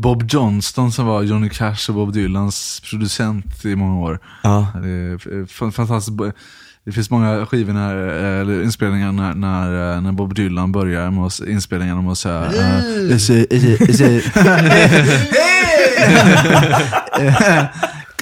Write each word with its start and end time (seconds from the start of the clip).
Bob 0.00 0.24
Johnston 0.28 0.92
som 0.92 1.06
var 1.06 1.22
Johnny 1.22 1.48
Cash 1.48 1.88
och 1.88 1.94
Bob 1.94 2.12
Dylans 2.12 2.82
producent 2.90 3.64
i 3.64 3.76
många 3.76 4.00
år. 4.00 4.18
Ja. 4.42 4.66
Det 4.82 4.88
är 4.88 5.14
f- 5.14 5.74
fantastiskt. 5.74 6.18
Det 6.84 6.92
finns 6.92 7.10
många 7.10 7.46
skivor, 7.46 7.72
när, 7.72 7.94
eller 7.96 8.62
inspelningar 8.62 9.12
när, 9.12 9.34
när, 9.34 10.00
när 10.00 10.12
Bob 10.12 10.34
Dylan 10.34 10.72
börjar 10.72 11.10
med 11.10 11.24
oss- 11.24 11.40
inspelningarna 11.40 12.02
med 12.02 12.12
att 12.12 12.18
säga 12.18 12.44
uh, 12.44 13.10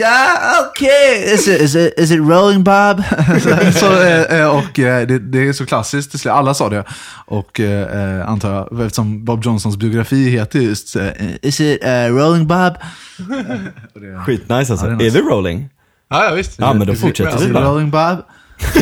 is 0.01 0.09
it, 0.09 0.31
is 0.31 0.35
it, 0.37 0.39
is 0.39 0.51
it 0.51 0.59
God, 0.59 0.67
okay, 0.71 1.35
is 1.35 1.49
it, 1.49 1.61
is 1.61 1.75
it, 1.77 1.95
is 1.99 2.11
it 2.11 2.21
rolling 2.21 2.65
Bob? 2.65 3.03
så, 3.75 4.03
eh, 4.03 4.41
eh, 4.41 4.47
och 4.49 4.79
eh, 4.79 5.07
det, 5.07 5.19
det 5.19 5.49
är 5.49 5.53
så 5.53 5.67
klassiskt, 5.67 6.11
till 6.11 6.21
slut. 6.21 6.33
alla 6.33 6.55
sa 6.55 6.69
det. 6.69 6.85
Och 7.27 7.61
antar 8.27 8.55
jag, 8.55 8.81
eftersom 8.87 9.25
Bob 9.25 9.45
Johnsons 9.45 9.77
biografi 9.77 10.31
heter 10.31 10.59
just 10.59 10.97
Is 11.43 11.61
it 11.61 11.85
eh, 11.85 11.91
rolling 12.07 12.47
Bob? 12.47 12.75
Det- 13.95 14.19
Skitnice 14.27 14.73
alltså. 14.73 14.87
Ja, 14.87 14.93
det 14.93 15.05
är 15.05 15.11
är, 15.11 15.13
nice. 15.13 15.19
vi 15.19 15.29
rolling? 15.31 15.69
Ja, 16.11 16.25
ja 16.25 16.35
visst. 16.35 16.53
Ja, 16.59 16.73
men 16.73 16.87
då 16.87 16.93
Det- 16.93 16.99
fortsätter 16.99 17.37
Is 17.37 17.43
vi 17.43 17.47
it 17.47 17.53
bara. 17.55 17.65
rolling 17.65 17.91
Bob? 17.91 18.19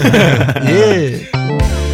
Yeah. 0.68 1.85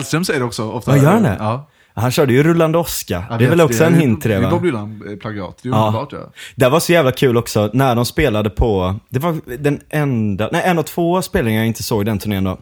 Hellström 0.00 0.24
säger 0.24 0.40
det 0.40 0.46
också 0.46 0.70
ofta. 0.70 0.96
Ja, 0.96 1.02
gör 1.02 1.10
han 1.12 1.22
det? 1.22 1.36
Ja. 1.38 1.68
Han 1.94 2.10
körde 2.10 2.32
ju 2.32 2.42
rullande 2.42 2.78
Oscar. 2.78 3.24
Jag 3.30 3.38
det 3.38 3.44
är 3.44 3.50
väl 3.50 3.60
också 3.60 3.84
en 3.84 3.94
hint 3.94 4.20
till 4.20 4.30
det 4.30 4.36
Det 4.36 4.40
är 4.42 4.44
va? 4.44 4.50
Bob 4.50 4.62
Dylan-plagiat. 4.62 5.58
Det 5.62 5.68
är 5.68 5.72
Ja. 5.72 5.86
underbart 5.86 6.12
ja. 6.12 6.18
Det 6.56 6.68
var 6.68 6.80
så 6.80 6.92
jävla 6.92 7.12
kul 7.12 7.36
också 7.36 7.70
när 7.72 7.94
de 7.94 8.04
spelade 8.04 8.50
på, 8.50 8.96
det 9.08 9.18
var 9.18 9.56
den 9.58 9.80
enda, 9.90 10.48
nej 10.52 10.62
en 10.64 10.78
av 10.78 10.82
två 10.82 11.22
spelningar 11.22 11.58
jag 11.60 11.66
inte 11.66 11.82
såg 11.82 12.06
den 12.06 12.18
turnén 12.18 12.44
då. 12.44 12.58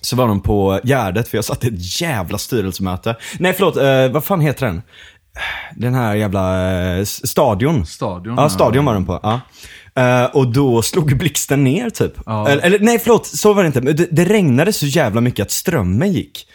Så 0.00 0.16
var 0.16 0.28
de 0.28 0.40
på 0.42 0.80
Gärdet, 0.84 1.28
för 1.28 1.38
jag 1.38 1.44
satt 1.44 1.64
i 1.64 1.68
ett 1.68 2.00
jävla 2.00 2.38
styrelsemöte. 2.38 3.16
Nej 3.38 3.52
förlåt, 3.52 3.76
eh, 3.76 4.08
vad 4.12 4.24
fan 4.24 4.40
heter 4.40 4.66
den? 4.66 4.82
Den 5.76 5.94
här 5.94 6.14
jävla 6.14 6.72
eh, 6.98 7.04
stadion. 7.04 7.86
Stadion. 7.86 8.34
Ja, 8.36 8.48
stadion 8.48 8.84
var 8.84 8.94
den 8.94 9.06
på. 9.06 9.20
Ja. 9.22 9.40
Eh, 9.94 10.24
och 10.24 10.52
då 10.52 10.82
slog 10.82 11.18
blixten 11.18 11.64
ner 11.64 11.90
typ. 11.90 12.12
Ja. 12.26 12.48
Eller, 12.48 12.62
eller 12.62 12.78
nej 12.78 12.98
förlåt, 12.98 13.26
så 13.26 13.52
var 13.52 13.62
det 13.62 13.66
inte. 13.66 13.80
Men 13.80 13.96
Det, 13.96 14.06
det 14.10 14.24
regnade 14.24 14.72
så 14.72 14.86
jävla 14.86 15.20
mycket 15.20 15.44
att 15.44 15.50
strömmen 15.50 16.12
gick. 16.12 16.46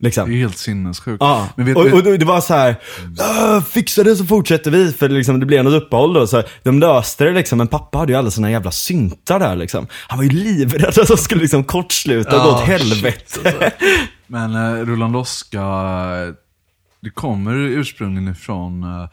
Liksom. 0.00 0.30
Det 0.30 0.36
är 0.36 0.38
helt 0.38 0.58
sinnessjukt. 0.58 1.16
Ja, 1.20 1.48
vet, 1.56 1.76
och, 1.76 1.82
och 1.92 2.02
det 2.02 2.24
var 2.24 2.40
så 2.40 2.54
här, 2.54 2.76
"Åh, 3.20 3.60
fixa 3.62 4.02
det 4.04 4.16
så 4.16 4.24
fortsätter 4.24 4.70
vi, 4.70 4.92
för 4.92 5.08
liksom, 5.08 5.40
det 5.40 5.46
blev 5.46 5.64
något 5.64 5.82
uppehåll 5.82 6.14
då. 6.14 6.26
Så 6.26 6.36
här, 6.36 6.46
de 6.62 6.78
löste 6.78 7.24
det 7.24 7.32
liksom, 7.32 7.58
men 7.58 7.68
pappa 7.68 7.98
hade 7.98 8.12
ju 8.12 8.18
alla 8.18 8.30
sina 8.30 8.50
jävla 8.50 8.70
syntar 8.70 9.38
där 9.38 9.56
liksom. 9.56 9.86
Han 10.08 10.18
var 10.18 10.24
ju 10.24 10.30
livrädd 10.30 10.98
att 10.98 11.08
de 11.08 11.16
skulle 11.16 11.40
liksom 11.40 11.64
kortsluta 11.64 12.36
och 12.36 12.42
gå 12.42 12.48
Ja, 12.50 12.56
åt 12.56 12.68
helvete. 12.68 13.72
men 14.26 14.54
uh, 14.56 14.86
Roland 14.86 15.16
Oskar, 15.16 16.34
det 17.00 17.10
kommer 17.14 17.54
ursprungligen 17.54 18.32
ifrån 18.32 18.82
eh, 18.82 19.08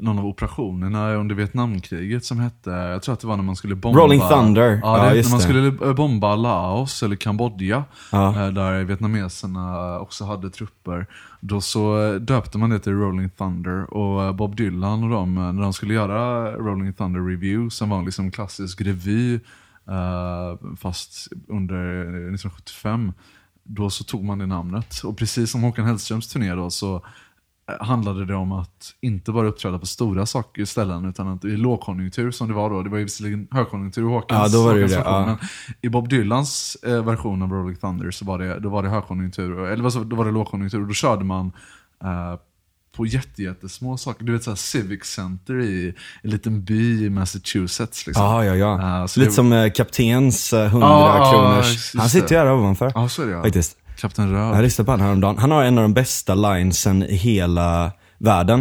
någon 0.00 0.18
av 0.18 0.26
operationerna 0.26 1.14
under 1.14 1.34
Vietnamkriget 1.34 2.24
som 2.24 2.38
hette, 2.40 2.70
jag 2.70 3.02
tror 3.02 3.12
att 3.12 3.20
det 3.20 3.26
var 3.26 3.36
när 3.36 3.44
man 3.44 3.56
skulle 3.56 3.74
bomba 3.74 4.00
Rolling 4.00 4.20
Thunder. 4.20 4.80
Ja, 4.82 4.96
Ja, 4.98 5.02
det, 5.02 5.08
när 5.08 5.14
just 5.14 5.30
man 5.30 5.40
skulle 5.40 5.66
eh, 5.88 5.94
bomba 5.94 6.36
Laos 6.36 7.02
eller 7.02 7.16
Kambodja, 7.16 7.84
Ja. 8.12 8.28
eh, 8.46 8.52
där 8.52 8.84
vietnameserna 8.84 9.98
också 10.00 10.24
hade 10.24 10.50
trupper. 10.50 11.06
Då 11.40 11.60
så 11.60 12.02
eh, 12.02 12.14
döpte 12.14 12.58
man 12.58 12.70
det 12.70 12.78
till 12.78 12.92
Rolling 12.92 13.30
Thunder 13.30 13.94
och 13.94 14.34
Bob 14.34 14.56
Dylan 14.56 15.04
och 15.04 15.10
de, 15.10 15.34
när 15.34 15.62
de 15.62 15.72
skulle 15.72 15.94
göra 15.94 16.50
Rolling 16.52 16.92
Thunder 16.92 17.20
Review, 17.20 17.70
som 17.70 17.88
var 17.90 17.98
en 17.98 18.04
liksom 18.04 18.30
klassisk 18.30 18.80
revy, 18.80 19.40
fast 20.76 21.28
under 21.48 22.00
eh, 22.00 22.00
1975, 22.34 23.12
då 23.64 23.90
så 23.90 24.04
tog 24.04 24.24
man 24.24 24.38
det 24.38 24.46
namnet. 24.46 25.00
Och 25.04 25.16
precis 25.18 25.50
som 25.50 25.62
Håkan 25.62 25.86
Hellströms 25.86 26.28
turné 26.28 26.54
då 26.54 26.70
så 26.70 27.04
handlade 27.80 28.24
det 28.24 28.34
om 28.34 28.52
att 28.52 28.94
inte 29.00 29.32
bara 29.32 29.46
uppträda 29.48 29.78
på 29.78 29.86
stora 29.86 30.26
saker 30.26 30.64
ställen 30.64 31.04
utan 31.04 31.28
att 31.28 31.44
i 31.44 31.56
lågkonjunktur 31.56 32.30
som 32.30 32.48
det 32.48 32.54
var 32.54 32.70
då, 32.70 32.82
det 32.82 32.90
var 32.90 32.98
ju 32.98 33.04
visserligen 33.04 33.48
högkonjunktur 33.50 34.02
i 34.02 34.06
Håkans, 34.06 34.52
Ja, 34.52 34.58
då 34.58 34.64
var 34.64 34.74
det 34.74 34.80
Håkans 34.82 34.92
det, 34.92 34.98
version, 35.10 35.28
ja. 35.40 35.48
i 35.82 35.88
Bob 35.88 36.08
Dylans 36.08 36.76
eh, 36.86 37.04
version 37.04 37.42
av 37.42 37.50
Rolling 37.52 37.76
Thunder 37.76 38.10
så 38.10 38.24
var 38.24 38.38
det, 38.38 38.60
då 38.60 38.68
var 38.68 38.82
det 38.82 38.88
högkonjunktur, 38.88 39.66
eller 39.66 40.04
då 40.04 40.16
var 40.16 40.24
det 40.24 40.30
lågkonjunktur 40.30 40.80
och 40.80 40.86
då 40.88 40.94
körde 40.94 41.24
man 41.24 41.52
eh, 42.04 42.40
på 42.96 43.06
jätte, 43.06 43.42
jättesmå 43.42 43.96
saker. 43.96 44.24
Du 44.24 44.32
vet 44.32 44.42
såhär 44.44 44.56
Civic 44.56 45.04
Center 45.04 45.60
i 45.60 45.94
en 46.22 46.30
liten 46.30 46.64
by 46.64 47.04
i 47.06 47.10
Massachusetts. 47.10 48.06
Liksom. 48.06 48.24
Ja, 48.24 48.44
ja, 48.44 48.54
ja. 48.56 49.08
Så 49.08 49.20
Lite 49.20 49.30
det- 49.30 49.34
som 49.34 49.52
eh, 49.52 49.70
kaptens 49.72 50.52
eh, 50.52 50.66
100 50.66 50.88
Ja, 50.88 51.16
ja, 51.18 51.30
kronors. 51.32 51.66
just 51.72 51.94
Han 51.98 52.08
sitter 52.10 52.34
ju 52.34 52.38
här 52.40 52.52
ovanför. 52.52 52.92
Ja, 52.94 53.08
så 53.08 53.22
är 53.22 53.26
det 53.26 53.32
ja. 53.32 53.42
Faktiskt. 53.42 53.76
Kapten 54.00 54.32
Röd. 54.32 54.56
Jag 54.56 54.62
lyssnade 54.62 54.86
på 54.86 54.92
honom 54.92 55.06
häromdagen. 55.06 55.38
Han 55.38 55.50
har 55.50 55.64
en 55.64 55.78
av 55.78 55.82
de 55.82 55.94
bästa 55.94 56.34
linesen 56.34 57.02
i 57.02 57.14
hela 57.14 57.92
världen. 58.18 58.60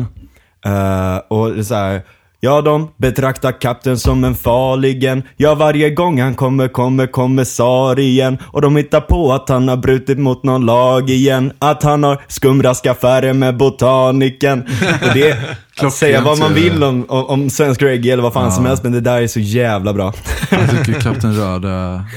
Uh, 0.65 1.17
och 1.27 1.53
det 1.53 1.59
är 1.59 1.63
så 1.63 1.75
här, 1.75 2.01
Ja, 2.41 2.61
de 2.61 2.89
betraktar 2.97 3.51
kapten 3.61 3.97
som 3.99 4.23
en 4.23 4.35
farligen. 4.35 5.23
Ja, 5.37 5.55
varje 5.55 5.89
gång 5.89 6.21
han 6.21 6.35
kommer 6.35 6.67
kommer 6.67 7.07
kommissarien. 7.07 8.37
Och 8.47 8.61
de 8.61 8.75
hittar 8.75 9.01
på 9.01 9.33
att 9.33 9.49
han 9.49 9.67
har 9.67 9.77
brutit 9.77 10.19
mot 10.19 10.43
någon 10.43 10.65
lag 10.65 11.09
igen. 11.09 11.51
Att 11.59 11.83
han 11.83 12.03
har 12.03 12.21
skumraskaffärer 12.27 13.33
med 13.33 13.57
botaniken. 13.57 14.61
Och 15.01 15.13
det, 15.13 15.37
att 15.81 15.93
säga 15.93 16.21
vad 16.21 16.39
man 16.39 16.53
vill 16.53 16.83
om, 16.83 17.05
om, 17.09 17.25
om 17.25 17.49
svensk 17.49 17.81
reggae 17.81 18.13
eller 18.13 18.23
vad 18.23 18.33
fan 18.33 18.43
Ja. 18.45 18.51
som 18.51 18.65
helst. 18.65 18.83
Men 18.83 18.91
det 18.91 19.01
där 19.01 19.21
är 19.21 19.27
så 19.27 19.39
jävla 19.39 19.93
bra. 19.93 20.13
Jag 20.51 20.69
tycker 20.69 20.99
Kapten 21.01 21.33
Röd, 21.35 21.65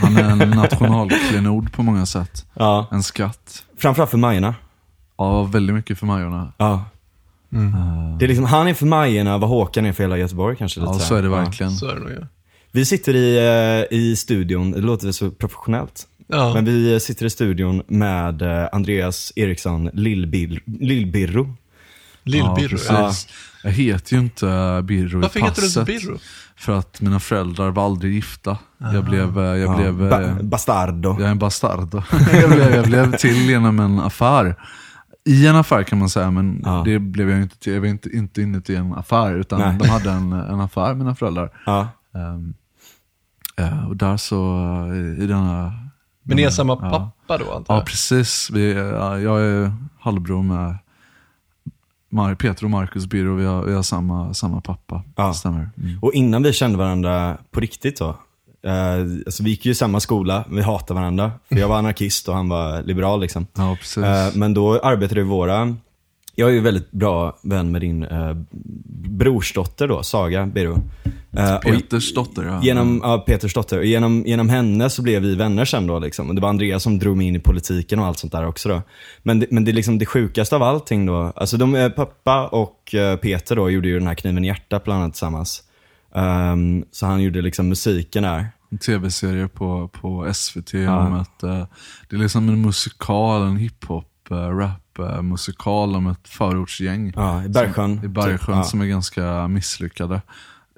han 0.02 0.16
är 0.16 0.30
en 0.30 0.50
nationalklenod 0.50 1.72
på 1.72 1.82
många 1.82 2.06
sätt. 2.06 2.46
ja. 2.54 2.86
En 2.90 3.02
skatt. 3.02 3.64
Framförallt 3.78 4.10
för 4.10 4.18
Majorna. 4.18 4.54
Ja, 5.18 5.42
väldigt 5.42 5.74
mycket 5.76 5.98
för 5.98 6.06
Majorna. 6.06 6.52
Ja. 6.58 6.84
Det 8.18 8.24
är 8.24 8.28
liksom, 8.28 8.44
han 8.44 8.68
är 8.68 8.74
för 8.74 8.86
Majorna 8.86 9.38
vad 9.38 9.50
Håkan 9.50 9.86
är 9.86 9.92
för 9.92 10.04
hela 10.04 10.18
Göteborg 10.18 10.56
kanske. 10.56 10.80
Lite 10.80 10.92
Ja, 10.92 10.98
så 10.98 11.14
är 11.14 11.22
det 11.22 11.28
Ja. 11.28 11.34
verkligen. 11.36 11.72
Så 11.72 11.88
är 11.88 11.94
det 11.94 12.00
nog 12.00 12.10
ja. 12.10 12.26
Vi 12.72 12.84
sitter 12.84 13.14
i, 13.16 13.36
eh, 13.90 13.98
i 13.98 14.16
studion, 14.16 14.70
det 14.72 14.80
låter 14.80 15.12
så 15.12 15.30
professionellt. 15.30 16.06
Ja. 16.26 16.54
Men 16.54 16.64
vi 16.64 16.92
eh, 16.92 16.98
sitter 16.98 17.26
i 17.26 17.30
studion 17.30 17.82
med 17.88 18.42
eh, 18.42 18.68
Andreas 18.72 19.32
Eriksson 19.36 19.90
Lillbil- 19.90 20.60
Lillbirro. 20.80 21.56
Lill-Birro. 22.24 22.78
ja, 22.88 22.94
Ja, 22.94 23.06
precis. 23.06 23.28
Jag 23.64 23.70
heter 23.70 24.12
ju 24.16 24.18
inte 24.22 24.80
Birro 24.84 25.18
i 25.18 25.22
Varför 25.22 25.40
heter 25.40 25.54
du 25.62 25.66
passet. 25.66 25.88
inte 25.88 26.06
Birro? 26.06 26.18
För 26.56 26.78
att 26.78 27.00
mina 27.00 27.20
föräldrar 27.20 27.70
var 27.70 27.84
aldrig 27.84 28.14
gifta. 28.14 28.58
Jag 28.78 29.04
blev, 29.04 29.38
eh, 29.38 29.44
jag 29.44 29.58
Ja, 29.58 29.76
blev, 29.76 30.08
ba- 30.10 30.42
bastardo. 30.42 31.10
jag 31.18 31.26
är 31.26 31.30
en 31.30 31.38
bastardo. 31.38 32.02
jag, 32.32 32.50
blev, 32.50 32.74
jag 32.74 32.84
blev 32.86 33.16
till 33.16 33.48
genom 33.50 33.80
en 33.80 33.98
affär. 34.00 34.54
I 35.24 35.46
en 35.46 35.56
affär 35.56 35.82
kan 35.82 35.98
man 35.98 36.08
säga, 36.08 36.30
men 36.30 36.62
Ja. 36.64 36.82
det 36.84 36.98
blev 36.98 37.30
jag 37.30 37.42
inte 37.42 37.58
till. 37.58 37.72
Jag 37.72 37.80
var 37.80 37.88
inte, 37.88 38.10
inte 38.16 38.42
inuti 38.42 38.76
en 38.76 38.94
affär, 38.94 39.34
utan 39.34 39.58
Nej. 39.60 39.76
de 39.78 39.88
hade 39.88 40.10
en, 40.10 40.32
en 40.32 40.60
affär, 40.60 40.94
mina 40.94 41.14
föräldrar. 41.14 41.50
Ja. 41.66 41.88
Ehm, 42.14 42.54
eh, 43.56 43.88
och 43.88 43.96
där 43.96 44.16
så, 44.16 44.56
eh, 44.92 45.24
i 45.24 45.26
denna... 45.26 45.72
Men 46.22 46.36
ni 46.36 46.42
är 46.42 46.50
samma 46.50 46.72
Ja. 46.82 46.90
pappa 46.90 47.38
då 47.44 47.52
antar 47.54 47.74
Ja, 47.74 47.78
jag? 47.80 47.86
precis. 47.86 48.50
Vi, 48.52 48.72
ja, 48.74 49.18
jag 49.18 49.42
är 49.42 49.72
halvbror 50.00 50.42
med 50.42 50.76
Mar- 52.12 52.34
Peter 52.34 52.64
och 52.64 52.70
Marcus 52.70 53.06
Birro. 53.06 53.34
Vi 53.34 53.44
har, 53.44 53.62
vi 53.64 53.74
har 53.74 53.82
samma, 53.82 54.34
samma 54.34 54.60
pappa. 54.60 55.02
Ja. 55.16 55.34
Stämmer. 55.34 55.70
Mm. 55.82 55.98
Och 56.02 56.12
innan 56.12 56.42
vi 56.42 56.52
kände 56.52 56.78
varandra 56.78 57.36
på 57.50 57.60
riktigt 57.60 57.98
då. 57.98 58.16
Eh, 58.64 59.00
alltså 59.26 59.42
vi 59.42 59.50
gick 59.50 59.66
ju 59.66 59.72
i 59.72 59.74
samma 59.74 60.00
skola, 60.00 60.44
vi 60.50 60.62
hatade 60.62 61.00
varandra. 61.00 61.32
För 61.48 61.56
jag 61.56 61.68
var 61.68 61.78
anarkist 61.78 62.28
och 62.28 62.34
han 62.34 62.48
var 62.48 62.82
liberal 62.82 63.20
liksom. 63.20 63.46
Ja. 63.54 63.76
Eh, 63.96 64.34
men 64.34 64.54
då 64.54 64.80
arbetade 64.80 65.20
vi 65.20 65.28
våra, 65.28 65.76
jag 66.34 66.48
är 66.48 66.52
ju 66.52 66.60
väldigt 66.60 66.90
bra 66.90 67.38
vän 67.42 67.72
med 67.72 67.80
din 67.80 68.02
eh, 68.02 68.36
brorsdotter 69.08 69.88
då, 69.88 70.02
Saga 70.02 70.46
Birro. 70.46 70.78
Eh, 71.36 71.54
och 71.54 71.62
Peters 71.62 72.14
dotter, 72.14 72.42
ja. 72.42 72.60
Genom 72.62 73.00
ja, 73.04 73.18
Peters 73.18 73.54
dotter. 73.54 73.78
Och 73.78 73.84
genom, 73.84 74.24
genom 74.26 74.48
henne 74.48 74.90
så 74.90 75.02
blev 75.02 75.22
vi 75.22 75.34
vänner 75.34 75.64
sen 75.64 75.86
då. 75.86 75.98
Liksom. 75.98 76.28
Och 76.28 76.34
det 76.34 76.40
var 76.40 76.48
Andreas 76.48 76.82
som 76.82 76.98
drog 76.98 77.16
mig 77.16 77.26
in 77.26 77.36
i 77.36 77.40
politiken 77.40 77.98
och 77.98 78.06
allt 78.06 78.18
sånt 78.18 78.32
där 78.32 78.46
också 78.46 78.68
då. 78.68 78.82
Men 79.22 79.40
det, 79.40 79.46
men 79.50 79.64
det, 79.64 79.70
är 79.70 79.72
liksom 79.72 79.98
det 79.98 80.06
sjukaste 80.06 80.56
av 80.56 80.62
allting 80.62 81.06
då. 81.06 81.32
Alltså 81.36 81.56
de, 81.56 81.92
pappa 81.96 82.46
och 82.46 82.94
Peter 83.22 83.56
då 83.56 83.70
gjorde 83.70 83.88
ju 83.88 83.98
den 83.98 84.06
här 84.06 84.14
Kniven 84.14 84.44
i 84.44 84.46
hjärtat 84.46 84.84
bland 84.84 85.02
annat 85.02 85.12
tillsammans. 85.12 85.62
Ehm, 86.14 86.84
så 86.90 87.06
han 87.06 87.22
gjorde 87.22 87.42
liksom 87.42 87.68
musiken 87.68 88.22
där. 88.22 88.48
En 88.70 88.78
tv-serie 88.78 89.48
på, 89.48 89.88
på 89.88 90.34
SVT 90.34 90.74
om 90.74 91.14
ett, 91.20 91.42
eh, 91.42 91.66
det 92.08 92.16
är 92.16 92.20
liksom 92.20 92.48
en 92.48 92.62
musikal, 92.62 93.42
en 93.42 93.56
hiphop, 93.56 94.08
uh, 94.30 94.36
rap 94.36 94.98
eh, 94.98 95.22
musikal 95.22 95.96
om 95.96 96.06
ett 96.06 96.28
förortsgäng. 96.28 97.12
Ja, 97.16 97.44
i 97.44 97.48
Bergsjön. 97.48 97.96
Som, 97.96 98.04
I 98.04 98.08
Bergsjön 98.08 98.38
typ. 98.38 98.48
Ja. 98.48 98.62
som 98.62 98.80
är 98.80 98.86
ganska 98.86 99.48
misslyckade. 99.48 100.22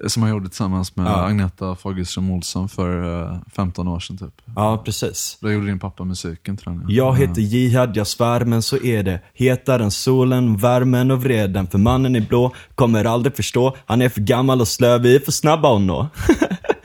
Som 0.07 0.23
han 0.23 0.31
gjorde 0.31 0.47
tillsammans 0.49 0.95
med 0.95 1.05
Ja. 1.05 1.25
Agneta 1.25 1.75
Fagerström 1.75 2.31
Olsson 2.31 2.69
för 2.69 3.23
eh, 3.31 3.37
15 3.55 3.87
år 3.87 3.99
sedan 3.99 4.17
typ. 4.17 4.41
Ja, 4.55 4.81
precis. 4.85 5.37
Då 5.41 5.51
gjorde 5.51 5.65
din 5.67 5.79
pappa 5.79 6.03
musiken 6.03 6.57
tror 6.57 6.81
jag. 6.81 6.91
Jag 6.91 7.17
heter 7.17 7.41
Jihad, 7.41 7.97
jag 7.97 8.07
svär 8.07 8.45
men 8.45 8.61
så 8.61 8.77
är 8.83 9.03
det. 9.03 9.19
Hetare 9.33 9.83
än 9.83 9.91
solen, 9.91 10.57
värmen 10.57 11.11
och 11.11 11.23
vreden. 11.23 11.67
För 11.67 11.77
mannen 11.77 12.15
i 12.15 12.21
blå 12.21 12.53
kommer 12.75 13.05
aldrig 13.05 13.35
förstå. 13.35 13.75
Han 13.85 14.01
är 14.01 14.09
för 14.09 14.21
gammal 14.21 14.61
och 14.61 14.67
slö, 14.67 14.97
vi 14.97 15.15
är 15.15 15.19
för 15.19 15.31
snabba 15.31 15.75
att 15.75 15.81
nå. 15.81 16.07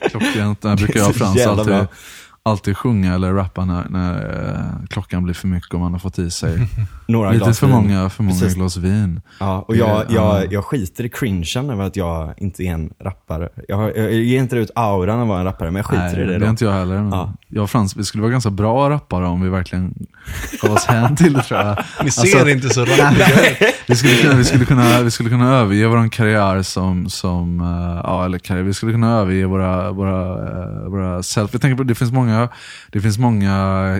Klockrent, 0.09 0.61
där 0.61 0.75
brukar 0.77 0.99
jag 0.99 1.09
och 1.09 1.15
Frans 1.21 1.45
alltid, 1.45 1.65
bra. 1.65 1.87
Alltid 2.43 2.77
sjunga 2.77 3.15
eller 3.15 3.33
rappa 3.33 3.65
när, 3.65 3.89
när 3.89 4.13
eh, 4.49 4.85
klockan 4.89 5.23
blir 5.23 5.33
för 5.33 5.47
mycket 5.47 5.73
och 5.73 5.79
man 5.79 5.91
har 5.91 5.99
fått 5.99 6.19
i 6.19 6.31
sig 6.31 6.67
Några 7.07 7.31
lite 7.31 7.45
glas 7.45 7.59
för 7.59 7.67
vin. 7.67 7.75
många, 7.75 8.09
för 8.09 8.23
många 8.23 8.39
Precis. 8.39 8.55
glas 8.55 8.77
vin. 8.77 9.21
Ja, 9.39 9.65
och 9.67 9.75
jag, 9.75 9.99
Det- 10.07 10.13
ja. 10.13 10.39
jag, 10.41 10.53
jag 10.53 10.65
skiter 10.65 11.03
i 11.05 11.09
cringen 11.09 11.69
över 11.69 11.83
att 11.83 11.95
jag 11.95 12.33
inte 12.37 12.63
är 12.63 12.71
en 12.71 12.93
rappare. 13.03 13.49
Jag, 13.67 13.97
jag 13.97 14.13
ger 14.13 14.39
inte 14.39 14.55
ut 14.57 14.71
auran 14.75 15.15
av 15.15 15.21
att 15.21 15.27
vara 15.27 15.39
en 15.39 15.45
rappare, 15.45 15.71
men 15.71 15.75
jag 15.75 15.85
skiter 15.85 16.03
Nej, 16.03 16.21
i 16.23 16.25
det 16.25 16.37
det 16.39 16.45
är 16.45 16.49
inte 16.49 16.65
jag 16.65 16.71
heller. 16.71 16.95
Men 17.01 17.09
Ja. 17.11 17.33
Jag 17.47 17.63
och 17.63 17.69
Frans, 17.69 17.95
vi 17.95 18.03
skulle 18.03 18.21
vara 18.21 18.31
ganska 18.31 18.49
bra 18.49 18.89
rappare 18.89 19.25
om 19.25 19.41
vi 19.41 19.49
verkligen 19.49 19.93
gav 20.61 20.71
oss 20.71 20.85
hän 20.85 21.15
till 21.15 21.33
det 21.33 21.41
tror 21.43 21.59
jag. 21.59 21.77
Ni 22.03 22.11
ser 22.11 22.21
Alltså- 22.21 22.49
inte 22.49 22.69
så 22.69 22.81
rappiga 22.85 23.27
ut. 23.51 23.57
Vi 23.87 23.95
skulle 23.95 24.15
kunna, 24.15 24.35
vi 24.35 24.43
skulle 24.43 24.65
kunna, 24.65 25.01
vi 25.01 25.11
skulle 25.11 25.29
kunna 25.29 25.49
överge 25.55 25.87
vår 25.87 26.09
karriär 26.09 26.61
som, 26.61 27.09
som 27.09 27.61
eh, 27.61 28.01
ja 28.03 28.25
eller 28.25 28.39
karriär, 28.39 28.63
vi 28.63 28.73
skulle 28.73 28.91
kunna 28.91 29.11
överge 29.19 29.45
våra, 29.45 29.91
våra, 29.91 30.47
eh, 30.47 30.89
våra 30.89 31.23
self. 31.23 31.49
Jag 31.53 31.61
tänker 31.61 31.77
på, 31.77 31.83
det 31.83 31.95
finns 31.95 32.11
många, 32.11 32.30
det 32.91 33.01
finns 33.01 33.17
många 33.17 33.55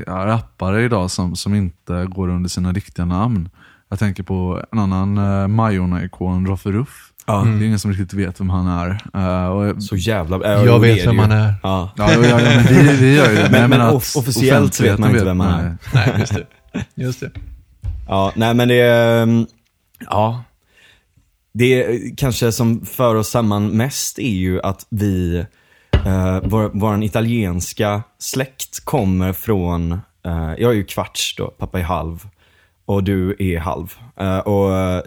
rappare 0.07 0.83
idag 0.83 1.11
som, 1.11 1.35
som 1.35 1.55
inte 1.55 2.05
går 2.05 2.29
under 2.29 2.49
sina 2.49 2.71
riktiga 2.71 3.05
namn. 3.05 3.49
Jag 3.89 3.99
tänker 3.99 4.23
på 4.23 4.65
en 4.71 4.79
annan 4.79 5.17
uh, 5.17 5.47
Majorna-ikon, 5.47 6.47
Roffe 6.47 6.71
Ruff. 6.71 7.11
Ja. 7.25 7.43
Det 7.43 7.63
är 7.63 7.67
ingen 7.67 7.79
som 7.79 7.91
riktigt 7.91 8.13
vet 8.13 8.39
vem 8.39 8.49
han 8.49 8.67
är. 8.67 9.01
Eh, 9.13 9.47
och, 9.47 9.83
Så 9.83 9.95
jävla... 9.95 10.63
Jag 10.65 10.79
vet 10.79 11.07
vem 11.07 11.19
han 11.19 11.31
är. 11.31 11.53
Ja. 11.63 11.91
ja, 11.97 12.11
ja, 12.13 12.25
ja, 12.25 12.35
men 12.37 12.63
vi, 12.63 12.95
vi 12.95 13.15
gör 13.15 13.29
ju 13.29 13.35
det. 13.35 13.47
Men- 13.51 13.61
jag 13.61 13.69
men 13.69 13.81
att 13.81 13.93
off- 13.93 14.17
officiellt 14.17 14.79
vet 14.79 14.99
man 14.99 15.09
inte 15.11 15.25
vem 15.25 15.39
han 15.39 15.59
är. 15.59 15.77
nej. 15.93 16.05
Nej, 16.07 16.15
just 16.19 16.33
det. 16.33 16.45
Just 16.95 17.19
det. 17.19 17.31
Ja, 18.07 18.31
nej 18.35 18.53
men 18.53 18.67
det 18.67 18.79
är, 18.79 19.23
mm, 19.23 19.45
ja. 20.09 20.43
Det 21.53 21.83
är, 21.83 22.15
kanske 22.17 22.51
som 22.51 22.85
för 22.85 23.15
oss 23.15 23.29
samman 23.29 23.67
mest 23.67 24.19
är 24.19 24.29
ju 24.33 24.61
att 24.61 24.85
vi, 24.89 25.45
eh, 26.05 26.39
vår, 26.43 26.71
vår 26.73 27.03
italienska 27.03 28.03
släkt 28.19 28.85
kommer 28.85 29.33
från, 29.33 29.91
eh, 30.25 30.53
jag 30.57 30.71
är 30.71 30.75
ju 30.75 30.83
kvarts 30.83 31.35
då, 31.35 31.47
pappa 31.47 31.79
är 31.79 31.83
halv. 31.83 32.27
Och 32.85 33.03
du 33.03 33.35
är 33.39 33.59
halv. 33.59 33.93
Eh, 34.19 34.37
och 34.37 34.77
eh, 34.77 35.01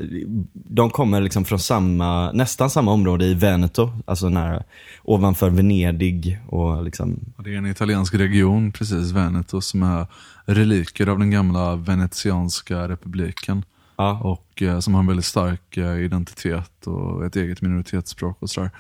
de 0.53 0.91
kommer 0.91 1.21
liksom 1.21 1.45
från 1.45 1.59
samma, 1.59 2.33
nästan 2.33 2.71
samma 2.71 2.93
område 2.93 3.25
i 3.25 3.35
Veneto, 3.35 3.93
alltså 4.07 4.29
nära, 4.29 4.63
ovanför 5.03 5.51
Venedig 5.51 6.39
och 6.49 6.85
liksom, 6.85 7.19
Det 7.39 7.55
är 7.55 7.59
en 7.59 7.67
italiensk 7.67 8.15
region, 8.15 8.73
precis, 8.73 9.11
Veneto, 9.11 9.61
som 9.61 9.83
är 9.83 10.07
reliker 10.47 11.07
av 11.07 11.19
den 11.19 11.31
gamla 11.31 11.77
venetianska 11.77 12.89
republiken 12.89 13.63
ja. 13.97 14.19
Och 14.19 14.63
eh, 14.63 14.81
som 14.81 14.95
har 14.95 15.01
en 15.01 15.07
väldigt 15.07 15.25
stark 15.25 15.77
eh, 15.77 15.99
identitet 15.99 16.87
och 16.87 17.25
ett 17.25 17.37
eget 17.37 17.63
minoritetsspråk 17.63 18.43
och 18.43 18.51
sådär. 18.51 18.71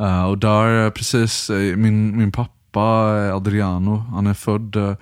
Eh, 0.00 0.24
och 0.24 0.38
där, 0.38 0.84
eh, 0.84 0.90
precis, 0.90 1.50
eh, 1.50 1.76
min, 1.76 2.18
min 2.18 2.32
pappa 2.32 3.16
eh, 3.18 3.36
Adriano, 3.36 3.96
han 3.96 4.26
är 4.26 4.34
född 4.34 4.76
eh, 4.76 4.94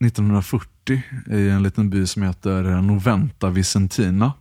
1940 0.00 1.02
i 1.30 1.48
en 1.48 1.62
liten 1.62 1.90
by 1.90 2.06
som 2.06 2.22
heter 2.22 2.62
Noventa 2.62 3.50
Vicentina 3.50 4.32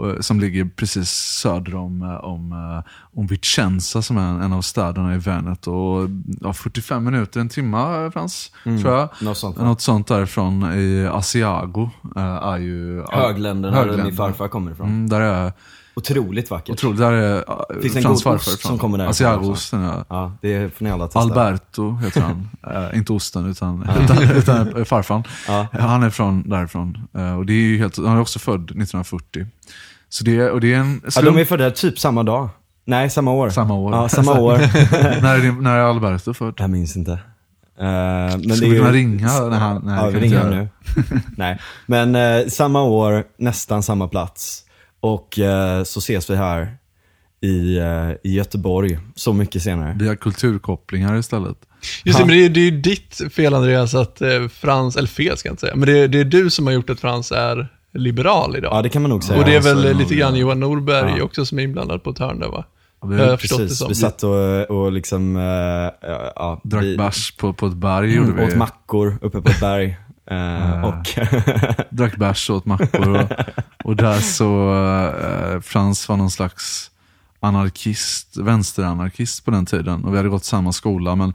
eh, 0.00 0.20
Som 0.20 0.40
ligger 0.40 0.64
precis 0.64 1.10
söder 1.10 1.74
om, 1.74 2.02
eh, 2.02 2.24
om, 2.24 2.52
eh, 2.52 2.92
om 3.20 3.26
Vicenza 3.26 4.02
som 4.02 4.16
är 4.16 4.44
en, 4.44 4.52
av 4.52 4.62
städerna 4.62 5.14
i 5.14 5.18
Veneto. 5.18 5.72
Och, 5.72 6.10
ja, 6.40 6.52
45 6.52 7.04
minuter, 7.04 7.40
en 7.40 7.48
timme 7.48 8.10
Frans, 8.12 8.52
tror 8.62 8.94
jag. 8.94 9.08
något 9.20 9.38
sånt? 9.38 9.56
Något 9.56 9.80
sånt 9.80 10.06
därifrån 10.06 10.72
i 10.72 11.06
Asiago 11.12 11.90
är 12.16 12.58
ju... 12.58 13.04
Högländerna, 13.10 13.70
där 13.76 13.78
Högländerna. 13.78 14.04
min 14.04 14.16
farfar 14.16 14.48
kommer 14.48 14.72
ifrån. 14.72 14.88
Mm, 14.88 15.08
där 15.08 15.20
är 15.20 15.52
Otroligt 15.98 16.50
vackert. 16.50 16.70
otroligt. 16.72 16.98
Där 16.98 17.12
är 17.12 17.36
uh, 17.36 17.80
Finns 17.82 17.96
en 17.96 18.02
Frans 18.02 18.24
god 18.24 18.32
farfar 18.32 18.52
ost 18.52 18.62
som 18.66 18.78
kommer 18.78 18.98
därifrån 18.98 19.10
Asiago-osten, 19.10 19.82
ja. 19.82 20.04
Ja, 20.08 20.32
det 20.42 20.74
får 20.76 20.84
ni 20.84 20.90
alla 20.90 21.04
testa. 21.06 21.20
Alberto 21.20 21.96
heter 21.96 22.20
han. 22.20 22.48
Eh, 22.92 22.98
inte 22.98 23.12
osten, 23.12 23.46
utan, 23.46 23.88
utan, 24.04 24.22
utan 24.22 24.84
farfan. 24.84 25.24
Han 25.72 26.02
är 26.02 26.10
från 26.10 26.48
därifrån. 26.48 27.08
Eh, 27.16 27.38
och 27.38 27.46
det 27.46 27.52
är 27.52 27.54
ju 27.62 27.78
helt, 27.78 27.96
han 27.96 28.16
är 28.16 28.20
också 28.20 28.38
född 28.38 28.62
1940. 28.62 29.46
Så 30.08 30.24
det, 30.24 30.50
och 30.50 30.60
det 30.60 30.74
är 30.74 30.78
en 30.78 31.02
Ja, 31.16 31.22
de 31.22 31.38
är 31.38 31.44
födda 31.44 31.70
typ 31.70 31.98
samma 31.98 32.22
dag. 32.22 32.48
Nej, 32.84 33.10
samma 33.10 33.32
år. 33.32 33.50
Samma 33.50 33.74
år. 33.74 33.92
Ja, 33.94 34.08
samma 34.08 34.40
år. 34.40 34.58
när, 35.22 35.34
är 35.34 35.42
din, 35.42 35.62
när 35.62 35.76
är 35.76 35.80
Alberto 35.80 36.34
född? 36.34 36.54
Jag 36.56 36.70
minns 36.70 36.96
inte. 36.96 37.10
Uh, 37.12 37.18
men 37.78 38.40
Skulle 38.40 38.54
det 38.54 38.68
vi 38.68 38.78
kunna 38.78 38.90
ju- 38.90 38.96
ringa? 38.96 39.26
när 39.40 39.58
han, 39.58 39.82
nej, 39.84 39.96
ja, 39.96 40.06
vi 40.06 40.20
ringer 40.20 40.50
nu. 40.50 40.68
Nej, 41.36 41.58
men 41.86 42.14
eh, 42.14 42.46
samma 42.46 42.82
år, 42.82 43.24
nästan 43.38 43.82
samma 43.82 44.08
plats. 44.08 44.64
Och 45.00 45.38
eh, 45.38 45.82
så 45.84 45.98
ses 45.98 46.30
vi 46.30 46.36
här 46.36 46.76
i, 47.40 47.78
eh, 47.78 48.10
i 48.22 48.34
Göteborg, 48.34 48.98
så 49.14 49.32
mycket 49.32 49.62
senare. 49.62 49.96
Vi 49.98 50.08
har 50.08 50.14
kulturkopplingar 50.14 51.16
istället. 51.18 51.56
Just 52.04 52.18
det, 52.18 52.24
men 52.24 52.34
det 52.36 52.44
är, 52.44 52.48
det 52.48 52.60
är 52.60 52.64
ju 52.70 52.80
ditt 52.80 53.20
fel 53.32 53.54
Andreas 53.54 53.94
att 53.94 54.20
eh, 54.20 54.48
Frans, 54.52 54.96
eller 54.96 55.08
fel 55.08 55.36
ska 55.36 55.48
jag 55.48 55.52
inte 55.52 55.60
säga, 55.60 55.76
men 55.76 55.86
det 55.88 55.98
är, 55.98 56.08
det 56.08 56.20
är 56.20 56.24
du 56.24 56.50
som 56.50 56.66
har 56.66 56.72
gjort 56.74 56.90
att 56.90 57.00
Frans 57.00 57.32
är 57.32 57.68
liberal 57.94 58.56
idag. 58.56 58.72
Ja, 58.76 58.82
det 58.82 58.88
kan 58.88 59.02
man 59.02 59.10
nog 59.10 59.24
säga. 59.24 59.38
och 59.38 59.44
det 59.44 59.50
är 59.50 59.54
Ja, 59.68 59.74
väl 59.74 59.96
lite 59.96 60.14
grann 60.14 60.34
ja. 60.34 60.40
Johan 60.40 60.60
Norberg 60.60 61.14
Ja. 61.18 61.24
också 61.24 61.46
som 61.46 61.58
är 61.58 61.62
inblandad 61.62 62.02
på 62.04 62.10
ett 62.10 62.18
hörn 62.18 62.40
där 62.40 62.48
va? 62.48 62.64
Vi 63.06 63.16
Jag 63.16 63.30
har 63.30 63.36
förstått 63.36 63.58
det 63.58 63.64
Precis, 63.64 63.78
som. 63.78 63.88
vi 63.88 63.94
satt 63.94 64.22
och, 64.22 64.70
och 64.70 64.92
liksom, 64.92 65.36
eh, 65.36 65.42
ja, 66.36 66.60
Drack 66.64 66.82
vi, 66.84 66.96
bärs 66.96 67.36
på, 67.36 67.52
på 67.52 67.66
ett 67.66 67.74
berg 67.74 68.14
gjorde 68.14 68.32
vi. 68.32 68.44
åt 68.52 68.56
mackor 68.56 69.18
uppe 69.22 69.40
på 69.40 69.48
ett 69.48 69.60
berg. 69.60 69.96
Eh, 70.30 70.84
och 70.84 71.08
drack 71.90 72.16
bärs 72.16 72.50
och 72.50 72.56
åt 72.56 72.66
mackor. 72.66 73.08
Och, 73.08 73.30
och 73.84 73.96
där 73.96 74.20
så, 74.20 74.74
eh, 74.74 75.60
Frans 75.60 76.08
var 76.08 76.16
någon 76.16 76.30
slags 76.30 76.90
anarkist, 77.40 78.36
vänsteranarkist 78.36 79.44
på 79.44 79.50
den 79.50 79.66
tiden. 79.66 80.04
Och 80.04 80.12
vi 80.12 80.16
hade 80.16 80.28
gått 80.28 80.44
samma 80.44 80.72
skola, 80.72 81.16
men 81.16 81.34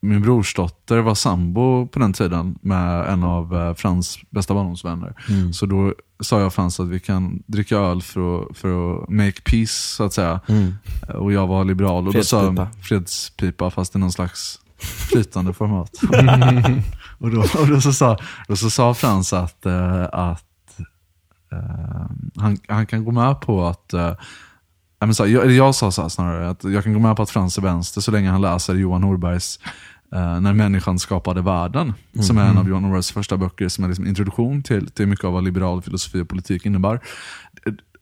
min 0.00 0.22
brorsdotter 0.22 0.98
var 0.98 1.14
sambo 1.14 1.86
på 1.86 1.98
den 1.98 2.12
tiden 2.12 2.58
med 2.62 3.08
en 3.08 3.24
av 3.24 3.56
eh, 3.56 3.74
Frans 3.74 4.18
bästa 4.30 4.54
barndomsvänner. 4.54 5.14
Mm. 5.28 5.52
Så 5.52 5.66
då 5.66 5.94
sa 6.20 6.40
jag 6.40 6.54
Frans 6.54 6.80
att 6.80 6.88
vi 6.88 7.00
kan 7.00 7.42
dricka 7.46 7.76
öl 7.76 8.02
för 8.02 8.42
att, 8.42 8.56
för 8.56 8.94
att 8.94 9.08
make 9.08 9.40
peace, 9.44 9.94
så 9.96 10.04
att 10.04 10.12
säga. 10.12 10.40
mm. 10.46 10.74
Och 11.14 11.32
jag 11.32 11.46
var 11.46 11.64
liberal. 11.64 12.08
Och 12.08 12.14
då 12.14 12.22
sa 12.22 12.68
fredspipa, 12.82 13.70
fast 13.70 13.96
i 13.96 13.98
någon 13.98 14.12
slags 14.12 14.60
flytande 15.10 15.52
format. 15.52 15.90
och 17.18 17.30
då, 17.30 17.40
och 17.40 17.68
då, 17.68 17.80
så 17.80 17.92
sa, 17.92 18.18
då 18.48 18.56
så 18.56 18.70
sa 18.70 18.94
Frans 18.94 19.32
att, 19.32 19.66
eh, 19.66 20.04
att 20.12 20.80
eh, 21.52 22.06
han, 22.36 22.58
han 22.68 22.86
kan 22.86 23.04
gå 23.04 23.10
med 23.10 23.40
på 23.40 23.66
att 23.66 23.92
nej, 23.92 25.06
men 25.06 25.14
så, 25.14 25.26
jag, 25.26 25.50
jag 25.50 25.74
sa 25.74 25.90
så 25.90 26.02
här 26.02 26.08
snarare, 26.08 26.50
att 26.50 26.64
jag 26.64 26.84
kan 26.84 26.92
gå 26.92 26.98
med 26.98 27.16
på 27.16 27.22
att 27.22 27.30
Frans 27.30 27.58
är 27.58 27.62
vänster 27.62 28.00
så 28.00 28.10
länge 28.10 28.30
han 28.30 28.40
läser 28.40 28.74
Johan 28.74 29.00
Norbergs 29.00 29.60
eh, 30.14 30.40
När 30.40 30.52
människan 30.52 30.98
skapade 30.98 31.42
världen. 31.42 31.94
Som 32.20 32.38
är 32.38 32.44
en 32.44 32.58
av 32.58 32.68
Johan 32.68 32.82
Norbergs 32.82 33.12
första 33.12 33.36
böcker 33.36 33.68
som 33.68 33.84
är 33.84 33.88
liksom 33.88 34.06
introduktion 34.06 34.62
till, 34.62 34.90
till 34.90 35.06
mycket 35.06 35.24
av 35.24 35.32
vad 35.32 35.44
liberal 35.44 35.82
filosofi 35.82 36.20
och 36.20 36.28
politik 36.28 36.66
innebär. 36.66 37.00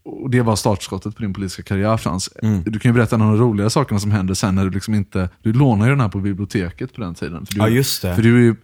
Och 0.05 0.31
det 0.31 0.43
var 0.43 0.57
startskottet 0.57 1.17
på 1.17 1.23
din 1.23 1.35
politiska 1.35 1.63
karriär 1.63 1.97
Frans. 1.97 2.29
Du 2.65 2.79
kan 2.79 2.89
ju 2.89 2.93
berätta 2.93 3.17
en 3.17 3.23
av 3.23 3.29
de 3.29 3.39
roliga 3.39 3.71
sakerna 3.71 4.01
som 4.01 4.11
händer 4.11 4.35
sen 4.35 4.55
när 4.55 4.65
du 4.65 4.71
liksom 4.71 4.95
inte, 4.95 5.29
du 5.43 5.53
lånar 5.53 5.87
ju 5.87 5.91
den 5.93 6.01
här 6.01 6.09
på 6.09 6.19
biblioteket 6.19 6.95
på 6.95 7.01
den 7.01 7.15
tiden. 7.15 7.47
För 7.47 7.55
du, 7.55 7.61
Ja, 7.61 7.69
just 7.69 8.03
det. 8.03 8.15
För 8.15 8.23
du 8.23 8.49
är 8.49 8.57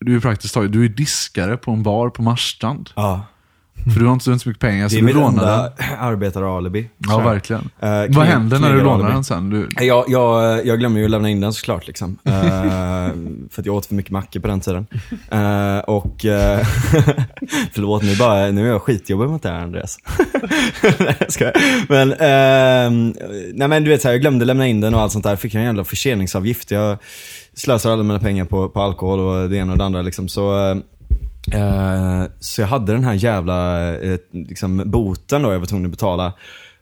du 0.00 0.16
är 0.16 0.20
praktiskt 0.20 0.54
taget, 0.54 0.72
du 0.72 0.84
är 0.84 0.88
diskare 0.88 1.56
på 1.56 1.70
en 1.70 1.82
bar 1.82 2.08
på 2.10 2.22
Marstrand. 2.22 2.90
ja, 2.94 3.26
För 3.94 4.00
du 4.00 4.06
har 4.06 4.12
inte 4.12 4.24
så 4.24 4.30
mycket 4.30 4.58
pengar 4.60 4.84
det 4.84 4.90
så 4.90 4.96
är 4.96 5.00
du 5.00 5.06
mitt 5.06 5.14
lånar 5.14 5.28
enda 5.30 5.72
den. 5.78 5.98
arbetaralibi. 5.98 6.90
Ja, 6.98 7.18
verkligen. 7.18 7.70
Eh, 7.80 7.88
Vad 8.08 8.26
händer 8.26 8.58
när 8.58 8.72
du 8.74 8.82
lånar 8.82 9.10
den 9.10 9.24
sen? 9.24 9.50
Du, 9.50 9.68
Jag, 9.84 10.04
jag, 10.08 10.66
jag 10.66 10.78
glömmer 10.78 10.98
ju 10.98 11.04
att 11.04 11.10
lämna 11.10 11.30
in 11.30 11.40
den 11.40 11.52
såklart. 11.52 11.86
Liksom. 11.86 12.18
Eh, 12.26 13.12
för 13.50 13.62
att 13.62 13.66
jag 13.66 13.74
åt 13.74 13.86
för 13.86 13.94
mycket 13.94 14.12
mackor 14.12 14.40
på 14.40 14.48
den 14.48 14.60
tiden. 14.60 14.86
Eh, 15.30 15.78
och, 15.78 16.24
uh, 16.24 16.66
förlåt, 17.72 18.02
nu, 18.02 18.16
bara, 18.16 18.50
nu 18.50 18.64
är 18.66 18.70
jag 18.72 18.82
skitjobbig 18.82 19.28
mot 19.28 19.42
det 19.42 19.48
här 19.48 19.62
Andreas. 19.62 19.98
nej, 20.98 21.16
jag. 21.40 21.52
Men, 21.88 22.12
ehm, 22.12 23.14
nej, 23.54 23.68
men 23.68 23.84
du 23.84 23.90
vet, 23.90 24.02
så 24.02 24.08
här, 24.08 24.12
jag 24.12 24.20
glömde 24.20 24.44
lämna 24.44 24.66
in 24.66 24.80
den 24.80 24.94
och 24.94 25.00
allt 25.00 25.12
sånt 25.12 25.24
där. 25.24 25.36
Fick 25.36 25.54
jag 25.54 25.60
en 25.60 25.66
jävla 25.66 25.84
förseningsavgift. 25.84 26.70
Jag 26.70 26.98
slösar 27.56 27.90
alla 27.90 28.02
mina 28.02 28.18
pengar 28.18 28.44
på, 28.44 28.68
på 28.68 28.80
alkohol 28.80 29.20
och 29.20 29.50
det 29.50 29.56
ena 29.56 29.72
och 29.72 29.78
det 29.78 29.84
andra. 29.84 30.02
Liksom. 30.02 30.28
Så, 30.28 30.70
eh, 30.70 30.76
eh, 31.60 32.24
så 32.40 32.60
jag 32.60 32.68
hade 32.68 32.92
den 32.92 33.04
här 33.04 33.14
jävla 33.14 33.90
eh, 33.96 34.18
liksom, 34.30 34.82
boten 34.86 35.42
då 35.42 35.52
jag 35.52 35.58
var 35.58 35.66
tvungen 35.66 35.86
att 35.86 35.90
betala. 35.90 36.32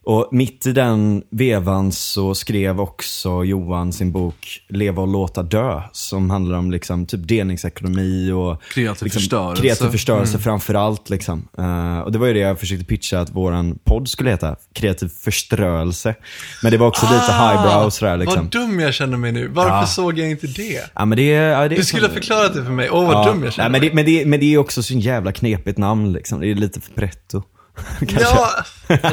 Och 0.06 0.28
mitt 0.32 0.66
i 0.66 0.72
den 0.72 1.22
vevan 1.30 1.92
så 1.92 2.34
skrev 2.34 2.80
också 2.80 3.44
Johan 3.44 3.92
sin 3.92 4.12
bok 4.12 4.60
Leva 4.68 5.02
och 5.02 5.08
låta 5.08 5.42
dö. 5.42 5.82
Som 5.92 6.30
handlar 6.30 6.58
om 6.58 6.70
liksom 6.70 7.06
typ 7.06 7.28
delningsekonomi 7.28 8.30
och 8.30 8.62
Kreativ 8.62 9.04
liksom, 9.04 9.20
förstörelse. 9.20 9.62
Kreativ 9.62 9.88
förstörelse 9.88 10.38
framför 10.38 10.74
allt. 10.74 11.10
Liksom. 11.10 11.48
Eh, 11.58 11.98
och 11.98 12.12
det 12.12 12.18
var 12.18 12.26
ju 12.26 12.32
det 12.32 12.38
jag 12.40 12.60
försökte 12.60 12.84
pitcha 12.84 13.20
att 13.20 13.30
våran 13.30 13.78
podd 13.84 14.08
skulle 14.08 14.30
heta. 14.30 14.56
Kreativ 14.74 15.08
förströelse. 15.08 16.14
Men 16.62 16.72
det 16.72 16.78
var 16.78 16.86
också 16.86 17.06
lite 17.06 17.32
highbrow 17.32 17.84
och 17.86 17.92
sådär. 17.92 18.16
Liksom. 18.16 18.38
Ah, 18.38 18.42
Vad 18.42 18.50
dum 18.50 18.80
jag 18.80 18.94
känner 18.94 19.16
mig 19.16 19.32
nu. 19.32 19.48
Varför 19.48 19.70
Ja. 19.76 19.86
såg 19.86 20.18
jag 20.18 20.30
inte 20.30 20.46
det? 20.46 20.90
Ja, 20.94 21.04
men 21.04 21.16
det, 21.18 21.24
ja, 21.24 21.68
det 21.68 21.76
Du 21.76 21.84
skulle 21.84 22.06
ha 22.06 22.14
förklarat 22.14 22.54
det 22.54 22.64
för 22.64 22.70
mig. 22.72 22.90
Åh, 22.90 23.06
vad 23.06 23.14
Ja, 23.14 23.24
dum 23.24 23.34
jag 23.34 23.42
nej, 23.42 23.52
känner 23.52 23.70
men, 23.70 23.80
mig. 23.80 23.88
det, 23.90 23.94
men, 23.94 24.04
det, 24.04 24.26
men 24.26 24.40
det 24.40 24.54
är 24.54 24.58
också 24.58 24.82
så 24.82 24.94
jävla 24.94 25.32
knepigt 25.32 25.78
namn 25.78 26.12
liksom. 26.12 26.40
Det 26.40 26.50
är 26.50 26.54
lite 26.54 26.80
för 26.80 26.92
pretto. 26.92 27.42
Kanske. 27.98 28.18
Ja, 28.22 28.48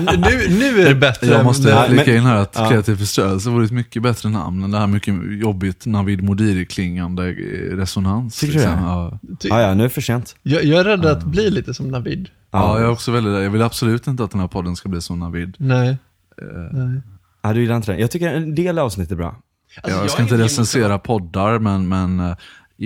nu, 0.02 0.48
nu 0.50 0.82
är 0.82 0.86
det 0.90 0.96
bättre. 0.96 1.28
Jag 1.28 1.46
måste 1.46 1.86
flika 1.90 2.16
in 2.16 2.24
här 2.24 2.36
att 2.36 2.56
ja. 2.56 2.70
kreativ 2.70 2.96
förstörelse 2.96 3.50
vore 3.50 3.66
ett 3.66 3.72
mycket 3.72 4.04
bättre 4.04 4.30
namn 4.30 4.64
än 4.64 4.72
det 4.72 4.78
här 4.78 4.88
mycket 4.88 5.16
jobbigt 5.42 5.86
Navid 5.86 6.24
Modiri-klingande 6.24 7.30
eh, 7.30 7.76
resonans. 7.78 8.40
Tycker 8.40 8.54
du 8.54 8.60
det? 8.60 8.66
Ja. 8.66 9.20
Ty- 9.40 9.50
Ja, 9.50 9.62
ja, 9.62 9.74
nu 9.74 9.84
är 9.84 9.88
det 9.88 9.94
för 9.94 10.02
sent. 10.02 10.36
jag, 10.44 10.64
jag 10.64 10.80
är 10.80 10.84
rädd 10.84 11.06
att 11.06 11.24
bli 11.24 11.50
lite 11.50 11.74
som 11.74 11.88
Navid. 11.88 12.30
Ja, 12.52 12.80
jag 12.80 12.88
är 12.88 12.92
också 12.92 13.12
väldigt 13.12 13.34
Jag 13.34 13.50
vill 13.50 13.62
absolut 13.62 14.08
inte 14.08 14.24
att 14.24 14.32
den 14.32 14.40
här 14.40 14.48
podden 14.48 14.76
ska 14.76 14.90
bli 14.90 15.02
som 15.02 15.20
Navid. 15.20 15.56
Nej. 15.60 15.90
Eh, 15.90 15.98
Nej. 16.72 17.02
Ja, 17.44 17.54
du 17.54 17.62
gillar 17.62 17.76
inte 17.76 17.92
det. 17.92 18.00
Jag 18.00 18.12
tycker 18.12 18.34
en 18.34 18.56
del 18.56 18.80
avsnitt 18.80 19.12
är 19.12 19.16
bra. 19.16 19.36
Alltså, 19.82 19.98
jag 20.00 20.06
är 20.06 20.10
ska 20.10 20.22
inte 20.22 20.38
recensera 20.38 21.00
poddar, 21.00 21.60
men, 21.60 21.88
men 21.90 22.20
eh, 22.20 22.36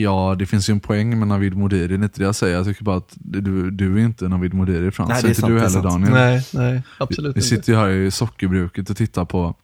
ja, 0.01 0.35
det 0.39 0.45
finns 0.45 0.69
ju 0.69 0.71
en 0.71 0.79
poäng 0.79 1.19
med 1.19 1.27
Navid 1.27 1.57
Modiri. 1.57 1.87
Det 1.87 1.93
är 1.93 2.03
inte 2.03 2.19
det 2.19 2.25
jag 2.25 2.35
säger. 2.35 2.55
Jag 2.55 2.65
tycker 2.65 2.83
bara 2.83 2.97
att 2.97 3.13
du, 3.15 3.71
du 3.71 3.99
är 3.99 4.05
inte 4.05 4.27
Navid 4.27 4.53
Modiri, 4.53 4.91
Frans. 4.91 5.09
Nej, 5.09 5.21
det 5.21 5.27
är 5.27 5.29
inte 5.29 5.41
sant, 5.41 5.53
du 5.53 5.59
heller. 5.59 5.81
Daniel. 5.81 6.13
Nej, 6.13 6.45
nej, 6.53 6.81
absolut 6.97 7.35
Vi 7.35 7.39
inte. 7.39 7.49
sitter 7.49 7.73
ju 7.73 7.79
här 7.79 7.89
i 7.89 8.11
sockerbruket 8.11 8.89
och 8.89 8.97
tittar 8.97 9.25
på 9.25 9.55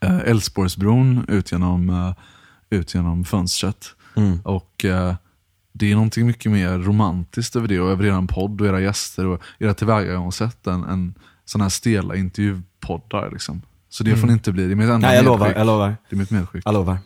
eh, 0.00 0.18
Älvsborgsbron 0.18 1.24
ut 1.28 1.52
genom, 1.52 1.90
eh, 1.90 2.14
ut 2.78 2.94
genom 2.94 3.24
fönstret. 3.24 3.86
Mm. 4.16 4.40
Och 4.40 4.84
eh, 4.84 5.14
det 5.72 5.90
är 5.90 5.94
någonting 5.94 6.26
mycket 6.26 6.52
mer 6.52 6.78
romantiskt 6.78 7.56
över 7.56 7.68
det 7.68 7.80
och 7.80 7.90
över 7.90 8.04
er 8.04 8.26
podd 8.26 8.60
och 8.60 8.66
era 8.66 8.80
gäster 8.80 9.26
och 9.26 9.42
era 9.58 9.74
tillvägagångssätt 9.74 10.66
än, 10.66 10.84
än 10.84 11.14
sådana 11.44 11.64
här 11.64 11.70
stela 11.70 12.16
intervjupoddar. 12.16 13.30
Liksom. 13.30 13.62
Så 13.88 14.04
det 14.04 14.16
får 14.16 14.26
ni 14.26 14.32
inte 14.32 14.52
bli. 14.52 14.66
Det 14.66 14.72
är 14.72 14.76
mitt 14.76 14.88
enda 14.88 15.08
Nej, 15.08 15.16
jag 15.16 15.24
lovar, 15.24 15.38
medskick. 15.38 15.58
jag 15.58 15.66
lovar. 15.66 15.96
Det 16.08 16.16
är 16.16 16.18
mitt 16.18 16.30
medskick. 16.30 16.62
Jag 16.66 16.74
lovar. 16.74 16.98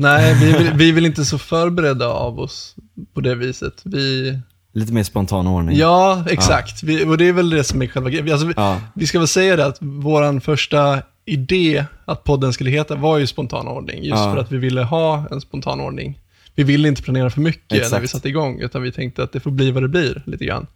Nej, 0.00 0.34
vi 0.34 0.52
vill, 0.52 0.72
vi 0.74 0.92
vill 0.92 1.06
inte 1.06 1.24
så 1.24 1.38
förberedda 1.38 2.08
av 2.08 2.40
oss 2.40 2.74
på 3.14 3.20
det 3.20 3.34
viset. 3.34 3.80
Vi, 3.84 4.38
Lite 4.72 4.92
mer 4.92 5.02
spontan 5.02 5.46
ordning. 5.46 5.76
ja, 5.76 6.24
exakt. 6.30 6.82
Vi, 6.82 7.04
och 7.04 7.18
det 7.18 7.28
är 7.28 7.32
väl 7.32 7.50
det 7.50 7.64
som 7.64 7.82
är 7.82 7.86
själva 7.86 8.10
grejen. 8.10 8.32
Alltså, 8.32 8.46
vi, 8.46 8.52
Ja. 8.56 8.80
vi 8.94 9.06
ska 9.06 9.18
väl 9.18 9.28
säga 9.28 9.56
det 9.56 9.66
att 9.66 9.76
vår 9.80 10.40
första 10.40 11.02
idé 11.24 11.84
att 12.04 12.24
podden 12.24 12.52
skulle 12.52 12.70
heta 12.70 12.94
var 12.94 13.18
ju 13.18 13.26
spontan 13.26 13.68
ordning. 13.68 13.96
Just 14.02 14.16
Ja. 14.18 14.32
för 14.34 14.40
att 14.40 14.52
vi 14.52 14.58
ville 14.58 14.82
ha 14.82 15.24
en 15.30 15.40
spontan 15.40 15.80
ordning. 15.80 16.18
Vi 16.54 16.62
ville 16.62 16.88
inte 16.88 17.02
planera 17.02 17.30
för 17.30 17.40
mycket 17.40 17.72
Exakt. 17.72 17.92
när 17.92 18.00
vi 18.00 18.08
satte 18.08 18.28
igång, 18.28 18.60
utan 18.60 18.82
vi 18.82 18.92
tänkte 18.92 19.22
att 19.22 19.32
det 19.32 19.40
får 19.40 19.50
bli 19.50 19.70
vad 19.70 19.82
det 19.82 19.88
blir, 19.88 20.22
lite 20.26 20.44
grann. 20.44 20.66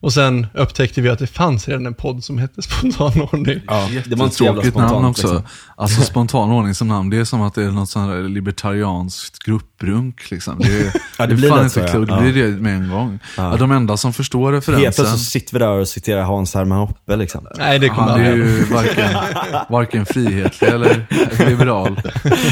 Och 0.00 0.12
sen 0.12 0.46
upptäckte 0.54 1.00
vi 1.00 1.08
att 1.08 1.18
det 1.18 1.26
fanns 1.26 1.68
redan 1.68 1.86
en 1.86 1.94
podd 1.94 2.24
som 2.24 2.38
hette 2.38 2.62
Spontan 2.62 3.20
ordning. 3.32 3.60
Ja, 3.66 3.88
det 4.06 4.16
var 4.16 4.24
inte 4.24 4.36
så 4.36 4.44
jävla 4.44 4.62
namn 4.86 5.04
också. 5.04 5.22
liksom. 5.26 5.42
Alltså 5.76 6.02
spontan 6.02 6.50
ordning 6.50 6.74
som 6.74 6.88
namn, 6.88 7.10
det 7.10 7.16
är 7.16 7.24
som 7.24 7.42
att 7.42 7.54
det 7.54 7.62
är 7.64 7.70
något 7.70 7.90
sånt 7.90 8.10
här 8.10 8.28
libertarianskt 8.28 9.38
grupprunk. 9.38 10.30
Liksom. 10.30 10.58
Det, 10.58 10.78
är, 10.78 10.92
Ja, 11.18 11.26
det 11.26 11.32
det 11.32 11.34
blir 11.34 11.48
fan 11.48 11.64
inte 11.64 11.80
ja. 11.80 11.86
klokt. 11.86 12.08
Det 12.12 12.32
blir 12.32 12.42
det 12.44 12.48
med 12.48 12.74
en 12.74 12.88
gång. 12.90 13.18
Ja. 13.36 13.50
Ja, 13.50 13.56
de 13.56 13.72
enda 13.72 13.96
som 13.96 14.12
förstår 14.12 14.52
Helt 14.52 14.68
referensen, 14.68 14.92
plötsligt 15.04 15.18
så 15.18 15.30
sitter 15.30 15.52
vi 15.52 15.58
där 15.58 15.68
och 15.68 15.88
citerar 15.88 16.22
Hans 16.22 16.54
Hermann 16.54 16.78
Hoppe 16.78 17.16
liksom. 17.16 17.46
Nej, 17.58 17.78
det 17.78 17.88
kommer 17.88 18.08
han 18.08 18.20
är 18.20 18.32
aldrig 18.32 18.46
ju 18.46 18.64
varken, 18.64 19.10
varken 19.68 20.06
frihetlig 20.06 20.68
eller 20.68 21.06
liberal. 21.48 22.00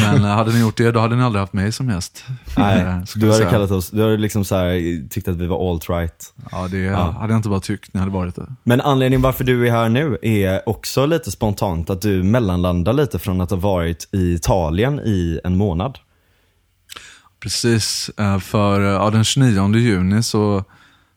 Men 0.02 0.24
eh, 0.24 0.30
hade 0.30 0.52
ni 0.52 0.60
gjort 0.60 0.76
det, 0.76 0.90
då 0.92 1.00
hade 1.00 1.16
ni 1.16 1.22
aldrig 1.22 1.40
haft 1.40 1.52
mig 1.52 1.72
som 1.72 1.88
gäst. 1.90 2.24
Nej, 2.56 2.76
Eh, 2.80 2.98
du 3.14 3.32
hade 3.32 3.44
kallat 3.44 3.70
oss, 3.70 3.90
du 3.90 4.02
hade 4.02 4.16
liksom 4.16 4.44
så 4.44 4.56
här, 4.56 5.08
tyckt 5.08 5.28
att 5.28 5.36
vi 5.36 5.46
var 5.46 5.58
alt-right. 5.72 6.32
Ja, 6.52 6.68
det 6.70 6.78
Ja. 6.78 7.14
hade 7.20 7.34
jag 7.36 7.38
inte 7.38 7.48
bara 7.48 7.60
tyckt, 7.60 7.94
ni 7.94 8.00
hade 8.00 8.12
varit 8.12 8.34
det. 8.34 8.52
Men 8.64 8.80
anledningen 8.80 9.22
varför 9.22 9.44
du 9.44 9.68
är 9.68 9.70
här 9.70 9.88
nu 9.88 10.18
är 10.22 10.68
också 10.68 11.06
lite 11.06 11.30
spontant 11.30 11.90
att 11.90 12.02
du 12.02 12.22
mellanlandar 12.22 12.92
lite 12.92 13.18
från 13.18 13.40
att 13.40 13.50
ha 13.50 13.56
varit 13.56 14.08
i 14.12 14.34
Italien 14.34 15.00
i 15.00 15.40
en 15.44 15.56
månad. 15.56 15.98
Precis, 17.40 18.10
eh, 18.18 18.38
för 18.38 18.80
eh, 18.80 18.86
ja, 18.86 19.10
den 19.10 19.24
29 19.24 19.74
juni 19.76 20.22
så 20.22 20.64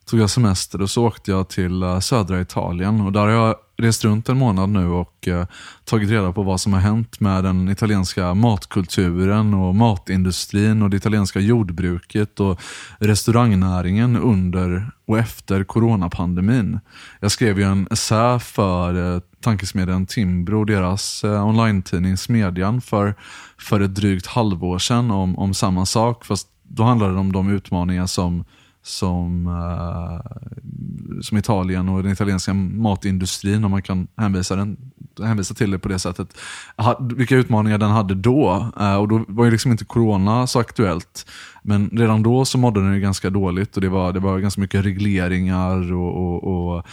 tog 0.05 0.19
jag 0.19 0.29
semester 0.29 0.81
och 0.81 0.89
så 0.89 1.05
åkte 1.05 1.31
jag 1.31 1.49
till 1.49 1.83
eh, 1.83 1.99
södra 1.99 2.41
Italien. 2.41 3.01
Och 3.01 3.11
där 3.11 3.21
har 3.21 3.29
jag 3.29 3.55
rest 3.79 4.03
runt 4.03 4.29
en 4.29 4.37
månad 4.37 4.69
nu 4.69 4.87
och 4.87 5.27
eh, 5.27 5.45
tagit 5.85 6.09
reda 6.09 6.33
på 6.33 6.43
vad 6.43 6.61
som 6.61 6.73
har 6.73 6.79
hänt 6.79 7.19
med 7.19 7.43
den 7.43 7.69
italienska 7.69 8.33
matkulturen 8.33 9.53
och 9.53 9.75
matindustrin 9.75 10.81
och 10.81 10.89
det 10.89 10.97
italienska 10.97 11.39
jordbruket 11.39 12.39
och 12.39 12.61
restaurangnäringen 12.99 14.17
under 14.17 14.91
och 15.07 15.19
efter 15.19 15.63
coronapandemin. 15.63 16.79
Jag 17.19 17.31
skrev 17.31 17.59
ju 17.59 17.65
en 17.65 17.87
essä 17.91 18.39
för 18.39 19.15
eh, 19.15 19.21
tankesmedjan 19.41 20.05
Timbro, 20.05 20.63
deras 20.63 21.23
eh, 21.23 21.47
online-tidning 21.47 22.17
Smedjan, 22.17 22.81
för, 22.81 23.15
för 23.57 23.79
ett 23.79 23.95
drygt 23.95 24.27
halvår 24.27 24.79
sedan 24.79 25.11
om, 25.11 25.39
om 25.39 25.53
samma 25.53 25.85
sak. 25.85 26.25
Fast 26.25 26.47
då 26.63 26.83
handlade 26.83 27.13
det 27.13 27.19
om 27.19 27.31
de 27.31 27.49
utmaningar 27.49 28.05
som, 28.05 28.45
som, 28.83 29.47
uh, 29.47 31.21
som 31.21 31.37
Italien 31.37 31.89
och 31.89 32.03
den 32.03 32.11
italienska 32.11 32.53
matindustrin, 32.53 33.63
om 33.63 33.71
man 33.71 33.81
kan 33.81 34.07
hänvisa, 34.17 34.55
den, 34.55 34.77
hänvisa 35.23 35.53
till 35.53 35.71
det 35.71 35.79
på 35.79 35.89
det 35.89 35.99
sättet, 35.99 36.37
ha, 36.77 36.97
vilka 37.15 37.35
utmaningar 37.35 37.77
den 37.77 37.91
hade 37.91 38.15
då. 38.15 38.71
Uh, 38.79 38.95
och 38.95 39.07
då 39.07 39.25
var 39.27 39.45
ju 39.45 39.51
liksom 39.51 39.71
inte 39.71 39.85
corona 39.85 40.47
så 40.47 40.59
aktuellt. 40.59 41.25
Men 41.63 41.89
redan 41.89 42.23
då 42.23 42.45
så 42.45 42.57
mådde 42.57 42.83
den 42.83 42.93
ju 42.93 42.99
ganska 42.99 43.29
dåligt 43.29 43.75
och 43.75 43.81
det 43.81 43.89
var, 43.89 44.13
det 44.13 44.19
var 44.19 44.39
ganska 44.39 44.61
mycket 44.61 44.85
regleringar 44.85 45.93
och, 45.93 46.17
och, 46.17 46.75
och 46.75 46.85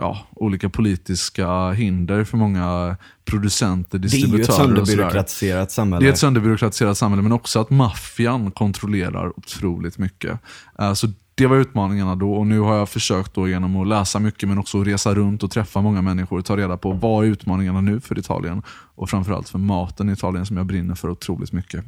ja, 0.00 0.18
olika 0.34 0.68
politiska 0.68 1.70
hinder 1.70 2.24
för 2.24 2.36
många 2.36 2.96
producenter, 3.24 3.98
Det 3.98 4.08
är 4.08 4.10
ju 4.10 4.24
ett 4.24 4.30
distributörer 4.32 4.80
och 4.80 4.86
sönderbyråkratiserat 4.86 5.70
samhälle. 5.70 6.04
Det 6.04 6.08
är 6.08 6.12
ett 6.12 6.18
sönderbyråkratiserat 6.18 6.98
samhälle, 6.98 7.22
men 7.22 7.32
också 7.32 7.60
att 7.60 7.70
maffian 7.70 8.50
kontrollerar 8.50 9.38
otroligt 9.38 9.98
mycket. 9.98 10.38
Eh, 10.78 10.92
Så 10.92 11.08
det 11.34 11.46
var 11.46 11.56
utmaningarna 11.56 12.14
då 12.14 12.32
och 12.32 12.46
nu 12.46 12.60
har 12.60 12.76
jag 12.76 12.88
försökt 12.88 13.34
då 13.34 13.48
genom 13.48 13.76
att 13.76 13.88
läsa 13.88 14.18
mycket 14.18 14.48
men 14.48 14.58
också 14.58 14.84
resa 14.84 15.14
runt 15.14 15.42
och 15.42 15.50
träffa 15.50 15.80
många 15.80 16.02
människor 16.02 16.38
och 16.38 16.44
ta 16.44 16.56
reda 16.56 16.76
på 16.76 16.92
vad 16.92 17.24
är 17.24 17.28
utmaningarna 17.28 17.80
nu 17.80 18.00
för 18.00 18.18
Italien 18.18 18.62
och 18.94 19.10
framförallt 19.10 19.48
för 19.48 19.58
maten 19.58 20.08
i 20.08 20.12
Italien 20.12 20.46
som 20.46 20.56
jag 20.56 20.66
brinner 20.66 20.94
för 20.94 21.08
otroligt 21.10 21.52
mycket. 21.52 21.84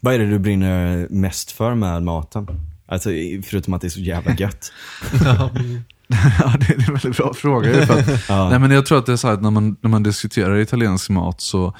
Vad 0.00 0.14
är 0.14 0.18
det 0.18 0.26
du 0.26 0.38
brinner 0.38 1.06
mest 1.10 1.50
för 1.50 1.74
med 1.74 2.02
maten? 2.02 2.46
Alltså, 2.86 3.08
förutom 3.44 3.74
att 3.74 3.80
det 3.80 3.86
är 3.86 3.90
så 3.90 4.00
jävla 4.00 4.34
gött. 4.34 4.72
Ja. 5.24 6.54
det 6.60 6.68
är 6.68 6.88
en 6.88 6.94
väldigt 6.94 7.16
bra 7.16 7.34
fråga. 7.34 7.86
För 7.86 7.98
att, 7.98 8.24
Ja. 8.28 8.50
nej, 8.50 8.58
men 8.58 8.70
jag 8.70 8.86
tror 8.86 8.98
att 8.98 9.06
det 9.06 9.12
är 9.12 9.16
så 9.16 9.26
här 9.26 9.34
att 9.34 9.42
när 9.42 9.50
man, 9.50 9.76
när 9.80 9.90
man 9.90 10.02
diskuterar 10.02 10.58
italiensk 10.58 11.10
mat 11.10 11.40
så, 11.40 11.76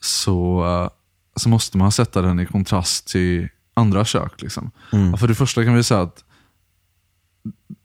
så, 0.00 0.64
eh, 0.64 0.90
så 1.36 1.48
måste 1.48 1.78
man 1.78 1.92
sätta 1.92 2.22
den 2.22 2.40
i 2.40 2.46
kontrast 2.46 3.08
till 3.08 3.48
andra 3.74 4.04
kök. 4.04 4.42
Liksom. 4.42 4.70
Mm. 4.92 5.16
För 5.16 5.28
det 5.28 5.34
första 5.34 5.64
kan 5.64 5.74
vi 5.74 5.82
säga 5.82 6.00
att 6.00 6.24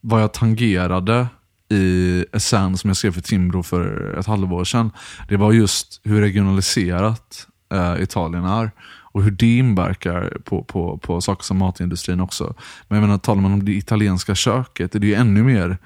vad 0.02 0.22
jag 0.22 0.34
tangerade 0.34 1.28
i 1.70 2.26
essän 2.34 2.78
som 2.78 2.88
jag 2.88 2.98
skrev 2.98 3.12
för 3.12 3.22
Timbro 3.22 3.64
för 3.64 4.16
ett 4.20 4.26
halvår 4.26 4.64
sedan, 4.64 4.92
det 5.28 5.38
var 5.38 5.52
just 5.52 6.02
hur 6.04 6.22
regionaliserat 6.22 7.48
eh, 7.74 7.96
Italien 8.04 8.46
är 8.46 8.72
och 9.16 9.24
hur 9.24 9.32
det 9.32 9.58
inverkar 9.58 10.38
på, 10.44 10.64
på, 10.64 10.98
på 10.98 11.22
saker 11.22 11.44
som 11.44 11.58
matindustrin 11.58 12.20
också. 12.20 12.56
Men 12.88 12.96
jag 12.96 13.08
menar, 13.08 13.18
talar 13.18 13.42
man 13.42 13.54
om 13.54 13.66
det 13.66 13.72
italienska 13.72 14.36
köket, 14.36 14.96
är 14.96 15.00
det 15.00 15.08
ju 15.08 15.14
ännu 15.14 15.44
mer 15.44 15.78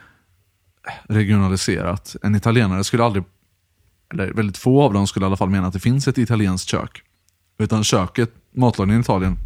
regionaliserat. 1.04 2.16
En 2.24 2.36
italienare 2.36 2.84
skulle 2.84 3.04
aldrig, 3.04 3.24
eller 4.14 4.34
väldigt 4.34 4.58
få 4.58 4.82
av 4.82 4.94
dem 4.94 5.08
skulle 5.08 5.26
i 5.26 5.28
alla 5.28 5.38
fall 5.38 5.50
mena 5.50 5.68
att 5.68 5.74
det 5.74 5.80
finns 5.80 6.08
ett 6.08 6.18
italienskt 6.18 6.70
kök. 6.70 7.02
Utan 7.58 7.84
köket, 7.84 8.32
matlagningen 8.52 9.02
i 9.02 9.04
Italien, 9.04 9.38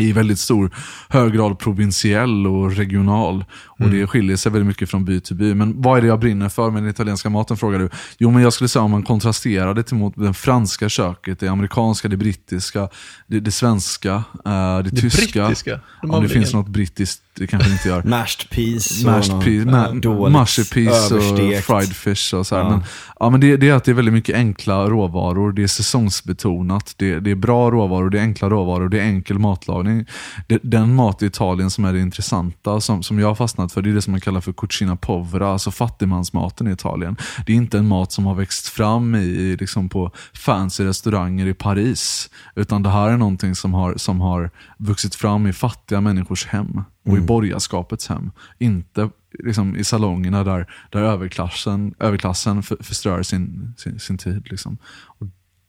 i 0.00 0.12
väldigt 0.12 0.38
stor 0.38 0.70
hög 1.08 1.32
grad 1.32 1.58
provinsiell 1.58 2.46
och 2.46 2.76
regional. 2.76 3.44
Och 3.66 3.90
Det 3.90 4.06
skiljer 4.06 4.36
sig 4.36 4.52
väldigt 4.52 4.66
mycket 4.66 4.90
från 4.90 5.04
by 5.04 5.20
till 5.20 5.36
by. 5.36 5.54
Men 5.54 5.82
vad 5.82 5.98
är 5.98 6.02
det 6.02 6.08
jag 6.08 6.20
brinner 6.20 6.48
för 6.48 6.70
med 6.70 6.82
den 6.82 6.90
italienska 6.90 7.30
maten 7.30 7.56
frågar 7.56 7.78
du? 7.78 7.88
Jo, 8.18 8.30
men 8.30 8.42
jag 8.42 8.52
skulle 8.52 8.68
säga 8.68 8.82
om 8.82 8.90
man 8.90 9.02
kontrasterar 9.02 9.74
det 9.74 9.92
mot 9.92 10.14
det 10.16 10.34
franska 10.34 10.88
köket, 10.88 11.40
det 11.40 11.48
amerikanska, 11.48 12.08
det 12.08 12.16
brittiska, 12.16 12.88
det, 13.26 13.40
det 13.40 13.50
svenska, 13.52 14.24
eh, 14.44 14.78
det, 14.78 14.82
Det 14.82 15.00
tyska. 15.00 15.44
brittiska? 15.46 15.80
Om 16.02 16.22
det 16.22 16.28
finns 16.28 16.52
något 16.52 16.68
brittiskt, 16.68 17.22
det 17.40 17.46
kanske 17.46 17.72
inte 17.72 17.88
gör. 17.88 18.02
Mashed 18.02 18.50
peas. 18.50 19.04
Mashed 19.04 19.40
peas, 19.40 19.64
ma- 19.64 20.00
dåligt 20.00 20.38
mushy 20.38 20.64
peas 20.64 21.10
och 21.10 21.22
fried 21.64 21.96
fish 21.96 22.34
och 22.34 22.46
så 22.46 22.56
här. 22.56 22.62
Ja. 22.62 22.70
Men, 22.70 22.82
ja, 23.20 23.30
men 23.30 23.40
det, 23.40 23.56
det 23.56 23.68
är 23.68 23.74
att 23.74 23.84
det 23.84 23.90
är 23.90 23.94
väldigt 23.94 24.14
mycket 24.14 24.36
enkla 24.36 24.86
råvaror, 24.86 25.52
det 25.52 25.62
är 25.62 25.66
säsongsbetonat, 25.66 26.94
det, 26.96 27.20
det 27.20 27.30
är 27.30 27.34
bra 27.34 27.70
råvaror, 27.70 28.10
det 28.10 28.18
är 28.18 28.22
enkla 28.22 28.50
råvaror, 28.50 28.88
det 28.88 29.00
är 29.00 29.04
enkel 29.04 29.38
matlagning. 29.38 29.80
matlagning. 29.80 30.06
Det, 30.46 30.58
den 30.62 30.94
mat 30.94 31.22
i 31.22 31.26
Italien 31.26 31.70
som 31.70 31.84
är 31.84 31.92
det 31.92 32.00
intressanta, 32.00 32.80
som, 32.80 33.02
som 33.02 33.18
jag 33.18 33.28
har 33.28 33.34
fastnat 33.34 33.72
för, 33.72 33.82
det 33.82 33.90
är 33.90 33.94
det 33.94 34.02
som 34.02 34.10
man 34.10 34.20
kallar 34.20 34.40
för 34.40 34.52
cucina 34.52 34.96
povera, 34.96 35.52
alltså 35.52 35.70
fattigmansmaten 35.70 36.68
i 36.68 36.72
Italien. 36.72 37.16
Det 37.46 37.52
är 37.52 37.56
inte 37.56 37.78
en 37.78 37.88
mat 37.88 38.12
som 38.12 38.26
har 38.26 38.34
växt 38.34 38.68
fram 38.68 39.14
i, 39.14 39.56
liksom 39.60 39.88
på 39.88 40.10
fancy 40.34 40.84
restauranger 40.84 41.46
i 41.46 41.54
Paris, 41.54 42.30
utan 42.56 42.82
det 42.82 42.90
här 42.90 43.08
är 43.08 43.16
någonting 43.16 43.54
som 43.54 43.74
har, 43.74 43.94
som 43.96 44.20
har 44.20 44.50
vuxit 44.78 45.14
fram 45.14 45.46
i 45.46 45.52
fattiga 45.52 46.00
människors 46.00 46.46
hem 46.46 46.82
och 47.06 47.18
i 47.18 47.20
borgarskapets 47.20 48.08
hem. 48.08 48.30
Inte 48.58 49.10
liksom, 49.38 49.76
i 49.76 49.84
salongerna 49.84 50.44
där, 50.44 50.66
där 50.90 51.02
överklassen, 51.02 51.94
överklassen 51.98 52.62
för, 52.62 52.76
förstör 52.80 53.22
sin, 53.22 53.74
sin, 53.76 54.00
sin 54.00 54.18
tid. 54.18 54.46
Liksom. 54.50 54.78
Och 55.06 55.26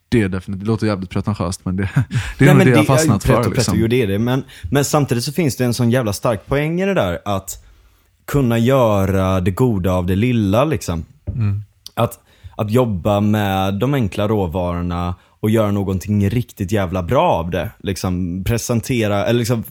det, 0.09 0.21
är 0.21 0.29
definitivt, 0.29 0.65
det 0.65 0.71
låter 0.71 0.88
jävligt 0.88 1.09
pretentiöst, 1.09 1.65
men 1.65 1.75
det, 1.75 1.89
det 2.38 2.45
är 2.45 2.50
nog 2.50 2.57
men 2.57 2.67
det 2.67 2.73
jag 2.73 2.88
fastnat 2.88 3.23
för. 3.23 3.35
pretto, 3.35 3.50
Liksom. 3.50 3.79
Jo, 3.79 3.88
det 3.88 4.01
är 4.01 4.07
det. 4.07 4.19
Men, 4.19 4.43
men 4.71 4.85
samtidigt 4.85 5.23
så 5.23 5.31
finns 5.31 5.55
det 5.55 5.65
en 5.65 5.73
sån 5.73 5.91
jävla 5.91 6.13
stark 6.13 6.45
poäng 6.45 6.81
i 6.81 6.85
det 6.85 6.93
där 6.93 7.19
att 7.25 7.65
kunna 8.25 8.57
göra 8.57 9.41
det 9.41 9.51
goda 9.51 9.91
av 9.91 10.05
det 10.05 10.15
lilla 10.15 10.65
liksom. 10.65 11.05
Att, 11.93 12.19
att 12.57 12.71
jobba 12.71 13.19
med 13.19 13.73
de 13.73 13.93
enkla 13.93 14.27
råvarorna 14.27 15.15
och 15.41 15.50
göra 15.50 15.71
någonting 15.71 16.29
riktigt 16.29 16.71
jävla 16.71 17.03
bra 17.03 17.31
av 17.31 17.51
det. 17.51 17.71
Liksom 17.79 18.43
presentera, 18.43 19.25
eller 19.25 19.39
liksom, 19.39 19.63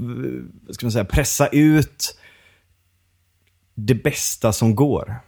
vad 0.66 0.74
ska 0.74 0.86
man 0.86 0.92
säga, 0.92 1.04
pressa 1.04 1.46
ut 1.46 2.16
det 3.74 3.94
bästa 3.94 4.52
som 4.52 4.74
går. 4.74 5.20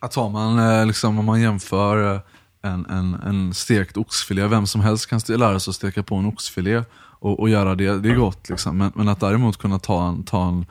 Att 0.00 0.14
har 0.14 0.28
man, 0.28 0.58
eh, 0.58 0.86
liksom, 0.86 1.18
om 1.18 1.24
man 1.24 1.40
jämför 1.40 2.14
eh, 2.14 2.20
en, 2.62 2.86
en, 2.86 3.14
en 3.14 3.54
stekt 3.54 3.96
oxfilé, 3.96 4.46
vem 4.46 4.66
som 4.66 4.80
helst 4.80 5.06
kan 5.06 5.20
lära 5.28 5.60
sig 5.60 5.70
att 5.70 5.74
steka 5.74 6.02
på 6.02 6.14
en 6.14 6.26
oxfilé 6.26 6.84
och, 7.20 7.40
och 7.40 7.48
göra 7.48 7.74
det, 7.74 7.98
det 7.98 8.10
är 8.10 8.14
gott. 8.14 8.48
Liksom. 8.48 8.78
Men, 8.78 8.92
men 8.94 9.08
att 9.08 9.20
däremot 9.20 9.56
kunna 9.56 9.78
ta 9.78 10.08
en, 10.08 10.24
ta 10.24 10.48
en, 10.48 10.66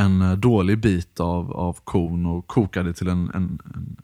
en 0.00 0.22
eh, 0.22 0.32
dålig 0.32 0.78
bit 0.78 1.20
av, 1.20 1.52
av 1.52 1.78
kon 1.84 2.26
och 2.26 2.46
koka 2.46 2.82
det 2.82 2.92
till 2.92 3.08
en, 3.08 3.30
en, 3.34 3.58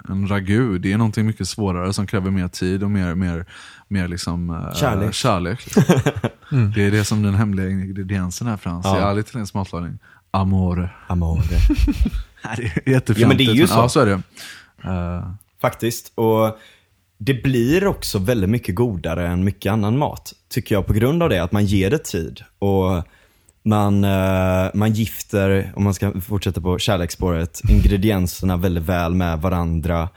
en, 0.09 0.29
ragu, 0.29 0.79
det 0.79 0.93
är 0.93 0.99
någonting 0.99 1.27
mycket 1.27 1.49
svårare 1.49 1.93
som 1.93 2.07
kräver 2.07 2.31
mer 2.31 2.49
tid 2.49 2.83
och 2.83 2.91
mer, 2.91 3.15
mer, 3.15 3.47
mer 3.89 4.09
liksom, 4.09 4.51
eh, 4.51 4.75
Kärlek. 4.75 5.15
kärlek 5.15 5.65
liksom. 5.65 5.83
Det 6.75 6.83
är 6.83 6.91
det 6.91 7.05
som 7.05 7.23
den 7.23 7.35
hemliga 7.35 7.69
ingrediensen 7.71 8.47
är 8.47 8.57
Frans, 8.57 8.87
Ja. 8.87 8.99
i 8.99 9.03
all 9.03 9.19
italiensk 9.19 9.55
matlagning. 9.55 9.99
Amore. 10.31 10.91
Amore. 11.07 11.43
Det 12.57 12.63
är 12.63 12.89
jättefjantigt. 12.93 13.19
Ja, 13.19 13.29
men 13.29 13.37
det 13.37 13.45
är 13.45 13.55
ju 13.55 13.67
så. 13.67 13.75
Ja, 13.75 13.89
så 13.89 14.01
är 14.01 14.07
det. 14.07 14.23
Eh, 14.85 15.31
Faktiskt. 15.61 16.13
Och 16.15 16.59
det 17.19 17.43
blir 17.43 17.87
också 17.87 18.19
väldigt 18.19 18.51
mycket 18.51 18.75
godare 18.75 19.29
än 19.29 19.45
mycket 19.45 19.73
annan 19.73 19.99
mat. 19.99 20.33
Tycker 20.49 20.75
jag 20.75 20.87
på 20.87 20.93
grund 20.93 21.23
av 21.23 21.29
det, 21.29 21.43
att 21.43 21.53
man 21.53 21.65
ger 21.65 21.91
det 21.91 22.05
tid. 22.05 22.41
Och 22.59 23.05
man, 23.67 24.05
eh, 24.05 24.71
man 24.75 24.93
gifter, 24.93 25.73
om 25.77 25.85
man 25.85 25.95
ska 25.95 26.21
fortsätta 26.21 26.61
på 26.61 26.79
kärleksspåret, 26.79 27.61
ingredienserna 27.69 28.57
väldigt 28.57 28.85
väl 28.85 29.15
med 29.15 29.39
varandra. 29.39 30.09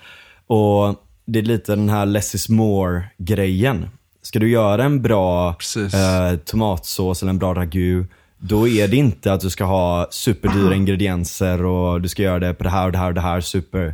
Och 0.47 0.95
det 1.25 1.39
är 1.39 1.43
lite 1.43 1.75
den 1.75 1.89
här 1.89 2.05
less 2.05 2.35
is 2.35 2.49
more 2.49 3.03
grejen. 3.17 3.89
Ska 4.21 4.39
du 4.39 4.49
göra 4.49 4.83
en 4.83 5.01
bra 5.01 5.49
eh, 5.75 6.37
tomatsås 6.45 7.21
eller 7.21 7.29
en 7.29 7.39
bra 7.39 7.53
ragu, 7.53 8.05
då 8.37 8.67
är 8.67 8.87
det 8.87 8.97
inte 8.97 9.33
att 9.33 9.41
du 9.41 9.49
ska 9.49 9.63
ha 9.63 10.07
superdyra 10.11 10.75
ingredienser 10.75 11.65
och 11.65 12.01
du 12.01 12.09
ska 12.09 12.23
göra 12.23 12.39
det 12.39 12.53
på 12.53 12.63
det 12.63 12.69
här 12.69 12.85
och 12.85 12.91
det 12.91 12.97
här 12.97 13.07
och 13.07 13.13
det 13.13 13.21
här 13.21 13.41
super 13.41 13.93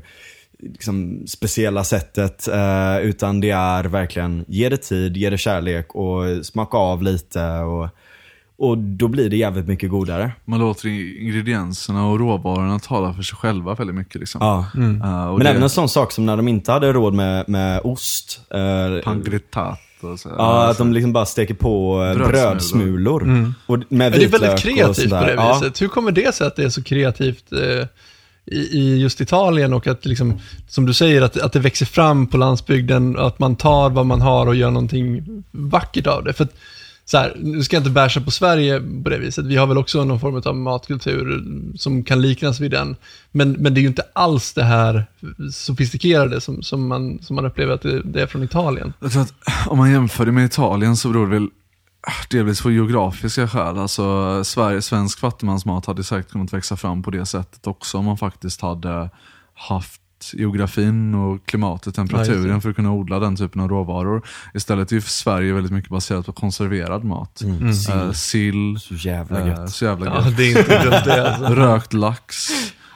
liksom, 0.60 1.24
speciella 1.28 1.84
sättet. 1.84 2.48
Eh, 2.48 2.98
utan 2.98 3.42
det 3.42 3.50
är 3.50 3.84
verkligen, 3.84 4.46
ge 4.48 4.70
det 4.70 4.78
tid, 4.78 5.18
ge 5.18 5.30
det 5.30 5.38
kärlek 5.38 5.96
och 5.96 6.46
smaka 6.46 6.78
av 6.78 7.04
lite. 7.04 7.50
Och, 7.50 7.90
och 8.58 8.78
då 8.78 9.08
blir 9.08 9.30
det 9.30 9.38
jävligt 9.38 9.68
mycket 9.68 9.90
godare. 9.90 10.32
Man 10.46 10.60
låter 10.60 10.88
ingredienserna 11.22 12.08
och 12.08 12.20
råvarorna 12.20 12.80
tala 12.80 13.14
för 13.14 13.22
sig 13.24 13.38
själva 13.38 13.74
väldigt 13.76 13.96
mycket. 13.96 14.16
Liksom. 14.16 14.40
Ja. 14.42 14.66
Eh, 14.76 15.28
och 15.28 15.38
Men 15.38 15.44
det, 15.44 15.50
även 15.50 15.64
en 15.64 15.70
sån 15.70 15.90
sak 15.90 16.12
som 16.12 16.26
när 16.26 16.38
de 16.38 16.48
inte 16.48 16.72
hade 16.72 16.94
råd 16.94 17.14
med, 17.14 17.50
med 17.50 17.82
ost. 17.84 18.42
Eh, 18.50 19.04
Pangritato. 19.04 19.78
och 20.02 20.20
Så, 20.20 20.30
Ja, 20.38 20.70
att 20.70 20.78
de 20.78 20.94
liksom 20.94 21.14
bara 21.14 21.26
steker 21.26 21.54
på 21.54 22.04
eh, 22.04 22.18
Brödsmulor. 22.18 22.32
brödsmulor. 22.52 23.54
Och 23.66 23.78
med 23.78 23.86
Men 23.90 24.12
det 24.12 24.18
är 24.18 24.20
vitlök 24.20 24.42
väldigt 24.42 24.60
kreativt 24.64 25.10
på 25.10 25.16
det 25.26 25.34
Ja. 25.34 25.54
viset. 25.60 25.82
Hur 25.82 25.88
kommer 25.88 26.12
det 26.12 26.36
sig 26.36 26.48
att 26.48 26.56
det 26.56 26.64
är 26.64 26.70
så 26.70 26.84
kreativt 26.84 27.52
eh, 27.52 27.88
i, 28.52 28.58
i 28.58 28.98
just 29.02 29.22
Italien 29.22 29.74
och 29.74 29.88
att, 29.88 30.06
liksom, 30.06 30.40
som 30.68 30.86
du 30.86 30.94
säger, 30.94 31.22
att, 31.22 31.38
att 31.42 31.54
det 31.54 31.60
växer 31.60 31.86
fram 31.86 32.28
på 32.28 32.38
landsbygden 32.38 33.16
och 33.18 33.28
att 33.28 33.40
man 33.40 33.56
tar 33.56 33.90
vad 33.90 34.06
man 34.06 34.22
har 34.22 34.48
och 34.48 34.56
gör 34.56 34.72
någonting 34.72 35.24
vackert 35.52 36.08
av 36.08 36.24
det? 36.24 36.34
För 36.34 36.44
att, 36.44 36.54
så 37.08 37.18
här, 37.18 37.34
nu 37.40 37.64
ska 37.64 37.76
jag 37.76 37.82
inte 37.82 37.92
bärsa 37.92 38.22
på 38.22 38.32
Sverige 38.32 38.80
på 39.04 39.10
det 39.10 39.18
viset. 39.18 39.46
Vi 39.46 39.56
har 39.56 39.68
väl 39.68 39.78
också 39.78 40.04
någon 40.04 40.20
form 40.20 40.42
av 40.46 40.56
matkultur 40.56 41.44
som 41.78 42.04
kan 42.04 42.22
liknas 42.22 42.60
vid 42.60 42.72
den. 42.72 42.96
Men, 43.32 43.52
men 43.52 43.74
det 43.74 43.80
är 43.80 43.82
ju 43.82 43.88
inte 43.88 44.06
alls 44.14 44.54
det 44.54 44.64
här 44.64 45.06
sofistikerade 45.52 46.42
som, 46.42 46.64
som, 46.64 46.88
man, 46.88 47.20
som 47.22 47.36
man 47.36 47.46
upplever 47.46 47.74
att 47.74 47.82
det, 47.82 48.02
det 48.02 48.22
är 48.22 48.28
från 48.28 48.44
Italien. 48.44 48.94
Jag 49.00 49.12
tror 49.12 49.22
att 49.22 49.34
om 49.68 49.78
man 49.78 49.92
jämför 49.92 50.26
det 50.26 50.32
med 50.32 50.46
Italien 50.46 50.98
så 50.98 51.10
beror 51.10 51.28
det 51.28 51.34
väl 51.34 51.50
ah, 52.02 52.26
delvis 52.30 52.62
på 52.62 52.72
geografiska 52.72 53.48
skäl. 53.48 53.77
Alltså, 53.77 54.44
Sverige, 54.44 54.82
svensk 54.82 55.20
fattigmansmat 55.20 55.86
hade 55.86 56.03
säkert 56.03 56.32
kunnat 56.32 56.53
växa 56.53 56.77
fram 56.77 57.03
på 57.03 57.12
det 57.12 57.25
sättet 57.25 57.68
också 57.68 57.98
om 57.98 58.06
man 58.06 58.18
faktiskt 58.18 58.62
hade 58.62 59.10
haft 59.53 60.01
geografin 60.34 61.16
och 61.16 61.46
klimatet, 61.46 61.96
temperaturen 61.96 62.50
Ja, 62.50 62.62
för 62.62 62.70
att 62.70 62.75
kunna 62.75 62.92
odla 62.92 63.20
den 63.20 63.36
typen 63.36 63.62
av 63.62 63.70
råvaror. 63.70 64.28
Istället 64.54 64.92
är 64.92 65.00
Sverige 65.00 65.54
väldigt 65.54 65.72
mycket 65.72 65.90
baserat 65.92 66.25
på 66.25 66.32
konserverad 66.34 67.04
mat. 67.04 67.42
Eh, 67.90 68.12
sill, 68.12 68.78
Så 68.80 68.94
jävla 68.94 69.40
eh, 69.42 69.48
gött. 69.48 69.70
så 69.72 69.86
jävla 69.86 70.06
Ja, 70.06 70.25
gött. 70.25 70.38
det 70.38 70.44
är 70.51 70.60
inte 70.60 70.84
dumt 70.84 71.01
det 71.06 71.30
alltså. 71.32 71.46
Rökt 71.56 71.94
lax, 71.94 72.50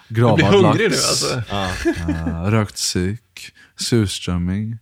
Jag 0.07 0.17
gravad 0.17 0.35
blir 0.35 0.45
hungrig 0.45 0.77
nu 0.83 0.89
lax. 0.89 1.09
alltså. 1.09 1.43
Eh, 2.09 2.43
rökt 2.51 2.77
sik, 2.77 3.51
surströmming. 3.79 4.77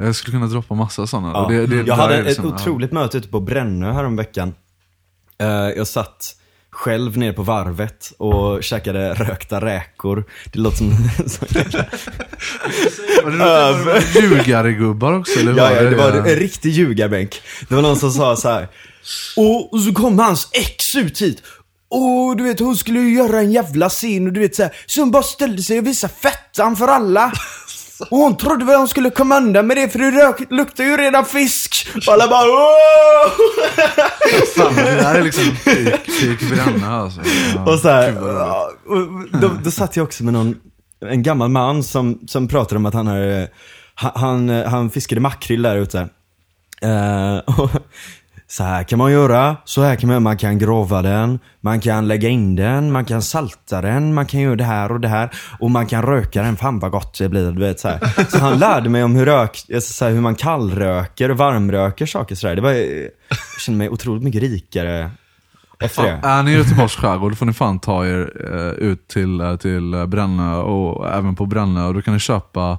Jag 0.00 0.14
skulle 0.16 0.36
kunna 0.36 0.46
droppa 0.46 0.74
massa 0.74 1.06
sådana. 1.06 1.28
Ja. 1.28 1.48
Det, 1.48 1.66
det, 1.66 1.82
jag 1.86 1.96
hade 1.96 2.18
ett 2.18 2.26
liksom, 2.26 2.44
ja. 2.48 2.54
otroligt 2.54 2.92
möte 2.92 3.18
ute 3.18 3.28
på 3.28 3.40
Brännö 3.40 3.92
häromveckan. 3.92 4.54
Uh, 5.42 5.48
jag 5.48 5.86
satt 5.86 6.36
själv 6.74 7.18
nere 7.18 7.32
på 7.32 7.42
varvet 7.42 8.12
och 8.18 8.64
käkade 8.64 9.14
rökta 9.14 9.60
räkor. 9.60 10.24
Det 10.52 10.58
låter 10.58 10.76
som... 10.76 10.90
Var 13.24 13.84
var 13.84 14.22
Ljugaregubbar 14.22 15.12
också 15.12 15.40
eller? 15.40 15.56
ja, 15.56 15.72
ja, 15.72 15.82
det 15.82 15.96
var 15.96 16.12
det? 16.12 16.18
en 16.18 16.36
riktig 16.36 16.70
ljugarbänk. 16.70 17.42
Det 17.68 17.74
var 17.74 17.82
någon 17.82 17.96
som 17.96 18.10
sa 18.10 18.36
så 18.36 18.48
här. 18.48 18.68
Och, 19.36 19.72
och 19.72 19.80
så 19.80 19.92
kom 19.92 20.18
hans 20.18 20.48
ex 20.52 20.94
ut 20.94 21.22
hit. 21.22 21.42
Och 21.88 22.36
du 22.36 22.44
vet 22.44 22.60
hon 22.60 22.76
skulle 22.76 23.00
ju 23.00 23.14
göra 23.14 23.38
en 23.38 23.52
jävla 23.52 23.88
scen 23.88 24.26
och 24.26 24.32
du 24.32 24.40
vet 24.40 24.54
så 24.54 24.62
här, 24.62 24.72
Så 24.86 25.00
hon 25.00 25.10
bara 25.10 25.22
ställde 25.22 25.62
sig 25.62 25.78
och 25.78 25.86
visade 25.86 26.12
fettan 26.12 26.76
för 26.76 26.88
alla. 26.88 27.32
Och 28.00 28.18
hon 28.18 28.36
trodde 28.36 28.64
väl 28.64 28.76
hon 28.78 28.88
skulle 28.88 29.10
komma 29.10 29.36
undan 29.36 29.66
med 29.66 29.76
det 29.76 29.88
för 29.88 29.98
det 29.98 30.10
rök, 30.10 30.50
luktar 30.50 30.84
ju 30.84 30.96
redan 30.96 31.24
fisk. 31.24 31.86
Och 32.06 32.12
alla 32.12 32.28
bara 32.28 32.48
Åh! 32.48 33.30
Fan, 34.56 34.74
det 34.76 34.82
där 34.82 35.14
är 35.14 35.22
liksom 35.22 35.44
peak, 35.64 36.00
peak 36.20 36.50
Bränna 36.50 36.96
alltså. 36.96 37.20
Ja, 37.54 37.72
Och 37.72 37.78
så 37.78 37.88
här, 37.88 38.22
och 38.86 39.40
då, 39.40 39.50
då 39.64 39.70
satt 39.70 39.96
jag 39.96 40.04
också 40.04 40.24
med 40.24 40.32
någon, 40.32 40.56
en 41.06 41.22
gammal 41.22 41.48
man 41.48 41.82
som, 41.82 42.18
som 42.26 42.48
pratade 42.48 42.76
om 42.76 42.86
att 42.86 42.94
han 42.94 43.06
hade, 43.06 43.48
han, 43.94 44.12
han, 44.14 44.48
han 44.48 44.90
fiskade 44.90 45.20
makrill 45.20 45.62
där 45.62 45.76
ute. 45.76 46.08
Eh, 46.82 47.36
och 47.38 47.70
så 48.56 48.64
här 48.64 48.82
kan 48.82 48.98
man 48.98 49.12
göra, 49.12 49.56
så 49.64 49.82
här 49.82 49.96
kan 49.96 50.08
man 50.08 50.22
man 50.22 50.36
kan 50.36 50.58
grava 50.58 51.02
den, 51.02 51.38
man 51.60 51.80
kan 51.80 52.08
lägga 52.08 52.28
in 52.28 52.56
den, 52.56 52.92
man 52.92 53.04
kan 53.04 53.22
salta 53.22 53.80
den, 53.80 54.14
man 54.14 54.26
kan 54.26 54.40
göra 54.40 54.56
det 54.56 54.64
här 54.64 54.92
och 54.92 55.00
det 55.00 55.08
här. 55.08 55.30
Och 55.60 55.70
man 55.70 55.86
kan 55.86 56.02
röka 56.02 56.42
den, 56.42 56.56
fan 56.56 56.78
vad 56.78 56.90
gott 56.90 57.18
det 57.18 57.28
blir, 57.28 57.52
du 57.52 57.60
vet 57.60 57.80
så 57.80 57.88
här. 57.88 58.28
Så 58.30 58.38
han 58.38 58.58
lärde 58.58 58.88
mig 58.88 59.04
om 59.04 59.14
hur, 59.14 59.26
rök, 59.26 59.56
så 59.80 60.04
här, 60.04 60.12
hur 60.12 60.20
man 60.20 60.34
kallröker 60.34 61.30
och 61.30 61.36
varmröker 61.36 62.06
saker 62.06 62.34
sådär. 62.34 62.56
Det 62.56 62.62
var, 62.62 62.72
jag 62.72 63.60
kände 63.60 63.78
mig 63.78 63.88
otroligt 63.88 64.22
mycket 64.22 64.42
rikare 64.42 65.10
efter 65.80 66.02
det. 66.02 66.20
Är 66.22 66.42
ni 66.42 66.50
i 66.50 66.54
Göteborgs 66.54 66.96
skärgård 66.96 67.38
får 67.38 67.46
ni 67.46 67.52
fan 67.52 67.78
ta 67.78 68.06
er 68.06 68.32
eh, 68.52 68.88
ut 68.88 69.08
till, 69.08 69.40
eh, 69.40 69.56
till 69.56 69.94
eh, 69.94 70.06
Brännö 70.06 70.56
och 70.56 71.08
även 71.08 71.34
på 71.34 71.46
Brännö 71.46 71.86
och 71.86 71.94
då 71.94 72.02
kan 72.02 72.14
ni 72.14 72.20
köpa 72.20 72.78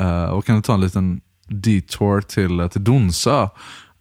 eh, 0.00 0.24
och 0.24 0.44
kan 0.44 0.56
ni 0.56 0.62
ta 0.62 0.74
en 0.74 0.80
liten 0.80 1.20
detour 1.48 2.20
till, 2.20 2.68
till 2.72 2.84
Donsö. 2.84 3.48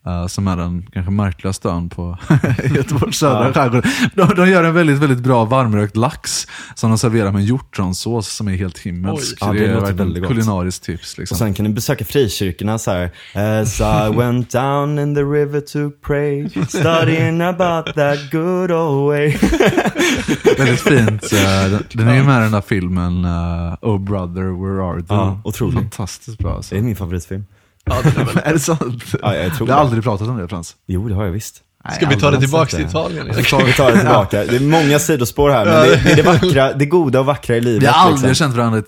Eh, 0.08 0.28
som 0.28 0.48
är 0.48 0.58
den 0.58 0.88
kanske 0.94 1.12
märkligaste 1.12 1.70
ön 1.70 1.90
på 1.90 2.18
Göteborgs 2.76 3.18
södra 3.18 3.54
skärgård. 3.54 3.86
De, 4.16 4.36
de 4.36 4.50
gör 4.50 4.64
en 4.64 4.74
väldigt, 4.74 4.98
väldigt 4.98 5.20
bra 5.20 5.46
varmrökt 5.46 5.98
lax 5.98 6.48
som 6.76 6.90
de 6.90 6.98
serverar 6.98 7.32
med 7.32 7.44
hjortronsås 7.44 8.28
som 8.36 8.48
är 8.48 8.56
helt 8.56 8.78
himmelsk. 8.80 9.38
Ja, 9.42 9.54
det 9.54 9.60
det 9.60 9.66
är 9.68 9.94
väldigt 9.94 10.24
gott. 10.24 10.32
kulinariskt 10.32 10.84
tips. 10.86 11.18
Liksom. 11.18 11.36
Och 11.36 11.40
sen 11.40 11.54
kan 11.54 11.64
ni 11.66 11.70
besöka 11.74 12.06
frikyrkorna 12.06 12.78
så 12.80 12.92
här. 12.92 13.12
As 13.62 13.80
I 13.80 14.18
went 14.18 14.52
down 14.52 15.00
in 15.00 15.16
the 15.16 15.22
river 15.22 15.62
to 15.62 15.98
pray, 16.08 16.50
studying 16.68 17.42
about 17.42 17.86
that 17.96 18.32
good 18.32 18.72
old 18.72 19.08
way. 19.08 19.38
Väldigt 20.58 20.80
fint. 20.80 21.34
eh, 21.34 21.80
Den, 21.94 22.08
är 22.08 22.16
ju 22.16 22.24
med 22.24 22.40
i 22.40 22.44
den 22.44 22.52
där 22.52 22.62
filmen 22.62 23.26
eh, 23.26 23.74
Oh 23.82 24.00
brother, 24.00 24.44
where 24.64 24.90
are 24.90 24.98
du? 24.98 25.06
Ja, 25.10 25.42
otroligt. 25.44 25.78
Fantastiskt 25.80 26.38
bra 26.38 26.56
alltså. 26.56 26.76
Det 26.76 26.80
är 26.82 26.84
min 26.84 26.96
favoritfilm. 26.96 27.46
Ja, 27.90 27.96
är 28.00 28.26
väl 28.26 28.38
Är 28.44 28.54
det 28.54 28.60
sant? 28.60 29.04
Ja, 29.22 29.36
jag 29.36 29.56
tror 29.56 29.68
Du 29.68 29.74
har 29.74 29.80
det. 29.80 29.86
aldrig 29.86 30.04
pratat 30.04 30.28
om 30.28 30.38
det 30.38 30.48
Frans? 30.48 30.76
Jo, 30.88 31.08
det 31.08 31.16
har 31.16 31.26
jag 31.26 31.32
visst. 31.32 31.64
Ska 31.96 32.10
vi 32.10 32.16
ta 32.16 32.20
det 32.22 32.28
aldrig 32.28 32.42
tillbaka 32.42 32.70
sett 32.70 32.80
till. 32.80 32.88
Italien? 32.88 33.28
Vi 33.36 33.44
tar, 33.44 33.64
vi 33.64 33.74
tar 33.74 33.92
det 33.92 33.98
tillbaka. 34.00 34.46
Det 34.46 34.56
är 34.56 34.60
många 34.60 35.00
sidospår 35.00 35.50
här, 35.50 35.66
men 35.66 35.74
det, 35.76 35.96
det 36.04 36.12
är 36.12 36.16
det 36.16 36.22
vackra, 36.22 36.74
det 36.74 36.86
goda 36.86 37.20
och 37.20 37.26
vackra 37.26 37.56
i 37.56 37.62
livet. 37.62 37.84
Vi 37.84 37.88
har 37.88 37.94
aldrig 37.94 38.30
liksom. 38.30 38.46
känt 38.46 38.56
varandra 38.58 38.80
i 38.80 38.84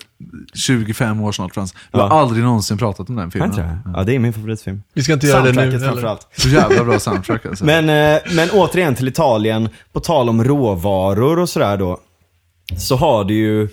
25 0.54 1.20
år 1.20 1.32
snart 1.32 1.54
Frans. 1.54 1.74
Vi 1.92 1.98
har 2.00 2.08
Ja. 2.08 2.20
aldrig 2.20 2.44
någonsin 2.44 2.78
pratat 2.78 3.08
om 3.08 3.16
den 3.16 3.24
Har 3.24 3.30
filmen. 3.30 3.50
inte 3.50 3.62
det? 3.62 3.78
Ja, 3.94 4.02
det 4.04 4.14
är 4.14 4.18
min 4.18 4.32
favoritfilm. 4.32 4.82
Vi 4.94 5.02
ska 5.02 5.12
inte 5.12 5.26
göra 5.26 5.40
det 5.42 5.48
nu 5.48 5.54
Soundtracket 5.54 5.80
heller. 5.80 5.92
framförallt. 5.92 6.28
Så 6.36 6.48
jävla 6.48 6.84
bra 6.84 6.98
soundtrack 7.00 7.46
alltså. 7.46 7.64
Men, 7.64 7.88
eh, 8.14 8.20
men 8.32 8.50
återigen 8.50 8.94
till 8.94 9.08
Italien, 9.08 9.68
på 9.92 10.00
tal 10.00 10.28
om 10.28 10.44
råvaror 10.44 11.38
och 11.38 11.48
sådär 11.48 11.76
då. 11.76 11.98
Så 12.78 12.96
har 12.96 13.24
du 13.24 13.34
ju, 13.34 13.68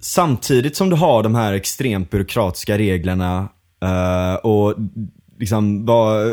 samtidigt 0.00 0.76
som 0.76 0.90
du 0.90 0.96
har 0.96 1.22
de 1.22 1.34
här 1.34 1.52
extremt 1.52 2.10
byråkratiska 2.10 2.78
reglerna 2.78 3.48
eh, 3.82 4.34
och 4.34 4.74
liksom 5.38 5.86
vad 5.86 6.26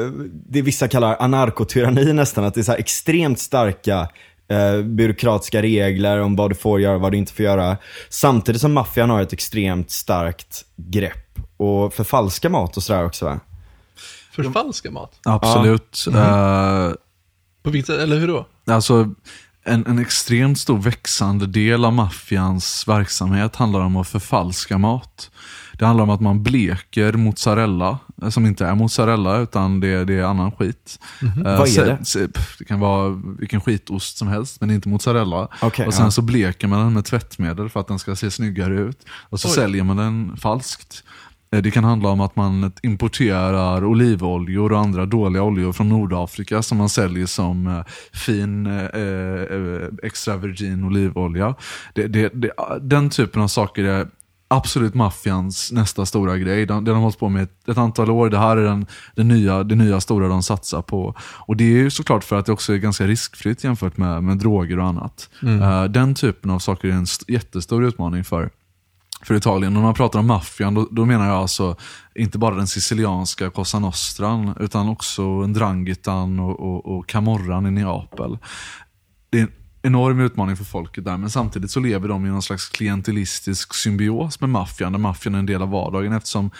det 0.50 0.62
vissa 0.62 0.88
kallar 0.88 1.18
anarkotyranni 1.20 2.14
nästan, 2.14 2.44
att 2.44 2.54
det 2.54 2.62
är 2.62 2.64
så 2.64 2.72
här 2.72 2.80
extremt 2.80 3.40
starka 3.40 4.10
eh, 4.48 4.82
byråkratiska 4.82 5.62
regler 5.62 6.22
om 6.22 6.36
vad 6.36 6.52
du 6.52 6.56
får 6.56 6.82
göra, 6.82 6.98
vad 6.98 7.12
du 7.12 7.18
inte 7.18 7.34
får 7.34 7.46
göra. 7.46 7.78
Samtidigt 8.10 8.62
som 8.62 8.74
maffian 8.74 9.10
har 9.10 9.22
ett 9.22 9.34
extremt 9.34 9.92
starkt 9.92 10.66
grepp 10.76 11.40
och 11.58 11.94
förfalska 11.94 12.50
mat 12.50 12.78
och 12.78 12.84
sådär 12.84 13.06
också 13.06 13.26
va? 13.26 13.40
Förfalska 14.32 14.92
mat? 14.92 15.20
Absolut. 15.24 16.06
Eh, 16.14 16.92
På 17.64 17.70
vilket 17.70 17.90
eller 17.90 18.20
hur 18.20 18.28
då? 18.28 18.46
Alltså, 18.68 19.10
en, 19.66 19.86
en 19.86 20.00
extremt 20.00 20.60
stor 20.60 20.78
växande 20.78 21.48
del 21.48 21.86
av 21.86 21.94
maffians 21.94 22.88
verksamhet 22.88 23.56
handlar 23.56 23.80
om 23.80 23.96
att 23.96 24.08
förfalska 24.08 24.78
mat. 24.78 25.32
Det 25.78 25.86
handlar 25.86 26.04
om 26.04 26.10
att 26.10 26.22
man 26.22 26.44
bleker 26.44 27.14
mozzarella, 27.14 27.98
eh, 28.22 28.30
som 28.30 28.46
inte 28.46 28.66
är 28.66 28.76
mozzarella 28.76 29.38
utan 29.38 29.80
det, 29.80 30.06
det 30.06 30.14
är 30.14 30.24
annan 30.24 30.52
skit. 30.52 31.00
Eh, 31.22 31.58
Vad 31.58 31.68
är 31.68 31.86
det? 31.86 32.06
se- 32.06 32.28
pff, 32.28 32.56
Det 32.60 32.66
kan 32.66 32.80
vara 32.80 33.10
vilken 33.40 33.62
skitost 33.62 34.18
som 34.18 34.28
helst, 34.28 34.62
men 34.62 34.72
inte 34.72 34.90
mozzarella. 34.90 35.48
Okej, 35.62 35.88
och 35.88 35.94
sen 35.94 36.06
ja. 36.06 36.12
så 36.12 36.22
bleker 36.22 36.68
man 36.68 36.80
den 36.80 36.94
med 36.94 37.06
tvättmedel 37.06 37.70
för 37.70 37.80
att 37.80 37.88
den 37.88 38.00
ska 38.00 38.16
se 38.16 38.32
snyggare 38.32 38.80
ut. 38.80 39.06
Och 39.30 39.40
så 39.40 39.48
Oj. 39.48 39.54
säljer 39.54 39.84
man 39.84 39.98
den 39.98 40.38
falskt. 40.38 41.04
Eh, 41.52 41.62
Det 41.62 41.72
kan 41.72 41.84
handla 41.84 42.10
om 42.10 42.22
att 42.22 42.36
man 42.36 42.72
importerar 42.84 43.86
olivoljor 43.86 44.72
och 44.72 44.80
andra 44.80 45.06
dåliga 45.06 45.44
oljor 45.44 45.74
från 45.74 45.90
Nordafrika 45.90 46.62
som 46.62 46.78
man 46.78 46.90
säljer 46.90 47.26
som 47.26 47.84
fin 48.14 48.66
eh, 48.66 50.08
extra 50.08 50.38
virgin 50.38 50.84
olivolja. 50.84 51.56
Det, 51.94 52.08
det, 52.08 52.30
det, 52.34 52.52
den 52.82 53.10
typen 53.10 53.42
av 53.42 53.48
saker 53.48 53.84
är 53.84 54.08
absolut 54.56 54.94
maffians 54.94 55.72
nästa 55.72 56.06
stora 56.06 56.38
grej. 56.38 56.66
Den 56.66 56.88
har 56.88 56.96
hållit 56.96 57.20
på 57.20 57.30
med 57.30 57.44
ett, 57.44 57.68
ett 57.70 57.78
antal 57.78 58.12
år. 58.12 58.30
Det 58.30 58.38
här 58.38 58.58
är 58.58 58.64
den, 58.64 58.86
den 59.16 59.28
nya, 59.28 59.64
det 59.64 59.76
nya 59.76 60.02
stora 60.02 60.28
de 60.28 60.44
satsar 60.44 60.82
på. 60.82 61.16
Och 61.20 61.58
Det 61.58 61.64
är 61.64 61.68
ju 61.68 61.90
såklart 61.90 62.24
för 62.24 62.40
att 62.40 62.46
det 62.46 62.52
också 62.52 62.74
är 62.74 62.78
ganska 62.78 63.08
riskfritt 63.08 63.64
jämfört 63.64 63.98
med, 63.98 64.24
med 64.24 64.38
droger 64.38 64.80
och 64.80 64.86
annat. 64.86 65.30
Eh, 65.62 65.84
den 65.84 66.16
typen 66.16 66.52
av 66.52 66.60
saker 66.60 66.88
är 66.88 66.92
en 66.94 67.04
st- 67.04 67.34
jättestor 67.34 67.84
utmaning 67.84 68.24
för 68.24 68.50
för 69.26 69.36
Italien. 69.36 69.74
När 69.74 69.82
man 69.82 69.94
pratar 69.94 70.20
om 70.20 70.28
maffian, 70.28 70.74
då, 70.74 70.88
då 70.92 71.06
menar 71.06 71.26
jag 71.28 71.36
alltså 71.36 71.76
inte 72.16 72.38
bara 72.38 72.56
den 72.56 72.68
sicilianska 72.68 73.50
Cosa 73.50 73.80
Nostran, 73.80 74.54
utan 74.60 74.90
också 74.90 75.24
Ndrangitan 75.24 76.40
och, 76.40 76.60
och, 76.60 76.98
och 76.98 77.08
Camorran 77.08 77.66
i 77.66 77.72
Neapel. 77.72 78.38
Det 79.30 79.38
är 79.40 79.42
en 79.44 79.52
enorm 79.84 80.20
utmaning 80.20 80.58
för 80.58 80.64
folket 80.64 81.06
där, 81.06 81.18
men 81.18 81.30
samtidigt 81.30 81.72
så 81.72 81.80
lever 81.80 82.08
de 82.08 82.26
i 82.26 82.30
någon 82.30 82.42
slags 82.42 82.70
klientelistisk 82.70 83.74
symbios 83.74 84.42
med 84.42 84.50
maffian, 84.50 84.92
där 84.92 85.00
maffian 85.00 85.36
är 85.36 85.40
en 85.40 85.46
del 85.46 85.62
av 85.62 85.70
vardagen 85.70 86.14
eftersom 86.14 86.52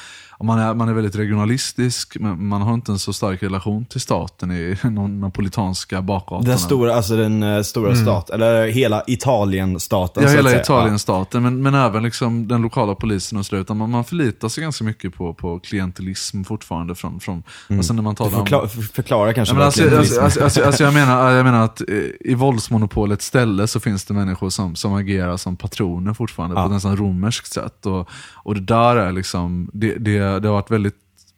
man 0.44 0.60
är, 0.60 0.74
man 0.74 0.90
är 0.90 0.94
väldigt 0.94 1.16
regionalistisk, 1.16 2.18
men 2.20 2.48
man 2.48 2.62
har 2.62 2.74
inte 2.74 2.92
en 2.92 3.00
så 3.00 3.14
stark 3.14 3.44
relation 3.44 3.86
till 3.86 4.02
staten 4.02 4.52
i 4.52 4.78
de 4.84 5.20
napolitanska 5.20 6.02
bakgatorna. 6.02 6.50
Den 6.50 6.60
stora, 6.60 6.96
alltså 6.96 7.16
den 7.18 7.44
eh, 7.44 7.62
stora 7.62 7.96
stat, 7.96 8.30
eller 8.30 8.68
hela 8.68 9.04
Italien-staten 9.08 10.24
Ja, 10.24 10.30
hela. 10.30 10.56
Italienstaten, 10.62 11.44
men, 11.44 11.62
men 11.64 11.76
även 11.76 12.04
liksom 12.04 12.48
den 12.48 12.62
lokala 12.62 12.96
polisen 12.96 13.38
och 13.40 13.46
sådär. 13.46 13.62
Utan 13.62 13.78
man, 13.78 13.90
man 13.90 14.04
förlitar 14.04 14.50
sig 14.50 14.64
ganska 14.64 14.84
mycket 14.84 15.14
på, 15.16 15.34
på 15.34 15.60
klientelism 15.60 16.44
fortfarande. 16.44 16.96
Från, 16.96 17.20
från, 17.20 17.44
och 17.80 17.86
sen 17.86 17.96
när 17.96 18.04
man 18.04 18.16
talar 18.16 18.32
får 18.32 18.40
om... 18.40 18.46
kla- 18.48 18.68
för- 18.68 18.82
förklara 18.82 19.34
kanske 19.34 19.56
men 19.56 19.64
alltså, 19.64 19.84
alltså, 19.98 20.22
alltså, 20.22 20.44
alltså, 20.44 20.64
alltså, 20.64 20.84
jag, 20.84 20.94
menar, 20.94 21.32
jag 21.36 21.44
menar 21.46 21.64
att 21.66 21.82
eh, 21.82 21.96
i 22.20 22.36
våldsmonopolets 22.36 23.26
ställe 23.26 23.68
så 23.68 23.80
finns 23.80 24.06
det 24.06 24.14
människor 24.14 24.50
som, 24.50 24.76
som 24.76 24.94
agerar 24.94 25.38
som 25.38 25.56
patroner 25.56 26.14
fortfarande 26.14 26.56
på 26.56 26.62
Ja. 26.62 26.66
ett 26.66 26.72
nästan 26.72 26.98
romerskt 26.98 27.54
sätt. 27.54 27.86
Och, 27.86 28.10
och 28.34 28.56
det 28.56 28.62
där 28.62 28.96
är 28.96 29.12
liksom, 29.12 29.70
det, 29.74 29.96
det, 29.96 30.33
det 30.40 30.48
har 30.48 30.54
varit 30.54 30.72
väldigt 30.72 30.96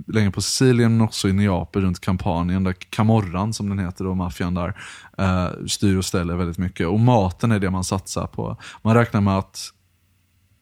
länge 0.08 0.32
på 0.32 0.42
Sicilien 0.42 0.92
men 0.92 1.02
också 1.02 1.30
i 1.30 1.34
Neapel 1.34 1.82
runt 1.82 2.00
Kampanien 2.00 2.64
där 2.64 2.74
Camorran 2.74 3.54
som 3.54 3.70
den 3.70 3.80
heter 3.80 4.04
då, 4.06 4.16
maffian 4.16 4.54
där, 4.54 4.78
eh, 5.18 5.66
styr 5.68 5.98
och 5.98 6.06
ställer 6.06 6.36
väldigt 6.36 6.58
mycket. 6.58 6.88
Och 6.88 7.00
maten 7.00 7.52
är 7.52 7.60
det 7.60 7.70
man 7.70 7.84
satsar 7.84 8.28
på. 8.28 8.58
Man 8.82 8.96
räknar 8.96 9.22
med 9.22 9.38
att 9.38 9.72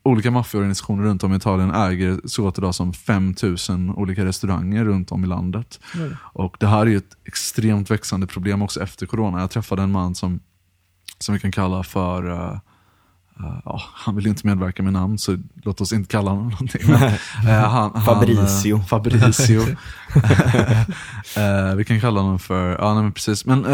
olika 0.04 0.32
maffiaorganisationer 0.32 1.04
runt 1.04 1.24
om 1.24 1.34
i 1.34 1.36
Italien 1.36 1.72
äger 1.72 2.20
så 2.26 2.44
gott 2.44 2.58
idag 2.58 2.76
som 2.76 2.94
5000 2.94 3.90
olika 3.90 4.26
restauranger 4.26 4.86
runt 4.86 5.12
om 5.12 5.24
i 5.24 5.28
landet. 5.28 5.80
Och 6.16 6.58
Det 6.60 6.68
här 6.68 6.82
är 6.82 6.86
ju 6.86 6.98
ett 6.98 7.18
extremt 7.26 7.92
växande 7.92 8.28
problem 8.28 8.62
också 8.62 8.82
efter 8.82 9.06
corona. 9.06 9.40
Jag 9.40 9.52
träffade 9.52 9.82
en 9.82 9.92
man 9.92 10.16
som, 10.16 10.40
som 11.20 11.34
vi 11.34 11.40
kan 11.40 11.52
kalla 11.52 11.84
för 11.84 12.32
eh, 12.32 12.60
eh, 13.40 13.60
ja, 13.66 13.82
han 13.94 14.16
vill 14.16 14.28
inte 14.28 14.48
medverka 14.48 14.84
med 14.84 14.94
namn, 14.94 15.18
så 15.18 15.38
låt 15.64 15.82
oss 15.82 15.94
inte 15.94 16.10
kalla 16.10 16.32
honom 16.32 16.50
någonting. 16.50 16.82
Men, 16.88 17.04
eh, 17.04 17.70
han, 17.70 17.92
han, 17.96 18.06
Fabricio. 18.06 18.78
eh, 18.78 18.86
Fabricio. 18.86 19.62
Eh, 21.38 21.76
vi 21.76 21.86
kan 21.86 22.00
kalla 22.00 22.22
honom 22.22 22.40
för, 22.40 22.78
ja 22.80 22.94
nej, 22.94 23.04
men 23.04 23.12
precis. 23.12 23.46
Men 23.46 23.66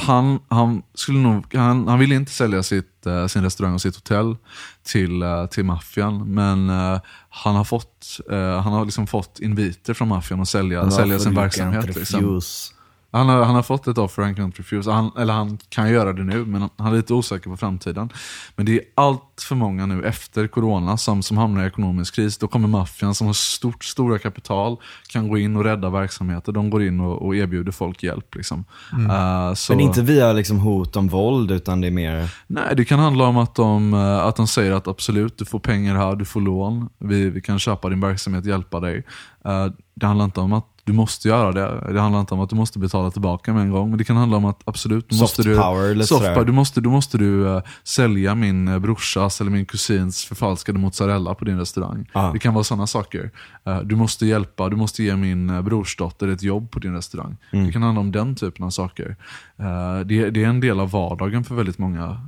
han, 0.00 0.38
han, 0.48 0.82
skulle 0.94 1.18
nog, 1.18 1.54
han, 1.54 1.88
han 1.88 1.98
ville 1.98 2.14
inte 2.14 2.32
sälja 2.32 2.62
sitt, 2.62 3.06
sin 3.28 3.42
restaurang 3.42 3.74
och 3.74 3.80
sitt 3.80 3.94
hotell 3.94 4.36
till, 4.82 5.22
till 5.50 5.64
maffian. 5.64 6.34
Men 6.34 6.68
han 7.30 7.56
har 7.56 7.64
fått, 7.64 8.20
han 8.62 8.72
har 8.72 8.84
liksom 8.84 9.06
fått 9.06 9.38
inviter 9.40 9.94
från 9.94 10.08
maffian 10.08 10.40
att 10.40 10.48
sälja, 10.48 10.90
sälja 10.90 11.18
sin 11.18 11.34
verksamhet. 11.34 11.96
Liksom. 11.96 12.40
Han 13.12 13.28
har, 13.28 13.44
han 13.44 13.54
har 13.54 13.62
fått 13.62 13.86
ett 13.86 13.98
offer 13.98 14.22
han 14.22 14.34
kan 14.34 14.44
inte 14.44 14.60
refuse. 14.62 14.90
Han, 14.90 15.10
eller 15.18 15.34
han 15.34 15.58
kan 15.68 15.90
göra 15.90 16.12
det 16.12 16.24
nu, 16.24 16.44
men 16.44 16.68
han, 16.76 16.92
är 16.92 16.96
lite 16.96 17.14
osäker 17.14 17.50
på 17.50 17.56
framtiden. 17.56 18.10
Men 18.56 18.66
det 18.66 18.72
är 18.72 18.80
allt 18.94 19.44
för 19.48 19.54
många 19.54 19.86
nu 19.86 20.04
efter 20.04 20.46
corona 20.46 20.96
som, 20.96 21.22
som 21.22 21.38
hamnar 21.38 21.64
i 21.64 21.66
ekonomisk 21.66 22.14
kris. 22.14 22.38
Då 22.38 22.48
kommer 22.48 22.68
maffian 22.68 23.14
som 23.14 23.26
har 23.26 23.34
stort, 23.34 23.84
stora 23.84 24.18
kapital, 24.18 24.76
kan 25.08 25.28
gå 25.28 25.38
in 25.38 25.56
och 25.56 25.64
rädda 25.64 25.90
verksamheter. 25.90 26.52
De 26.52 26.70
går 26.70 26.82
in 26.82 27.00
och, 27.00 27.26
och 27.26 27.36
erbjuder 27.36 27.72
folk 27.72 28.02
hjälp. 28.02 28.34
Liksom. 28.34 28.64
Eh, 28.92 29.54
så, 29.54 29.72
Men 29.72 29.80
inte 29.80 30.02
via 30.02 30.32
liksom 30.32 30.58
hot 30.58 30.96
om 30.96 31.08
våld, 31.08 31.50
utan 31.50 31.80
det 31.80 31.86
är 31.86 31.90
mer... 31.90 32.30
Nej, 32.46 32.76
det 32.76 32.84
kan 32.84 32.98
handla 32.98 33.24
om 33.24 33.36
att 33.36 33.54
de, 33.54 33.94
eh, 33.94 34.18
att 34.18 34.36
de 34.36 34.46
säger 34.46 34.72
att 34.72 34.88
absolut, 34.88 35.38
du 35.38 35.44
får 35.44 35.58
pengar 35.58 35.94
här, 35.94 36.16
du 36.16 36.24
får 36.24 36.40
lån. 36.40 36.88
Vi, 36.98 37.30
vi 37.30 37.40
kan 37.40 37.58
köpa 37.58 37.88
din 37.88 38.00
verksamhet, 38.00 38.44
hjälpa 38.44 38.80
dig. 38.80 39.04
Eh, 39.44 39.66
Det 39.94 40.06
handlar 40.06 40.24
inte 40.24 40.40
om 40.40 40.52
att 40.52 40.66
du 40.90 40.96
måste 40.96 41.28
göra 41.28 41.52
det. 41.52 41.92
Det 41.92 42.00
handlar 42.00 42.20
inte 42.20 42.34
om 42.34 42.40
att 42.40 42.50
du 42.50 42.56
måste 42.56 42.78
betala 42.78 43.10
tillbaka 43.10 43.52
med 43.52 43.62
en 43.62 43.70
gång. 43.70 43.88
Men 43.90 43.98
det 43.98 44.04
kan 44.04 44.16
handla 44.16 44.36
om 44.36 44.44
att 44.44 44.60
absolut, 44.64 45.08
du 45.08 45.14
Soft 45.14 45.22
måste 45.22 45.42
du, 45.42 45.56
power, 45.56 46.02
soft 46.02 46.24
power, 46.24 46.44
du 46.44 46.52
måste, 46.52 46.80
du 46.80 46.88
måste 46.88 47.18
du 47.18 47.48
eh, 47.48 47.62
sälja 47.84 48.34
min 48.34 48.68
eh, 48.68 48.78
brorsas 48.78 49.40
eller 49.40 49.50
min 49.50 49.66
kusins 49.66 50.24
förfalskade 50.24 50.78
mozzarella 50.78 51.34
på 51.34 51.44
din 51.44 51.58
restaurang. 51.58 52.10
Ja. 52.12 52.30
Det 52.32 52.38
kan 52.38 52.54
vara 52.54 52.64
sådana 52.64 52.86
saker. 52.86 53.30
Eh, 53.64 53.80
Du 53.80 53.96
måste 53.96 54.26
hjälpa, 54.26 54.68
du 54.68 54.76
måste 54.76 55.02
ge 55.02 55.16
min 55.16 55.50
eh, 55.50 55.62
brorsdotter 55.62 56.28
ett 56.28 56.42
jobb 56.42 56.70
på 56.70 56.78
din 56.78 56.94
restaurang. 56.94 57.36
Mm. 57.52 57.66
Det 57.66 57.72
kan 57.72 57.82
handla 57.82 58.00
om 58.00 58.12
den 58.12 58.34
typen 58.34 58.66
av 58.66 58.70
saker. 58.70 59.16
Eh, 59.58 60.00
Det, 60.06 60.30
det 60.30 60.44
är 60.44 60.48
en 60.48 60.60
del 60.60 60.80
av 60.80 60.90
vardagen 60.90 61.44
för 61.44 61.54
väldigt 61.54 61.78
många. 61.78 62.20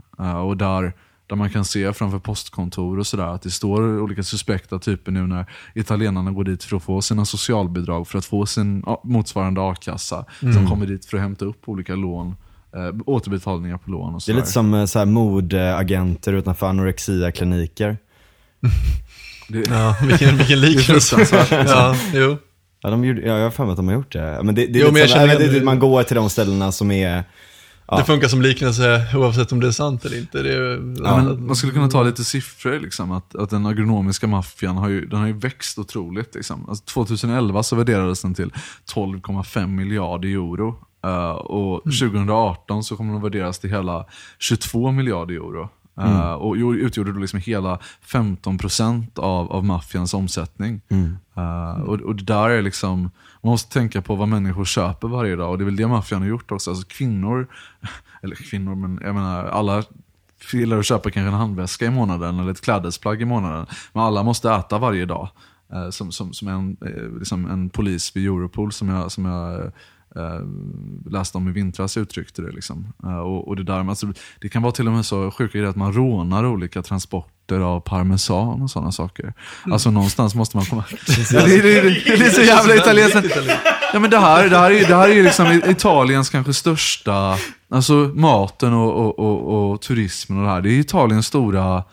Och 0.44 0.56
där, 0.56 0.92
där 1.32 1.36
man 1.36 1.50
kan 1.50 1.64
se 1.64 1.92
framför 1.92 2.18
postkontor 2.18 2.98
och 2.98 3.06
sådär 3.06 3.24
att 3.26 3.42
det 3.42 3.50
står 3.50 4.00
olika 4.00 4.22
suspekta 4.22 4.78
typer 4.78 5.12
nu 5.12 5.26
när 5.26 5.46
italienarna 5.74 6.30
går 6.30 6.44
dit 6.44 6.64
för 6.64 6.76
att 6.76 6.82
få 6.82 7.02
sina 7.02 7.24
socialbidrag, 7.24 8.08
för 8.08 8.18
att 8.18 8.24
få 8.24 8.46
sin 8.46 8.84
motsvarande 9.04 9.60
a-kassa. 9.60 10.24
Mm. 10.42 10.54
Som 10.54 10.66
kommer 10.68 10.86
dit 10.86 11.04
för 11.04 11.16
att 11.16 11.22
hämta 11.22 11.44
upp 11.44 11.68
olika 11.68 11.94
lån, 11.94 12.34
eh, 12.76 12.94
återbetalningar 13.06 13.78
på 13.78 13.90
lån 13.90 14.02
och 14.06 14.12
Det 14.12 14.16
är 14.16 14.20
sådär. 14.20 14.36
lite 14.36 14.48
som 14.48 14.74
eh, 14.74 14.84
så 14.84 14.98
här, 14.98 15.06
modagenter 15.06 16.32
utanför 16.32 16.66
anorexia-kliniker. 16.66 17.96
Det- 19.48 19.68
Ja, 19.70 19.96
vilken, 20.02 20.36
vilken 20.36 20.60
liknelse. 20.60 21.16
ja, 21.66 21.96
jo. 22.14 22.36
Ja, 22.82 22.90
de 22.90 23.04
gjorde, 23.04 23.20
ja, 23.20 23.36
jag 23.36 23.44
har 23.44 23.50
för 23.50 23.64
mig 23.64 23.70
att 23.70 23.76
de 23.76 23.86
har 23.88 23.94
gjort 23.94 24.12
det. 24.12 24.40
Men 24.42 24.54
det, 24.54 24.66
det 24.66 24.78
Jo, 24.78 24.88
men 24.92 25.08
känner 25.08 25.26
nej, 25.38 25.48
det. 25.48 25.64
man 25.64 25.78
går 25.78 26.02
till 26.02 26.16
de 26.16 26.30
ställena 26.30 26.72
som 26.72 26.90
är... 26.90 27.24
Ja. 27.86 27.96
Det 27.98 28.04
funkar 28.04 28.28
som 28.28 28.42
liknelse 28.42 29.06
oavsett 29.14 29.52
om 29.52 29.60
det 29.60 29.66
är 29.66 29.72
sant 29.72 30.04
eller 30.04 30.18
inte. 30.18 30.38
Är, 30.40 30.70
Ja, 31.04 31.16
men 31.16 31.46
man 31.46 31.56
skulle 31.56 31.72
kunna 31.72 31.88
ta 31.88 32.02
lite 32.02 32.24
siffror. 32.24 32.80
Liksom, 32.80 33.12
att, 33.12 33.34
att 33.34 33.50
den 33.50 33.66
agronomiska 33.66 34.26
maffian 34.26 34.76
har 34.76 34.88
ju, 34.88 35.06
den 35.06 35.20
har 35.20 35.26
ju 35.26 35.32
växt 35.32 35.78
otroligt. 35.78 36.34
Liksom. 36.34 36.68
Alltså, 36.68 36.84
2011 36.84 37.62
så 37.62 37.76
värderades 37.76 38.22
den 38.22 38.34
till 38.34 38.52
12,5 38.94 39.66
miljarder 39.66 40.28
euro. 40.28 40.76
Eh, 41.04 41.30
och 41.30 41.82
2018 41.84 42.84
så 42.84 42.96
kommer 42.96 43.12
den 43.12 43.22
värderas 43.22 43.58
till 43.58 43.70
hela 43.70 44.06
22 44.38 44.90
miljarder 44.92 45.34
euro. 45.34 45.68
Eh, 46.00 46.32
och 46.32 46.56
jo- 46.56 46.74
utgjorde 46.74 47.12
då 47.12 47.18
liksom 47.20 47.40
hela 47.40 47.78
15% 48.06 49.18
av, 49.18 49.52
av 49.52 49.64
maffians 49.64 50.14
omsättning. 50.14 50.80
Eh, 51.36 51.80
och, 51.80 52.00
och 52.00 52.16
det 52.16 52.24
där 52.24 52.50
är 52.50 52.62
liksom, 52.62 53.00
man 53.42 53.50
måste 53.50 53.72
tänka 53.72 54.02
på 54.02 54.14
vad 54.14 54.28
människor 54.28 54.64
köper 54.64 55.08
varje 55.08 55.36
dag 55.36 55.50
och 55.50 55.58
det 55.58 55.64
är 55.64 55.66
väl 55.66 55.76
det 55.76 55.86
maffian 55.86 56.22
har 56.22 56.28
gjort 56.28 56.52
också. 56.52 56.70
Alltså 56.70 56.86
kvinnor, 56.88 57.46
eller 58.22 58.34
kvinnor, 58.36 58.74
men 58.74 59.00
jag 59.02 59.14
menar 59.14 59.44
alla 59.44 59.84
gillar 60.52 60.78
att 60.78 60.86
köpa 60.86 61.10
kanske 61.10 61.28
en 61.28 61.34
handväska 61.34 61.86
i 61.86 61.90
månaden 61.90 62.38
eller 62.38 62.50
ett 62.50 62.60
klädesplagg 62.60 63.22
i 63.22 63.24
månaden. 63.24 63.66
Men 63.92 64.02
alla 64.02 64.22
måste 64.22 64.50
äta 64.50 64.78
varje 64.78 65.06
dag. 65.06 65.28
Eh, 65.72 65.90
som, 65.90 66.12
som, 66.12 66.32
som 66.32 66.48
en, 66.48 66.76
liksom 67.18 67.50
en 67.50 67.70
polis 67.70 68.16
vid 68.16 68.26
Europol 68.26 68.72
som 68.72 68.88
jag, 68.88 69.12
som 69.12 69.24
jag 69.24 69.72
eh, 70.16 70.40
läste 71.10 71.38
om 71.38 71.48
i 71.48 71.52
vintras 71.52 71.96
uttryckte 71.96 72.42
det. 72.42 72.50
Liksom. 72.50 72.92
Eh, 73.04 73.18
och, 73.18 73.48
och 73.48 73.56
det, 73.56 73.62
där, 73.62 73.88
alltså, 73.88 74.06
det 74.40 74.48
kan 74.48 74.62
vara 74.62 74.72
till 74.72 74.86
och 74.86 74.92
med 74.92 75.06
så 75.06 75.30
sjuka 75.30 75.58
grejer 75.58 75.70
att 75.70 75.76
man 75.76 75.92
rånar 75.92 76.46
olika 76.46 76.82
transporter 76.82 77.60
av 77.60 77.80
parmesan 77.80 78.62
och 78.62 78.70
sådana 78.70 78.92
saker. 78.92 79.34
Alltså 79.72 79.90
någonstans 79.90 80.34
måste 80.34 80.56
man 80.56 80.66
komma... 80.66 80.84
Det, 81.30 81.46
det, 81.46 81.80
det, 81.80 82.16
det 82.16 82.26
är 82.26 82.30
så 82.30 82.42
jävla 82.42 82.74
italienskt. 82.74 83.36
Ja, 83.92 83.98
men 83.98 84.10
det, 84.10 84.18
här, 84.18 84.48
det, 84.48 84.58
här 84.58 84.70
är, 84.70 84.88
det 84.88 84.96
här 84.96 85.08
är 85.08 85.14
ju 85.14 85.22
liksom 85.22 85.62
Italiens 85.66 86.30
kanske 86.30 86.54
största, 86.54 87.36
alltså 87.70 87.92
maten 88.14 88.72
och, 88.72 88.92
och, 88.92 89.18
och, 89.18 89.71
och 89.71 89.71
turismen 89.82 90.38
och 90.38 90.44
det 90.44 90.50
här. 90.50 90.60
Det 90.60 90.70
är 90.70 90.78
Italiens 90.78 91.26
stora, 91.26 91.84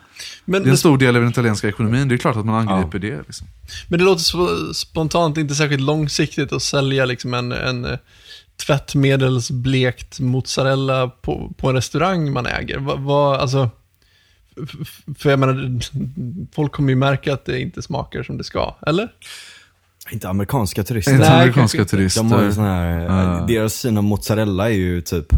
Men, 0.46 0.64
det 0.64 0.70
är 0.70 0.72
en 0.72 0.78
stor 0.78 0.98
del 0.98 1.16
av 1.16 1.22
den 1.22 1.32
italienska 1.32 1.68
ekonomin. 1.68 2.08
Det 2.08 2.16
är 2.16 2.18
klart 2.18 2.36
att 2.36 2.46
man 2.46 2.68
angriper 2.68 3.00
det. 3.00 3.18
Liksom. 3.28 3.48
men 3.88 4.00
det 4.00 4.06
låter 4.06 4.74
spontant 4.74 5.38
inte 5.38 5.56
särskilt 5.56 5.82
långsiktigt 5.82 6.54
att 6.54 6.64
sälja 6.64 7.06
liksom 7.06 7.34
en, 7.34 7.52
en 7.52 7.86
eh, 7.86 7.98
tvättmedelsblekt 8.66 10.20
mozzarella 10.20 11.08
på, 11.08 11.54
på 11.58 11.70
en 11.70 11.76
restaurang 11.76 12.32
man 12.32 12.46
äger. 12.46 12.78
Vad, 12.78 13.00
vad, 13.00 13.40
alltså, 13.40 13.70
för 15.18 15.30
jag 15.30 15.40
menar, 15.40 15.80
folk 16.56 16.72
kommer 16.72 16.90
ju 16.90 16.96
märka 16.96 17.34
att 17.34 17.46
det 17.46 17.60
inte 17.60 17.82
smakar 17.82 18.24
som 18.24 18.38
det 18.38 18.44
ska, 18.44 18.76
eller? 18.88 19.10
Inte 20.12 20.30
amerikanska 20.30 20.84
turister. 20.84 21.14
Inte 21.14 21.30
amerikanska 21.34 21.86
turister. 21.86 22.22
De 22.24 22.32
har 22.32 22.44
ju 22.44 22.54
sån 22.54 22.64
här, 22.64 23.00
Ja. 23.00 23.46
deras 23.48 23.74
syn 23.74 23.98
om 23.98 24.06
mozzarella 24.06 24.70
är 24.70 24.74
ju 24.74 25.02
typ 25.02 25.34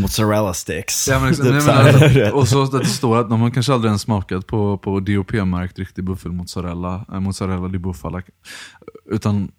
mozzarella 0.00 0.54
sticks. 0.54 1.08
Ja, 1.08 1.18
men 1.20 1.28
liksom, 1.28 1.44
typ 1.44 1.54
nej, 1.54 1.92
men, 1.92 2.24
alltså, 2.24 2.36
och 2.36 2.48
så 2.48 2.62
att 2.62 2.82
det 2.82 2.88
står 2.88 3.18
att 3.18 3.30
har 3.30 3.50
kanske 3.50 3.72
aldrig 3.72 3.88
ens 3.88 4.02
smakat 4.02 4.46
på, 4.46 4.78
på 4.78 5.00
DOP-märkt 5.00 5.78
riktig 5.78 6.04
buffelmozzarella, 6.04 7.04
äh, 7.12 7.20
mozzarella 7.20 7.68
di 7.68 7.78
bufala. 7.78 8.22
Utan 9.10 9.50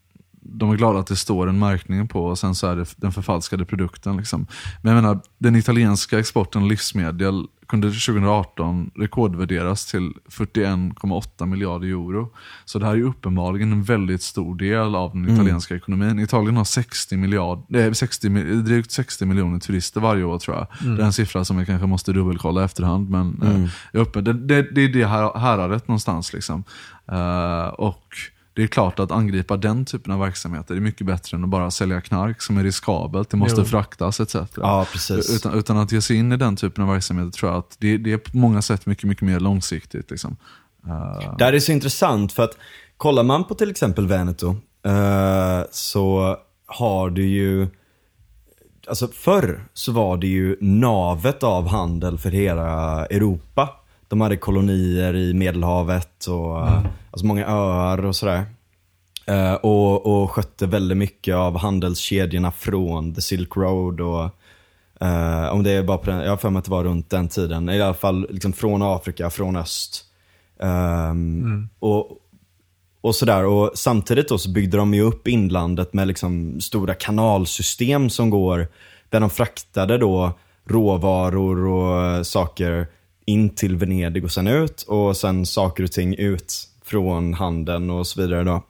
de 0.42 0.72
är 0.72 0.76
glada 0.76 1.00
att 1.00 1.08
det 1.08 1.16
står 1.16 1.48
en 1.50 1.60
märkning 1.60 2.08
på 2.08 2.26
och 2.26 2.40
sen 2.40 2.56
så 2.56 2.68
är 2.68 2.76
det 2.76 2.86
den 2.98 3.12
förfalskade 3.12 3.66
produkten. 3.66 4.18
Liksom. 4.18 4.48
Men 4.82 4.96
jag 4.96 5.04
menar, 5.04 5.20
den 5.38 5.56
italienska 5.56 6.20
exporten 6.20 6.62
av 6.62 6.68
livsmedel 6.68 7.48
kunde 7.68 7.88
2018 7.88 8.92
rekordvärderas 8.96 9.86
till 9.86 10.14
41,8 10.32 11.46
miljarder 11.46 11.88
euro. 11.88 12.34
Så 12.66 12.80
det 12.80 12.86
här 12.86 12.94
är 12.96 13.02
uppenbarligen 13.02 13.72
en 13.72 13.84
väldigt 13.84 14.22
stor 14.22 14.56
del 14.56 14.96
av 14.96 15.12
den 15.14 15.30
italienska 15.34 15.76
ekonomin. 15.76 16.20
Italien 16.20 16.58
har 16.58 16.64
60 16.64 17.18
miljard, 17.18 17.64
nej, 17.68 17.96
60, 17.96 18.30
mil- 18.30 18.64
drygt 18.66 18.92
60 18.92 19.26
miljoner 19.26 19.60
turister 19.60 20.02
varje 20.02 20.24
år 20.24 20.40
tror 20.40 20.58
jag. 20.58 20.68
Det 20.98 21.02
är 21.02 21.06
en 21.06 21.14
siffra 21.14 21.46
som 21.46 21.58
jag 21.58 21.68
kanske 21.68 21.88
måste 21.88 22.14
dubbelkolla 22.14 22.62
i 22.62 22.66
efterhand. 22.66 23.10
Men 23.10 23.42
eh, 23.44 23.70
är 23.94 24.00
uppe, 24.00 24.22
det, 24.22 24.34
det, 24.34 24.62
det 24.76 24.82
är 24.82 24.88
det 24.90 25.06
här, 25.06 25.40
häradet 25.40 25.88
någonstans. 25.88 26.34
Liksom. 26.34 26.64
Eh, 27.12 27.68
och 27.68 28.16
det 28.60 28.66
är 28.66 28.68
klart 28.68 29.00
att 29.00 29.12
angripa 29.12 29.58
den 29.58 29.86
typen 29.86 30.14
av 30.14 30.20
verksamheter 30.20 30.76
är 30.76 30.80
mycket 30.80 31.08
bättre 31.08 31.38
än 31.38 31.44
att 31.44 31.50
bara 31.50 31.72
sälja 31.72 32.02
knark 32.02 32.42
som 32.42 32.58
är 32.58 32.64
riskabelt, 32.64 33.30
det 33.30 33.38
måste 33.38 33.62
Jo. 33.62 33.66
fraktas 33.66 34.20
etc. 34.20 34.36
Ja, 34.56 34.86
precis. 34.92 35.36
Utan, 35.36 35.54
utan 35.60 35.78
att 35.78 35.92
ge 35.92 36.02
sig 36.02 36.18
in 36.18 36.32
i 36.32 36.38
den 36.38 36.56
typen 36.56 36.84
av 36.84 36.90
verksamheter 36.90 37.32
tror 37.32 37.52
jag 37.52 37.60
att 37.60 37.76
det, 37.80 37.98
det 37.98 38.12
är 38.14 38.18
på 38.18 38.38
många 38.38 38.62
sätt 38.62 38.86
mycket, 38.86 39.04
mycket 39.04 39.22
mer 39.24 39.40
långsiktigt. 39.40 40.12
Liksom. 40.12 40.38
Eh, 40.88 41.36
Det 41.38 41.46
här 41.46 41.54
är 41.54 41.60
så 41.60 41.72
intressant 41.72 42.34
för 42.34 42.44
att 42.44 42.58
kollar 42.98 43.24
man 43.24 43.44
på 43.44 43.56
till 43.56 43.70
exempel 43.72 44.08
Veneto 44.08 44.50
eh, 44.86 45.62
så 45.72 46.38
har 46.66 47.10
du 47.10 47.26
ju 47.28 47.68
Alltså 48.88 49.08
förr 49.08 49.64
så 49.74 49.92
var 49.92 50.18
det 50.18 50.28
ju 50.28 50.58
navet 50.62 51.44
av 51.44 51.68
handel 51.68 52.18
för 52.18 52.30
hela 52.32 53.06
Europa. 53.06 53.70
De 54.10 54.22
hade 54.22 54.38
kolonier 54.38 55.16
i 55.16 55.34
Medelhavet 55.34 56.26
och 56.26 56.60
eh, 56.60 56.86
alltså 57.12 57.26
många 57.26 57.48
öar 57.48 58.06
och 58.06 58.16
sådär. 58.16 58.46
Eh, 59.26 59.54
och, 59.54 60.06
och 60.06 60.32
skötte 60.32 60.66
väldigt 60.66 60.98
mycket 60.98 61.36
av 61.36 61.58
handelskedjorna 61.58 62.52
från 62.52 63.16
The 63.16 63.22
Silk 63.22 63.58
Road 63.58 64.02
och 64.02 64.24
eh, 65.02 65.48
om 65.50 65.64
det 65.64 65.72
är 65.72 65.84
bara 65.84 65.98
på 65.98 66.10
den, 66.12 66.20
jag 66.20 66.30
har 66.30 66.38
för 66.38 66.50
mig 66.50 66.60
att 66.60 66.66
det 66.66 66.72
var 66.72 66.84
runt 66.84 67.10
den 67.10 67.28
tiden. 67.28 67.70
I 67.70 67.82
alla 67.82 67.94
fall 67.94 68.28
liksom 68.30 68.54
från 68.54 68.82
Afrika, 68.82 69.30
från 69.30 69.56
öst. 69.56 70.06
Ehm, 70.60 71.70
och, 71.80 72.08
och 73.02 73.16
sådär. 73.16 73.46
Och 73.46 73.72
samtidigt 73.76 74.30
då 74.30 74.38
så 74.38 74.50
byggde 74.50 74.78
de 74.78 74.94
ju 74.94 75.02
upp 75.02 75.28
inlandet 75.28 75.94
med 75.94 76.08
liksom 76.08 76.62
stora 76.62 76.94
kanalsystem 76.94 78.10
som 78.10 78.30
går, 78.30 78.68
där 79.10 79.20
de 79.20 79.30
fraktade 79.30 79.98
då 79.98 80.32
råvaror 80.66 81.68
och 81.68 82.06
eh, 82.06 82.22
saker 82.24 82.88
in 83.30 83.50
till 83.50 83.76
Venedig 83.76 84.24
och 84.24 84.32
sen 84.32 84.48
ut 84.48 84.82
och 84.82 85.18
sen 85.18 85.46
saker 85.46 85.84
och 85.84 85.92
ting 85.92 86.16
ut 86.16 86.68
från 86.86 87.34
handeln 87.34 87.90
och 87.90 88.08
så 88.08 88.22
vidare 88.22 88.44
då. 88.44 88.64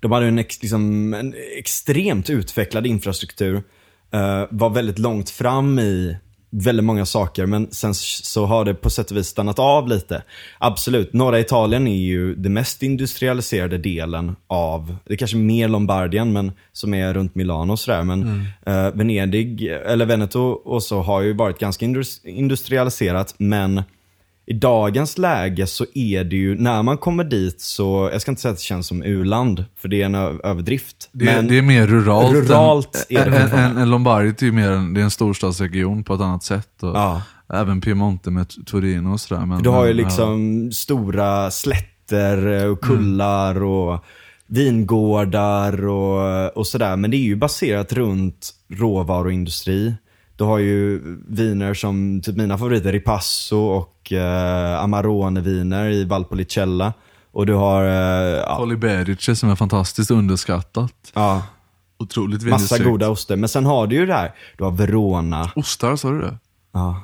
De 0.00 0.12
hade 0.12 0.26
en, 0.26 0.38
ex, 0.38 0.62
liksom, 0.62 1.14
en 1.14 1.34
extremt 1.58 2.30
utvecklad 2.30 2.86
infrastruktur. 2.86 3.62
eh, 4.10 4.44
var 4.50 4.70
väldigt 4.70 4.98
långt 4.98 5.30
fram 5.30 5.78
i 5.78 6.16
väldigt 6.50 6.84
många 6.84 7.06
saker, 7.06 7.46
men 7.46 7.70
sen 7.70 7.94
så 7.94 8.46
har 8.46 8.64
det 8.64 8.74
på 8.74 8.90
sätt 8.90 9.10
och 9.10 9.16
vis 9.16 9.26
stannat 9.26 9.58
av 9.58 9.88
lite. 9.88 10.22
Absolut, 10.58 11.12
norra 11.12 11.40
Italien 11.40 11.86
är 11.86 11.96
ju 11.96 12.34
den 12.34 12.52
mest 12.52 12.82
industrialiserade 12.82 13.78
delen 13.78 14.36
av, 14.46 14.96
det 15.04 15.12
är 15.12 15.16
kanske 15.16 15.36
mer 15.36 15.68
Lombardien, 15.68 16.32
men 16.32 16.52
som 16.72 16.94
är 16.94 17.14
runt 17.14 17.34
Milano 17.34 17.72
och 17.72 17.78
sådär. 17.78 18.02
Men 18.02 18.46
eh, 18.66 18.90
Venedig, 18.94 19.62
eller 19.86 20.06
Veneto 20.06 20.40
och 20.40 20.82
så 20.82 21.02
har 21.02 21.20
ju 21.20 21.32
varit 21.32 21.58
ganska 21.58 21.84
indus- 21.84 22.20
industrialiserat, 22.24 23.34
men 23.38 23.82
i 24.48 24.52
dagens 24.52 25.18
läge 25.18 25.66
så 25.66 25.86
är 25.94 26.24
det 26.24 26.36
ju, 26.36 26.58
när 26.58 26.82
man 26.82 26.98
kommer 26.98 27.24
dit 27.24 27.60
så, 27.60 28.08
jag 28.12 28.20
ska 28.20 28.30
inte 28.30 28.42
säga 28.42 28.52
att 28.52 28.58
det 28.58 28.62
känns 28.62 28.86
som 28.86 29.02
u-land, 29.02 29.64
för 29.76 29.88
det 29.88 30.02
är 30.02 30.06
en 30.06 30.14
överdrift. 30.14 31.08
det, 31.12 31.24
men 31.24 31.48
det 31.48 31.58
är 31.58 31.62
mer 31.62 31.86
ruralt. 31.86 32.34
Ruralt 32.34 33.06
än, 33.10 33.16
är 33.16 33.30
det 33.30 33.38
än, 33.38 33.76
än, 33.76 33.90
Lombardiet 33.90 34.42
är 34.42 34.46
ju 34.46 34.52
mer 34.52 34.70
en, 34.70 34.94
det 34.94 35.00
är 35.00 35.04
en 35.04 35.10
storstadsregion 35.10 36.04
på 36.04 36.14
ett 36.14 36.20
annat 36.20 36.44
sätt. 36.44 36.82
Och 36.82 36.96
Ja. 36.96 37.22
Även 37.52 37.80
Piemonte 37.80 38.30
med 38.30 38.66
Torino 38.66 39.12
och 39.12 39.20
sådär. 39.20 39.46
Men, 39.46 39.62
Du 39.62 39.68
har 39.70 39.86
ju 39.86 39.92
liksom 39.92 40.70
stora 40.72 41.50
slätter 41.50 42.66
och 42.66 42.80
kullar 42.80 43.62
och 43.62 44.04
vingårdar 44.46 45.86
och, 45.86 46.56
och 46.56 46.66
sådär. 46.66 46.96
Men 46.96 47.10
det 47.10 47.16
är 47.16 47.26
ju 47.26 47.36
baserat 47.36 47.92
runt 47.92 48.50
råvaruindustri. 48.68 49.94
Du 50.36 50.44
har 50.44 50.58
ju 50.58 51.00
viner 51.28 51.74
som, 51.74 52.20
typ 52.22 52.36
mina 52.36 52.58
favoriter, 52.58 52.92
Ripasso 52.92 53.56
och 53.58 54.12
eh, 54.12 54.82
Amarone-viner 54.82 55.90
i 55.90 56.04
Valpolicella. 56.04 56.92
Och 57.32 57.46
du 57.46 57.54
har, 57.54 57.84
eh, 57.84 57.90
ja, 58.46 58.56
Coliberice 58.56 59.36
som 59.36 59.50
är 59.50 59.56
fantastiskt 59.56 60.10
underskattat. 60.10 60.92
ja, 61.14 61.42
Otroligt 61.98 62.42
massa 62.42 62.48
vindistrikt. 62.56 62.84
goda 62.84 63.08
oster. 63.10 63.36
Men 63.36 63.48
sen 63.48 63.66
har 63.66 63.86
du 63.86 63.96
ju 63.96 64.06
det 64.06 64.12
här, 64.14 64.34
du 64.58 64.64
har 64.64 64.70
Verona. 64.70 65.50
Ostar, 65.56 65.96
sa 65.96 66.10
du 66.10 66.20
det? 66.20 66.38
Ja. 66.72 67.02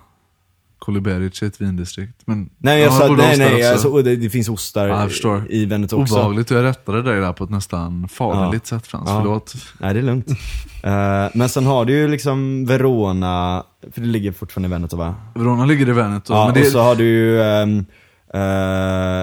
Coliberice 0.85 1.43
är 1.45 1.47
ett 1.47 1.61
vindistrikt. 1.61 2.23
Men, 2.25 2.51
Nej, 2.59 2.81
jag 2.81 2.93
Ja, 2.93 2.99
sa, 2.99 3.09
nej, 3.09 3.39
nej, 3.39 3.71
alltså, 3.73 4.03
det, 4.03 4.17
det 4.17 4.31
finns 4.31 4.49
ostar 4.49 4.89
Ja, 5.23 5.43
i 5.49 5.65
Veneto 5.65 6.03
också. 6.03 6.15
Obehagligt, 6.15 6.51
jag 6.51 6.65
rättade 6.65 7.03
dig 7.03 7.21
där 7.21 7.33
på 7.33 7.45
ett 7.45 7.51
nästan 7.51 8.09
faderligt 8.09 8.67
sätt 8.67 8.87
Frans. 8.87 9.09
Ja. 9.11 9.21
Förlåt. 9.23 9.55
Nej, 9.79 9.95
det 9.95 10.01
är 10.01 10.05
lugnt. 10.05 10.27
Eh, 10.85 11.29
men 11.35 11.49
sen 11.49 11.67
har 11.67 11.85
du 11.85 11.93
ju 11.93 12.09
liksom 12.09 12.65
Verona, 12.67 13.63
för 13.93 14.01
det 14.01 14.07
ligger 14.07 14.33
fortfarande 14.33 14.69
i 14.69 14.71
Veneto 14.71 14.97
va? 14.97 15.15
Verona 15.35 15.65
ligger 15.65 15.89
i 15.89 15.93
Veneto. 15.93 16.33
Ja, 16.33 16.45
men 16.45 16.55
det 16.55 16.61
och 16.61 16.67
så 16.67 16.81
har 16.81 16.95
du 16.95 17.05
ju, 17.05 17.43
ehm, 17.43 17.85
eh, 18.35 18.41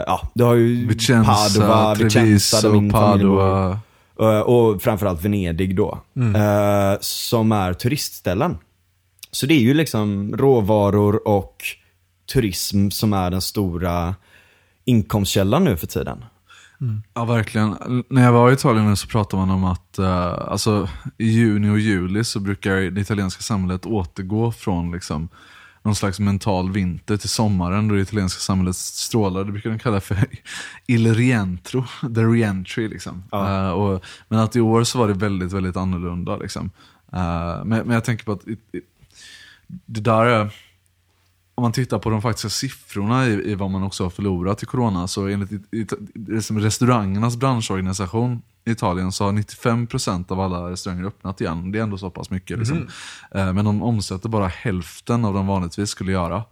ja, 0.07 0.27
du 0.33 0.43
har 0.43 0.53
ju 0.55 0.87
Vicenza, 0.87 1.33
Padova, 1.33 1.93
Vicenza, 1.95 2.61
där 2.61 2.69
min. 2.75 2.91
Padua. 2.91 3.79
Eh, 4.21 4.39
och 4.39 4.81
framförallt 4.81 5.25
Venedig 5.25 5.75
då. 5.75 5.99
eh, 6.35 6.97
som 6.99 7.51
är 7.51 7.73
turistställen. 7.73 8.57
Så 9.31 9.45
det 9.45 9.53
är 9.53 9.61
ju 9.61 9.73
liksom 9.73 10.37
råvaror 10.37 11.27
och 11.27 11.63
turism 12.33 12.89
som 12.89 13.13
är 13.13 13.31
den 13.31 13.41
stora 13.41 14.15
inkomstkällan 14.85 15.63
nu 15.63 15.77
för 15.77 15.87
tiden. 15.87 16.23
Ja, 17.13 17.25
verkligen. 17.25 18.03
När 18.09 18.23
jag 18.23 18.31
var 18.31 18.51
i 18.51 18.53
Italien 18.53 18.89
nu 18.89 18.95
så 18.95 19.07
pratade 19.07 19.45
man 19.45 19.55
om 19.55 19.63
att 19.63 19.99
eh, 19.99 20.51
alltså, 20.51 20.89
i 21.17 21.25
juni 21.25 21.69
och 21.69 21.79
juli 21.79 22.23
så 22.23 22.39
brukar 22.39 22.75
det 22.75 23.01
italienska 23.01 23.41
samhället 23.41 23.85
återgå 23.85 24.51
från 24.51 24.91
liksom, 24.91 25.29
någon 25.81 25.95
slags 25.95 26.19
mental 26.19 26.71
vinter 26.71 27.17
till 27.17 27.29
sommaren 27.29 27.87
då 27.87 27.95
det 27.95 28.01
italienska 28.01 28.39
samhället 28.39 28.75
strålar. 28.75 29.43
Det 29.43 29.51
brukar 29.51 29.69
de 29.69 29.79
kalla 29.79 30.01
för 30.01 30.25
il 30.87 31.15
rientro, 31.15 31.83
the 32.15 32.21
reentry. 32.21 32.87
Liksom. 32.87 33.23
Ja. 33.31 33.67
Eh, 33.67 33.71
och, 33.71 34.03
men 34.27 34.39
att 34.39 34.55
i 34.55 34.61
år 34.61 34.83
så 34.83 34.99
var 34.99 35.07
det 35.07 35.13
väldigt, 35.13 35.51
väldigt 35.51 35.77
annorlunda. 35.77 36.37
Liksom. 36.37 36.71
Eh, 37.13 37.65
men, 37.65 37.87
men 37.87 37.89
jag 37.89 38.03
tänker 38.03 38.25
på 38.25 38.31
att 38.31 38.47
i, 38.47 38.51
i, 38.51 38.81
det 39.85 40.01
där 40.01 40.25
är 40.25 40.51
om 41.59 41.61
man 41.61 41.71
tittar 41.71 41.99
på 41.99 42.09
de 42.09 42.21
faktiska 42.21 42.49
siffrorna 42.49 43.27
i, 43.27 43.51
i 43.51 43.55
vad 43.55 43.69
man 43.69 43.83
också 43.83 44.03
har 44.03 44.09
förlorat 44.09 44.63
i 44.63 44.65
corona, 44.65 45.07
så 45.07 45.27
enligt 45.27 45.51
i, 45.51 45.77
i, 45.77 45.85
restaurangernas 46.59 47.37
branschorganisation 47.37 48.41
i 48.65 48.71
Italien 48.71 49.11
så 49.11 49.23
har 49.23 49.31
95% 49.31 50.31
av 50.31 50.39
alla 50.39 50.71
restauranger 50.71 51.03
öppnat 51.05 51.41
igen. 51.41 51.71
Det 51.71 51.79
är 51.79 51.83
ändå 51.83 51.97
så 51.97 52.09
pass 52.09 52.29
mycket. 52.29 52.59
Liksom. 52.59 52.87
Eh, 53.31 53.53
men 53.53 53.65
de 53.65 53.83
omsätter 53.83 54.29
bara 54.29 54.47
hälften 54.47 55.25
av 55.25 55.33
de 55.33 55.47
vanligtvis 55.47 55.89
skulle 55.89 56.11
göra. 56.11 56.43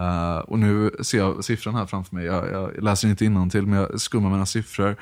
Eh, 0.00 0.38
och 0.38 0.58
nu 0.58 0.90
ser 1.02 1.18
jag 1.18 1.44
siffran 1.44 1.74
här 1.74 1.86
framför 1.86 2.16
mig. 2.16 2.24
Jag, 2.24 2.50
jag 2.52 2.82
läser 2.82 3.08
inte 3.08 3.50
till 3.50 3.66
men 3.66 3.78
jag 3.78 4.00
skummar 4.00 4.30
mina 4.30 4.46
siffror. 4.46 4.96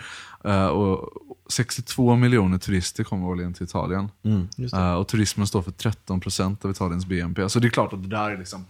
Eh, 0.44 0.66
och 0.66 1.08
62 1.50 2.16
miljoner 2.16 2.58
turister 2.58 3.04
kommer 3.04 3.26
årligen 3.26 3.54
till 3.54 3.64
Italien. 3.64 4.08
Det. 4.56 4.76
Eh, 4.76 4.92
och 4.94 5.08
turismen 5.08 5.46
står 5.46 5.62
för 5.62 5.70
13% 5.70 6.64
av 6.64 6.70
Italiens 6.70 7.06
BNP. 7.06 7.48
Så 7.48 7.58
det 7.58 7.66
är 7.66 7.70
klart 7.70 7.92
att 7.92 8.02
det 8.02 8.08
där 8.08 8.30
är 8.30 8.38
liksom, 8.38 8.64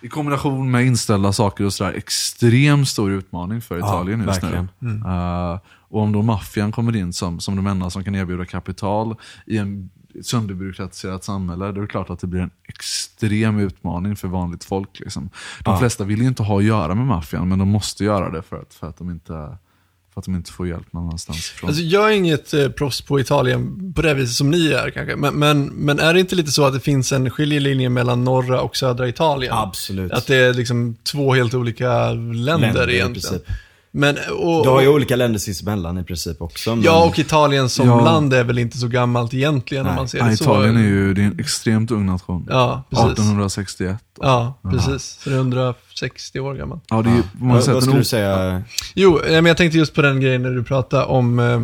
i 0.00 0.08
kombination 0.08 0.70
med 0.70 0.86
inställda 0.86 1.32
saker 1.32 1.64
och 1.64 1.72
sådär, 1.72 1.92
extremt 1.92 2.88
stor 2.88 3.10
utmaning 3.12 3.60
för 3.60 3.78
Ja, 3.78 3.86
Italien 3.86 4.20
just 4.26 4.42
verkligen. 4.42 4.68
nu. 4.78 4.90
Eh, 5.06 5.58
och 5.88 6.00
om 6.00 6.12
då 6.12 6.22
maffian 6.22 6.72
kommer 6.72 6.96
in 6.96 7.12
som, 7.12 7.40
som 7.40 7.56
de 7.56 7.66
enda 7.66 7.90
som 7.90 8.04
kan 8.04 8.14
erbjuda 8.14 8.44
kapital 8.44 9.16
i 9.46 9.58
en 9.58 9.90
sönderbyråkratiserat 10.22 11.24
samhälle, 11.24 11.64
då 11.64 11.78
är 11.78 11.82
det 11.82 11.86
klart 11.86 12.10
att 12.10 12.18
det 12.20 12.26
blir 12.26 12.40
en 12.40 12.50
extrem 12.68 13.58
utmaning 13.58 14.16
för 14.16 14.28
vanligt 14.28 14.64
folk. 14.64 15.00
Liksom. 15.00 15.30
De 15.64 15.70
Ja. 15.72 15.78
flesta 15.78 16.04
vill 16.04 16.20
ju 16.22 16.26
inte 16.28 16.42
ha 16.42 16.58
att 16.58 16.64
göra 16.64 16.94
med 16.94 17.06
maffian, 17.06 17.48
men 17.48 17.58
de 17.58 17.68
måste 17.68 18.04
göra 18.04 18.30
det 18.30 18.42
för 18.42 18.56
att, 18.56 18.74
för 18.74 18.86
att, 18.88 18.98
de, 18.98 19.10
inte, 19.10 19.32
för 20.14 20.20
att 20.20 20.24
de 20.24 20.34
inte 20.34 20.52
får 20.52 20.68
hjälp 20.68 20.92
någon 20.92 21.04
annanstans 21.04 21.38
ifrån. 21.54 21.68
Alltså, 21.68 21.82
jag 21.82 22.12
är 22.12 22.16
inget 22.16 22.54
eh, 22.54 22.68
proffs 22.68 23.00
på 23.00 23.20
Italien 23.20 23.92
på 23.96 24.02
det 24.02 24.14
viset 24.14 24.34
som 24.36 24.50
ni 24.50 24.66
är 24.72 24.90
kanske. 24.90 25.16
Men, 25.16 25.34
men, 25.34 25.64
men 25.66 25.98
är 25.98 26.14
det 26.14 26.20
inte 26.20 26.34
lite 26.36 26.50
så 26.52 26.64
att 26.64 26.74
det 26.74 26.80
finns 26.80 27.12
en 27.12 27.30
skiljelinje 27.30 27.88
mellan 27.88 28.24
norra 28.24 28.60
och 28.60 28.76
södra 28.76 29.08
Italien? 29.08 29.52
Absolut. 29.56 30.12
Att 30.12 30.26
det 30.26 30.36
är 30.36 30.54
liksom 30.54 30.96
två 31.12 31.34
helt 31.34 31.54
olika 31.54 32.10
länder, 32.12 32.34
Länder 32.44 32.90
i 32.90 32.94
egentligen. 32.94 33.12
princip. 33.12 33.42
Men, 33.96 34.16
och, 34.38 34.64
Du 34.64 34.68
har 34.70 34.80
ju 34.80 34.88
olika 34.88 35.16
länder 35.16 35.38
sinsemellan 35.38 35.98
i 35.98 36.04
princip 36.04 36.42
också. 36.42 36.70
Men... 36.70 36.84
Ja, 36.84 37.04
och 37.04 37.18
Italien 37.18 37.68
som 37.68 37.88
Ja. 37.88 38.00
land 38.04 38.34
är 38.34 38.44
väl 38.44 38.58
inte 38.58 38.78
så 38.78 38.88
gammalt 38.88 39.34
egentligen 39.34 39.82
om 39.82 39.88
Nej. 39.88 39.96
man 39.96 40.08
ser 40.08 40.18
Ja, 40.18 40.24
det 40.24 40.36
så. 40.36 40.44
Italien 40.44 40.76
är 40.76 40.82
ju 40.82 41.14
det 41.14 41.22
är 41.22 41.26
en 41.26 41.40
extremt 41.40 41.90
ung 41.90 42.06
nation. 42.06 42.46
Ja, 42.50 42.82
precis. 42.90 43.04
1861. 43.06 43.96
Ja, 44.20 44.58
precis. 44.70 45.18
Så 45.22 45.30
det 45.30 45.36
är 45.36 45.38
160 45.38 46.40
år 46.40 46.54
gammalt. 46.54 46.82
Ja, 46.90 47.02
det 47.02 47.10
är 47.10 47.14
ju 47.14 47.22
på 47.22 47.28
många 47.32 47.54
Vad, 47.54 47.64
sätt 47.64 47.74
vad 47.74 47.82
en 47.82 47.82
skulle 47.82 48.00
du 48.00 48.04
säga? 48.04 48.62
Jo, 48.94 49.20
eh, 49.20 49.32
men 49.32 49.46
jag 49.46 49.56
tänkte 49.56 49.78
just 49.78 49.94
på 49.94 50.02
den 50.02 50.20
grejen 50.20 50.42
när 50.42 50.50
du 50.50 50.64
pratade 50.64 51.04
om 51.04 51.38
eh, 51.38 51.60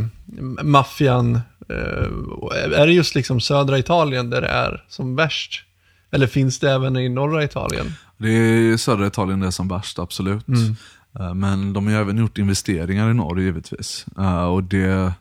maffian. 0.64 1.34
Eh, 1.68 2.80
är 2.80 2.86
det 2.86 2.92
just 2.92 3.14
liksom 3.14 3.40
södra 3.40 3.78
Italien 3.78 4.30
där 4.30 4.40
det 4.40 4.48
är 4.48 4.84
som 4.88 5.16
värst? 5.16 5.64
Eller 6.12 6.26
finns 6.26 6.58
det 6.58 6.70
även 6.70 6.96
i 6.96 7.08
norra 7.08 7.44
Italien? 7.44 7.92
Det 8.18 8.28
är 8.28 8.76
södra 8.76 9.06
Italien 9.06 9.40
det 9.40 9.46
är 9.46 9.50
som 9.50 9.68
värst, 9.68 9.98
absolut. 9.98 10.48
Mm. 10.48 10.76
Eh, 11.18 11.34
Men 11.34 11.72
de 11.72 11.84
har 11.86 11.92
ju 11.92 11.98
även 11.98 12.18
gjort 12.18 12.38
investeringar 12.38 13.10
i 13.10 13.14
norr 13.14 13.40
givetvis. 13.40 14.06
Eh, 14.18 14.44
Och 14.44 14.64
det, 14.64 15.12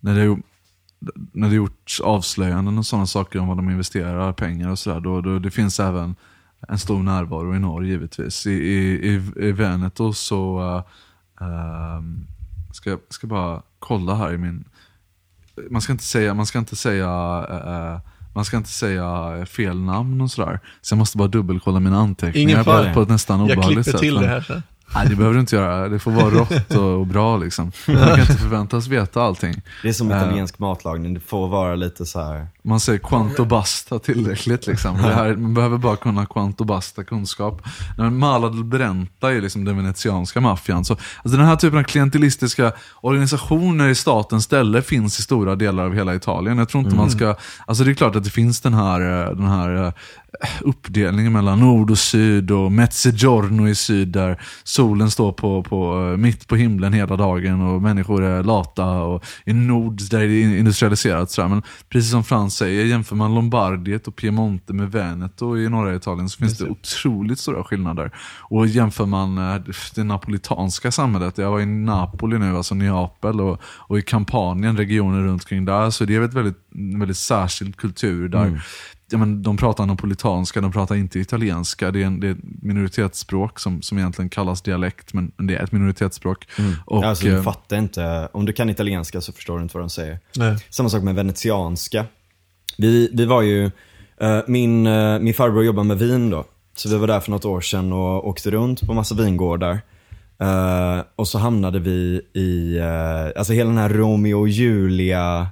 när 0.00 0.14
det, 0.14 0.20
är- 0.22 0.42
när 1.32 1.48
det 1.48 1.54
gjorts 1.54 2.00
avslöjanden 2.00 2.78
och 2.78 2.86
sådana 2.86 3.06
saker 3.06 3.38
om 3.38 3.48
vad 3.48 3.56
de 3.56 3.70
investerar 3.70 4.32
pengar 4.32 4.68
och 4.70 4.78
sådär, 4.78 5.00
då, 5.00 5.20
då 5.20 5.38
det 5.38 5.50
finns 5.50 5.80
även 5.80 6.14
en 6.68 6.78
stor 6.78 7.02
närvaro 7.02 7.54
i 7.54 7.58
norr 7.58 7.84
givetvis. 7.84 8.46
I, 8.46 8.50
i, 8.52 9.14
i, 9.36 9.52
Veneto 9.52 10.12
så, 10.12 10.60
uh, 11.40 12.00
ska 12.72 12.90
jag 12.90 12.98
ska 13.08 13.26
bara 13.26 13.62
kolla 13.78 14.14
här 14.14 14.32
i 14.32 14.38
min, 14.38 14.64
man 15.70 15.80
ska 15.80 15.92
inte 15.92 16.04
säga, 16.04 16.34
man 16.34 16.46
ska 16.46 16.58
inte 16.58 16.76
säga 16.76 17.06
eh, 17.50 18.00
man 18.34 18.44
ska 18.44 18.56
inte 18.56 18.68
säga 18.70 19.46
fel 19.46 19.80
namn 19.80 20.20
och 20.20 20.30
sådär. 20.30 20.60
Så 20.80 20.92
jag 20.92 20.98
måste 20.98 21.18
bara 21.18 21.28
dubbelkolla 21.28 21.80
mina 21.80 21.98
anteckningar 21.98 22.50
Ingen 22.50 22.64
på, 22.64 22.70
fara. 22.70 22.94
på 22.94 23.02
ett 23.02 23.08
nästan 23.08 23.38
Jag 23.46 23.58
obehagligt 23.58 23.84
klipper 23.84 23.90
sätt. 23.92 24.00
till 24.00 24.14
men- 24.14 24.22
det 24.22 24.28
här 24.28 24.40
sen. 24.40 24.62
Nej, 24.94 25.06
det 25.08 25.16
behöver 25.16 25.34
du 25.34 25.40
inte 25.40 25.56
göra. 25.56 25.88
Det 25.88 25.98
får 25.98 26.10
vara 26.10 26.30
rått 26.30 26.70
och, 26.74 27.06
bra 27.06 27.36
liksom. 27.36 27.72
Man 27.86 27.96
kan 27.96 28.20
inte 28.20 28.34
förväntas 28.34 28.86
veta 28.86 29.22
allting. 29.22 29.62
Det 29.82 29.88
är 29.88 29.92
som 29.92 30.10
Eh. 30.10 30.16
italiensk 30.22 30.58
matlagning, 30.58 31.14
det 31.14 31.20
får 31.20 31.48
vara 31.48 31.74
lite 31.74 32.06
så 32.06 32.20
här. 32.22 32.46
Man 32.62 32.80
säger 32.80 32.98
quanto 32.98 33.44
basta 33.44 33.98
tillräckligt 33.98 34.66
liksom. 34.66 34.96
Det 34.96 35.14
här, 35.14 35.36
man 35.36 35.54
behöver 35.54 35.78
bara 35.78 35.96
kunna 35.96 36.26
quanto 36.26 36.64
basta 36.64 37.04
kunskap. 37.04 37.62
Mala 38.12 38.48
del 38.48 38.64
Brenta 38.64 39.32
är 39.32 39.40
liksom 39.40 39.64
den 39.64 39.76
venetianska 39.76 40.40
maffian. 40.40 40.84
Så, 40.84 40.92
alltså 40.92 41.38
den 41.38 41.46
här 41.46 41.56
typen 41.56 41.78
av 41.78 41.82
klientelistiska 41.82 42.72
organisationer 43.00 43.88
i 43.88 43.94
statens 43.94 44.44
ställe 44.44 44.82
finns 44.82 45.18
i 45.18 45.22
stora 45.22 45.56
delar 45.56 45.84
av 45.84 45.94
hela 45.94 46.14
Italien. 46.14 46.58
Jag 46.58 46.68
tror 46.68 46.84
inte 46.84 46.96
man 46.96 47.10
ska, 47.10 47.34
alltså 47.66 47.84
det 47.84 47.90
är 47.90 47.94
klart 47.94 48.16
att 48.16 48.24
det 48.24 48.30
finns 48.30 48.60
den 48.60 48.74
här, 48.74 49.00
eh, 49.00 49.36
den 49.36 49.48
här 49.48 49.92
uppdelningen 50.60 51.32
mellan 51.32 51.60
nord 51.60 51.90
och 51.90 51.98
syd 51.98 52.50
och 52.50 52.72
mezzogiorno 52.72 53.68
i 53.68 53.74
syd 53.74 54.08
där 54.08 54.42
solen 54.64 55.10
står 55.10 55.32
på, 55.32 55.62
på, 55.62 56.10
eh, 56.12 56.16
mitt 56.16 56.48
på 56.48 56.56
himlen 56.56 56.92
hela 56.92 57.16
dagen 57.16 57.60
och 57.60 57.82
människor 57.82 58.22
är 58.22 58.42
lata 58.42 58.86
och 58.86 59.24
i 59.44 59.52
nord 59.52 60.00
där 60.10 60.18
det 60.18 60.24
är 60.24 60.58
industrialiserat. 60.58 61.30
Sådär. 61.30 61.48
Men 61.48 61.62
precis 61.88 62.10
som 62.10 62.24
Frans 62.24 62.56
säger, 62.56 62.84
jämför 62.84 63.16
man 63.16 63.34
Lombardiet 63.34 64.08
och 64.08 64.16
Piemonte 64.16 64.72
med 64.72 64.92
Veneto 64.92 65.58
i 65.58 65.68
norra 65.68 65.94
Italien 65.94 66.28
så 66.28 66.38
finns 66.38 66.58
det 66.58 66.64
otroligt 66.64 67.38
stora 67.38 67.64
skillnader. 67.64 68.10
Och 68.38 68.66
jämför 68.66 69.06
man 69.06 69.38
eh, 69.38 69.60
det 69.94 70.04
napolitanska 70.04 70.92
samhället, 70.92 71.38
jag 71.38 71.50
var 71.50 71.60
i 71.60 71.66
Napoli 71.66 72.38
nu, 72.38 72.56
alltså 72.56 72.74
Neapel 72.74 73.40
och, 73.40 73.60
och 73.64 73.98
i 73.98 74.02
Kampanien, 74.02 74.76
regionen 74.76 75.24
runt 75.24 75.44
kring 75.44 75.64
där, 75.64 75.90
så 75.90 76.04
det 76.04 76.14
är 76.14 76.22
ett 76.22 76.34
väldigt, 76.34 76.58
väldigt 76.70 77.16
särskild 77.16 77.76
kultur 77.76 78.28
där 78.28 78.62
ja, 79.10 79.18
men 79.18 79.42
de 79.42 79.56
pratar 79.56 79.86
napolitanska, 79.86 80.60
de 80.60 80.72
pratar 80.72 80.94
inte 80.94 81.18
italienska. 81.18 81.90
Det 81.90 82.02
är, 82.02 82.06
en, 82.06 82.20
det 82.20 82.28
är 82.28 82.32
ett 82.32 82.62
minoritetsspråk 82.62 83.58
som, 83.58 83.82
som 83.82 83.98
egentligen 83.98 84.28
kallas 84.28 84.62
dialekt, 84.62 85.12
men 85.12 85.28
men 85.38 85.46
det 85.46 85.56
är 85.56 85.64
ett 85.64 85.72
minoritetsspråk. 85.72 86.48
Och, 86.86 87.04
alltså 87.04 87.24
du 87.24 87.36
eh, 87.36 87.42
fattar 87.42 87.76
inte, 87.76 88.28
om 88.32 88.46
du 88.46 88.52
kan 88.52 88.70
italienska 88.70 89.20
så 89.20 89.32
förstår 89.32 89.56
du 89.56 89.62
inte 89.62 89.76
vad 89.76 89.82
de 89.82 89.90
säger. 89.90 90.18
Nej. 90.36 90.56
Samma 90.70 90.88
sak 90.88 91.02
med 91.02 91.14
venetianska. 91.14 92.04
Vi, 92.78 93.10
vi 93.12 93.24
var 93.24 93.42
ju, 93.42 93.70
eh, 94.20 94.40
min, 94.46 94.86
eh, 94.86 95.18
min 95.18 95.34
farbror 95.34 95.64
jobbar 95.64 95.84
med 95.84 95.98
vin 95.98 96.30
då. 96.30 96.44
Så 96.76 96.88
vi 96.88 96.96
var 96.96 97.06
där 97.06 97.20
för 97.20 97.30
något 97.30 97.44
år 97.44 97.60
sedan 97.60 97.92
och 97.92 98.28
åkte 98.28 98.50
runt 98.50 98.86
på 98.86 98.94
massa 98.94 99.14
vingårdar. 99.14 99.80
Eh, 100.40 101.04
och 101.16 101.28
så 101.28 101.38
hamnade 101.38 101.78
vi 101.78 102.20
i, 102.34 102.80
alltså 103.36 103.52
hela 103.52 103.70
den 103.70 103.78
här 103.78 103.88
Romeo 103.88 104.40
och 104.40 104.48
Julia 104.48 105.48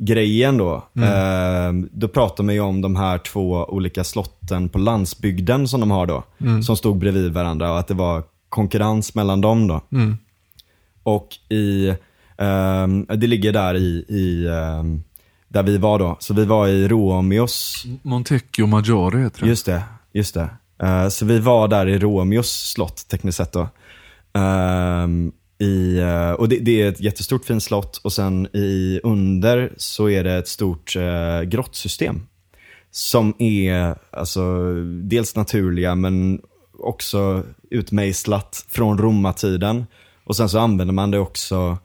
grejen 0.00 0.58
då. 0.58 0.74
Eh, 0.96 1.72
då 1.92 2.08
pratar 2.08 2.44
man 2.44 2.54
ju 2.54 2.60
om 2.60 2.80
de 2.80 2.96
här 2.96 3.18
två 3.18 3.64
olika 3.68 4.04
slotten 4.04 4.68
på 4.68 4.78
landsbygden 4.78 5.68
som 5.68 5.80
de 5.80 5.90
har 5.90 6.06
då. 6.06 6.24
Som 6.62 6.76
stod 6.76 6.98
bredvid 6.98 7.32
varandra 7.32 7.72
och 7.72 7.78
att 7.78 7.88
det 7.88 7.94
var 7.94 8.22
konkurrens 8.48 9.14
mellan 9.14 9.40
dem 9.40 9.66
då. 9.66 9.80
Mm. 9.92 10.16
Och 11.02 11.28
i, 11.48 11.94
ehm, 12.38 13.06
det 13.06 13.26
ligger 13.26 13.52
där 13.52 13.74
i, 13.74 14.04
i 14.08 14.48
ehm, 14.48 15.02
där 15.48 15.62
vi 15.62 15.78
var 15.78 15.98
då. 15.98 16.16
Så 16.20 16.34
vi 16.34 16.44
var 16.44 16.68
i 16.68 16.88
Romeos, 16.88 17.84
Montecchio 18.02 18.66
Maggiore 18.66 19.18
heter 19.18 19.40
det. 19.40 19.48
just 19.48 19.66
det, 19.66 19.82
just 20.12 20.34
det. 20.34 20.48
Eh, 20.82 21.08
så 21.08 21.24
vi 21.24 21.38
var 21.38 21.68
där 21.68 21.88
i 21.88 21.98
Romeos 21.98 22.72
slott 22.72 23.08
tekniskt 23.08 23.36
sett 23.36 23.52
då. 23.52 23.68
Ehm, 24.32 25.32
i, 25.60 25.98
eh, 25.98 26.30
och 26.30 26.48
det, 26.48 26.58
det 26.58 26.82
är 26.82 26.88
ett 26.88 27.00
jättestort 27.00 27.44
fint 27.44 27.62
slott 27.62 27.96
och 27.96 28.12
sen 28.12 28.46
i 28.46 29.00
under 29.02 29.72
så 29.76 30.08
är 30.08 30.24
det 30.24 30.32
ett 30.32 30.48
stort 30.48 30.96
eh, 30.96 31.42
grottsystem. 31.42 32.26
Som 32.90 33.34
är 33.38 33.94
alltså, 34.10 34.74
dels 35.02 35.36
naturliga 35.36 35.94
men 35.94 36.40
också 36.78 37.42
utmejslat 37.70 38.64
från 38.68 38.98
romartiden. 38.98 39.86
Och 40.24 40.36
sen 40.36 40.48
så 40.48 40.58
använder 40.58 40.94
man 40.94 41.10
det 41.10 41.18
också 41.18 41.78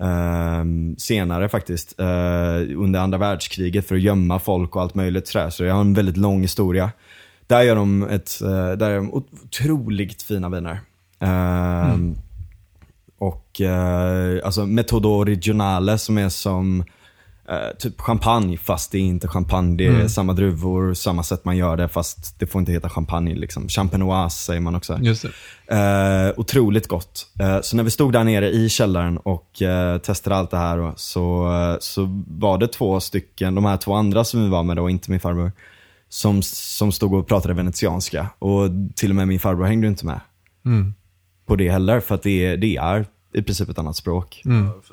eh, 0.00 0.64
senare 0.98 1.48
faktiskt, 1.48 2.00
eh, 2.00 2.76
under 2.76 3.00
andra 3.00 3.18
världskriget 3.18 3.88
för 3.88 3.94
att 3.94 4.00
gömma 4.00 4.38
folk 4.38 4.76
och 4.76 4.82
allt 4.82 4.94
möjligt 4.94 5.28
sådär. 5.28 5.50
Så 5.50 5.62
det 5.62 5.70
har 5.70 5.80
en 5.80 5.94
väldigt 5.94 6.16
lång 6.16 6.42
historia. 6.42 6.90
Där 7.46 7.62
gör 7.62 7.76
de, 7.76 8.02
ett, 8.02 8.40
eh, 8.42 8.70
där 8.70 8.90
gör 8.90 8.96
de 8.96 9.14
otroligt 9.14 10.22
fina 10.22 10.48
viner. 10.48 10.80
Ehm, 11.20 11.90
mm. 11.90 12.16
Och 13.18 13.60
eh, 13.60 14.40
alltså 14.44 14.66
Metodo 14.66 15.24
Regionale 15.24 15.98
som 15.98 16.18
är 16.18 16.28
som 16.28 16.84
eh, 17.48 17.76
typ 17.78 18.00
champagne 18.00 18.56
fast 18.56 18.92
det 18.92 18.98
är 18.98 19.02
inte 19.02 19.28
champagne. 19.28 19.76
Det 19.76 19.86
är 19.86 20.08
samma 20.08 20.32
druvor, 20.32 20.94
samma 20.94 21.22
sätt 21.22 21.44
man 21.44 21.56
gör 21.56 21.76
det 21.76 21.88
fast 21.88 22.38
det 22.38 22.46
får 22.46 22.58
inte 22.58 22.72
heta 22.72 22.88
champagne. 22.88 23.34
Liksom. 23.34 23.68
Champenoise 23.68 24.38
säger 24.38 24.60
man 24.60 24.74
också. 24.74 24.98
Just. 25.02 25.24
Eh, 25.66 26.30
otroligt 26.36 26.88
gott. 26.88 27.26
Eh, 27.40 27.60
så 27.60 27.76
när 27.76 27.82
vi 27.82 27.90
stod 27.90 28.12
där 28.12 28.24
nere 28.24 28.50
i 28.50 28.68
källaren 28.68 29.18
och 29.18 29.62
eh, 29.62 29.98
testade 29.98 30.36
allt 30.36 30.50
det 30.50 30.56
här 30.58 30.92
så, 30.96 31.52
eh, 31.52 31.76
så 31.80 32.22
var 32.26 32.58
det 32.58 32.68
två 32.68 33.00
stycken, 33.00 33.54
de 33.54 33.64
här 33.64 33.76
två 33.76 33.94
andra 33.94 34.24
som 34.24 34.42
vi 34.42 34.48
var 34.48 34.62
med 34.62 34.76
då, 34.76 34.90
inte 34.90 35.10
min 35.10 35.20
farbror, 35.20 35.52
som, 36.08 36.42
som 36.42 36.92
stod 36.92 37.14
och 37.14 37.28
pratade 37.28 37.54
venetianska. 37.54 38.26
Och 38.38 38.70
till 38.94 39.10
och 39.10 39.16
med 39.16 39.28
min 39.28 39.40
farbror 39.40 39.64
hängde 39.64 39.86
inte 39.86 40.06
med 40.06 40.20
Mm. 40.64 40.94
På 41.48 41.56
det 41.56 41.70
heller 41.70 42.00
för 42.00 42.14
att 42.14 42.22
det 42.22 42.44
är, 42.46 42.56
det 42.56 42.76
är 42.76 43.06
i 43.34 43.42
princip 43.42 43.68
ett 43.68 43.78
annat 43.78 43.96
språk. 43.96 44.42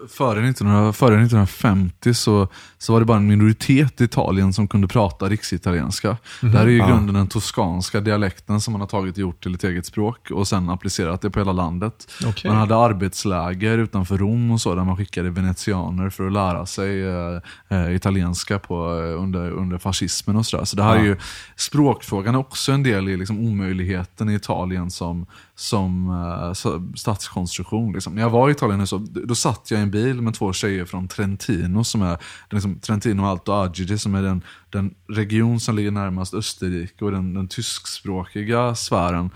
Före, 0.09 0.49
1900, 0.49 0.93
före 0.93 1.15
1950 1.15 2.13
så, 2.13 2.47
så 2.77 2.93
var 2.93 2.99
det 2.99 3.05
bara 3.05 3.17
en 3.17 3.27
minoritet 3.27 4.01
i 4.01 4.03
Italien 4.03 4.53
som 4.53 4.67
kunde 4.67 4.87
prata 4.87 5.29
riksitalienska. 5.29 6.17
Det 6.41 6.47
här 6.47 6.63
är 6.65 6.67
ju 6.69 6.75
i 6.75 6.77
Ja. 6.79 6.87
grunden 6.87 7.15
den 7.15 7.27
toskanska 7.27 7.99
dialekten 8.01 8.61
som 8.61 8.71
man 8.71 8.81
har 8.81 8.87
tagit 8.87 9.13
och 9.15 9.19
gjort 9.19 9.43
till 9.43 9.55
ett 9.55 9.63
eget 9.63 9.85
språk 9.85 10.31
och 10.31 10.47
sen 10.47 10.69
applicerat 10.69 11.21
det 11.21 11.29
på 11.29 11.39
hela 11.39 11.51
landet. 11.51 12.11
Okej. 12.25 12.51
Man 12.51 12.59
hade 12.59 12.75
arbetsläger 12.77 13.77
utanför 13.77 14.17
Rom 14.17 14.51
och 14.51 14.61
så 14.61 14.75
där 14.75 14.83
man 14.83 14.97
skickade 14.97 15.29
venetianer 15.29 16.09
för 16.09 16.27
att 16.27 16.33
lära 16.33 16.65
sig 16.65 17.03
eh, 17.07 17.39
eh, 17.69 17.95
italienska 17.95 18.59
på, 18.59 18.75
eh, 18.75 19.21
under, 19.21 19.51
under 19.51 19.77
fascismen 19.77 20.35
och 20.35 20.45
sådär. 20.45 20.65
Så 20.65 20.75
det 20.75 20.83
här 20.83 20.95
Ja. 20.95 21.01
är 21.01 21.05
ju, 21.05 21.17
språkfrågan 21.55 22.35
är 22.35 22.39
också 22.39 22.71
en 22.71 22.83
del 22.83 23.09
i 23.09 23.17
liksom 23.17 23.39
omöjligheten 23.39 24.29
i 24.29 24.33
Italien 24.35 24.91
som, 24.91 25.25
som 25.57 26.51
så- 26.55 26.83
statskonstruktion. 26.95 27.93
Liksom. 27.93 28.15
När 28.15 28.21
jag 28.21 28.29
var 28.29 28.49
i 28.49 28.51
Italien 28.51 28.79
nu 28.79 28.87
så, 28.87 28.97
då 28.97 29.35
satt 29.35 29.71
jag 29.71 29.79
i 29.79 29.83
en 29.83 29.91
bil 29.91 30.21
med 30.21 30.33
två 30.33 30.53
tjejer 30.53 30.85
från 30.85 31.07
Trentino, 31.07 31.83
som 31.83 32.01
är 32.01 32.17
liksom, 32.49 32.79
Trentino 32.79 33.25
Alto 33.25 33.51
Adige, 33.51 33.97
som 33.97 34.15
är 34.15 34.21
den, 34.21 34.41
den 34.69 34.95
region 35.09 35.59
som 35.59 35.75
ligger 35.75 35.91
närmast 35.91 36.33
Österrike 36.33 37.05
och 37.05 37.11
den, 37.11 37.33
den 37.33 37.47
tyskspråkiga 37.47 38.75
sfären. 38.75 39.29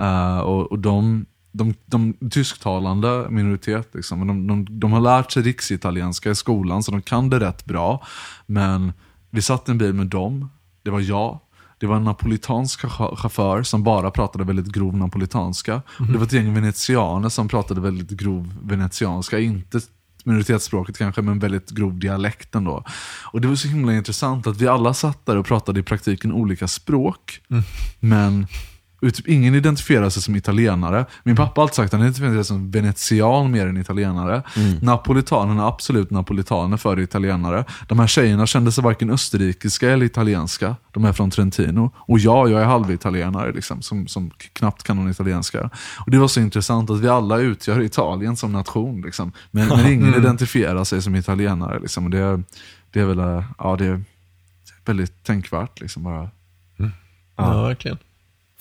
Eh, 0.00 0.38
och, 0.38 0.72
och 0.72 0.78
de, 0.78 1.26
de, 1.52 1.74
de 1.86 2.14
tysktalande 2.30 3.26
minoritet, 3.30 3.88
liksom, 3.94 4.26
de, 4.26 4.46
de, 4.46 4.66
de 4.80 4.92
har 4.92 5.00
lärt 5.00 5.32
sig 5.32 5.42
riksitalienska 5.42 6.30
i 6.30 6.34
skolan, 6.34 6.82
så 6.82 6.90
de 6.90 7.02
kan 7.02 7.30
det 7.30 7.40
rätt 7.40 7.64
bra. 7.64 8.06
Men 8.46 8.92
vi 9.30 9.42
satt 9.42 9.68
i 9.68 9.72
en 9.72 9.78
bil 9.78 9.92
med 9.94 10.06
dem, 10.06 10.50
det 10.82 10.90
var 10.90 11.00
jag, 11.00 11.40
det 11.84 11.88
var 11.88 11.96
en 11.96 12.04
napolitansk 12.04 12.84
chaufför- 12.84 13.62
som 13.62 13.82
bara 13.82 14.10
pratade 14.10 14.44
väldigt 14.44 14.72
grov 14.72 14.96
napolitanska. 14.96 15.82
Och 15.86 16.06
Det 16.06 16.18
var 16.18 16.26
ett 16.26 16.32
gäng 16.32 16.54
venetianer 16.54 17.28
som 17.28 17.48
pratade 17.48 17.80
väldigt 17.80 18.10
grov 18.10 18.54
venetianska. 18.62 19.38
Inte 19.38 19.80
minoritetsspråket 20.24 20.98
kanske, 20.98 21.22
men 21.22 21.38
väldigt 21.38 21.70
grov 21.70 21.98
dialekt 21.98 22.54
ändå. 22.54 22.84
Och 23.32 23.40
det 23.40 23.48
var 23.48 23.54
så 23.54 23.68
himla 23.68 23.92
intressant 23.92 24.46
att 24.46 24.56
vi 24.56 24.68
alla 24.68 24.94
satt 24.94 25.26
där 25.26 25.36
och 25.36 25.46
pratade 25.46 25.80
i 25.80 25.82
praktiken 25.82 26.32
olika 26.32 26.68
språk. 26.68 27.40
Men 28.00 28.42
och 28.42 28.50
typ 29.10 29.28
ingen 29.28 29.54
identifierar 29.54 30.10
sig 30.10 30.22
som 30.22 30.36
italienare. 30.36 31.06
Min 31.22 31.36
pappa 31.36 31.60
har 31.60 31.62
alltid 31.62 31.74
sagt 31.74 31.86
att 31.86 31.92
han 31.92 32.00
identifierar 32.00 32.34
sig 32.34 32.44
som 32.44 32.70
venetian 32.70 33.50
mer 33.50 33.66
än 33.66 33.76
italienare. 33.76 34.42
Napolitanerna 34.82 35.62
är 35.62 35.68
absolut 35.68 36.10
napolitaner 36.10 36.76
före 36.76 37.02
italienare. 37.02 37.64
De 37.88 37.98
här 37.98 38.06
tjejerna 38.06 38.46
kände 38.46 38.72
sig 38.72 38.84
varken 38.84 39.10
österrikiska 39.10 39.90
eller 39.90 40.06
italienska. 40.06 40.76
De 40.92 41.04
är 41.04 41.12
från 41.12 41.30
Trentino. 41.30 41.90
Och 41.96 42.18
ja, 42.18 42.48
jag 42.48 42.60
är 42.60 42.64
halvitalienare 42.64 43.52
liksom, 43.52 43.82
som, 43.82 44.08
som 44.08 44.30
knappt 44.52 44.82
kan 44.82 44.96
någon 44.96 45.10
italienska. 45.10 45.70
Och 46.06 46.10
Det 46.10 46.18
var 46.18 46.28
så 46.28 46.40
intressant 46.40 46.90
att 46.90 47.00
vi 47.00 47.08
alla 47.08 47.38
utgör 47.38 47.80
Italien 47.80 48.36
som 48.36 48.52
nation. 48.52 49.02
Liksom. 49.02 49.32
Men, 49.50 49.68
men 49.68 49.92
ingen 49.92 50.14
identifierar 50.18 50.84
sig 50.84 51.02
som 51.02 51.14
italienare. 51.14 51.80
Liksom. 51.80 52.04
Och 52.04 52.10
det, 52.10 52.42
det 52.92 53.00
är 53.00 53.04
väl 53.04 53.18
eh, 53.18 53.44
ja, 53.58 53.76
det 53.76 53.86
är 53.86 54.02
väldigt 54.84 55.24
tänkvärt. 55.24 55.80
Liksom, 55.80 56.02
bara. 56.02 56.30
Ja, 57.36 57.62
verkligen. 57.62 57.98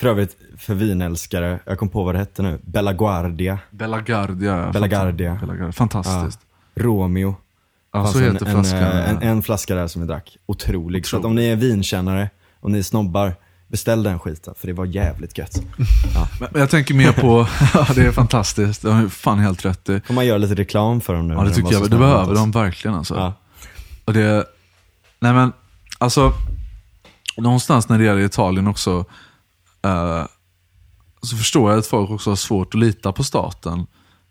För 0.04 0.10
övrigt, 0.10 0.38
för 0.58 0.74
vinälskare, 0.76 1.60
jag 1.66 1.78
kom 1.80 1.90
på 1.90 2.04
vad 2.04 2.16
det 2.16 2.20
hette 2.20 2.42
nu, 2.42 2.60
Bella 2.64 2.94
Guardia, 2.94 3.60
Bella 3.72 4.02
Guardia. 4.02 4.72
Bella 4.72 4.88
Guardia. 4.88 5.38
Bella 5.42 5.54
Guardia. 5.56 5.72
Fantastiskt. 5.72 6.40
Romeo. 6.76 7.36
Ja, 7.94 8.08
så 8.08 8.18
en, 8.20 8.24
heter 8.34 8.46
en, 8.46 8.52
flaskan. 8.52 8.82
eh, 8.84 9.10
En, 9.10 9.22
en 9.22 9.42
flaska 9.44 9.76
där 9.76 9.88
som 9.88 10.02
vi 10.02 10.08
drack. 10.08 10.38
Otrolig. 10.46 11.06
Så 11.08 11.18
att 11.18 11.26
om 11.26 11.36
ni 11.36 11.46
är 11.46 11.56
vinkännare 11.56 12.30
och 12.60 12.72
ni 12.72 12.78
är 12.80 12.84
snobbar, 12.84 13.36
beställ 13.68 14.04
den 14.04 14.20
skiten. 14.20 14.54
För 14.58 14.68
det 14.68 14.74
var 14.74 14.86
jävligt 14.86 15.38
gött. 15.38 15.56
Ja. 16.16 16.28
Men 16.52 16.62
jag 16.62 16.70
tänker 16.70 16.94
mer 16.94 17.12
på, 17.12 17.48
ja, 17.74 17.88
det 17.96 18.06
är 18.06 18.12
fantastiskt. 18.12 18.82
Det 18.82 18.92
har 18.92 19.02
ju 19.02 19.10
fan 19.10 19.40
helt 19.40 19.66
rätt 19.66 19.90
i. 19.90 20.02
Får 20.06 20.14
man 20.14 20.26
göra 20.26 20.38
lite 20.38 20.56
reklam 20.56 21.02
för 21.02 21.14
dem 21.14 21.28
nu? 21.28 21.34
Ja, 21.34 21.42
det 21.42 21.50
de 21.50 21.56
tycker 21.56 21.68
så 21.70 21.74
jag. 21.74 21.90
Det 21.92 21.98
behöver 21.98 22.36
de 22.36 22.52
verkligen 22.52 22.96
alltså. 22.98 23.16
Ja. 23.16 23.34
Och 24.06 24.14
det, 24.14 24.46
nej 25.20 25.34
men, 25.34 25.52
alltså, 25.98 26.34
någonstans 27.38 27.90
när 27.90 27.98
det 27.98 28.04
gäller 28.06 28.22
Italien 28.22 28.68
också, 28.68 29.06
eh, 29.84 30.26
så 31.22 31.38
förstår 31.38 31.72
jag 31.72 31.80
att 31.80 31.88
folk 31.88 32.10
också 32.10 32.32
har 32.32 32.36
svårt 32.36 32.74
att 32.74 32.80
lita 32.80 33.12
på 33.12 33.24
staten 33.24 33.86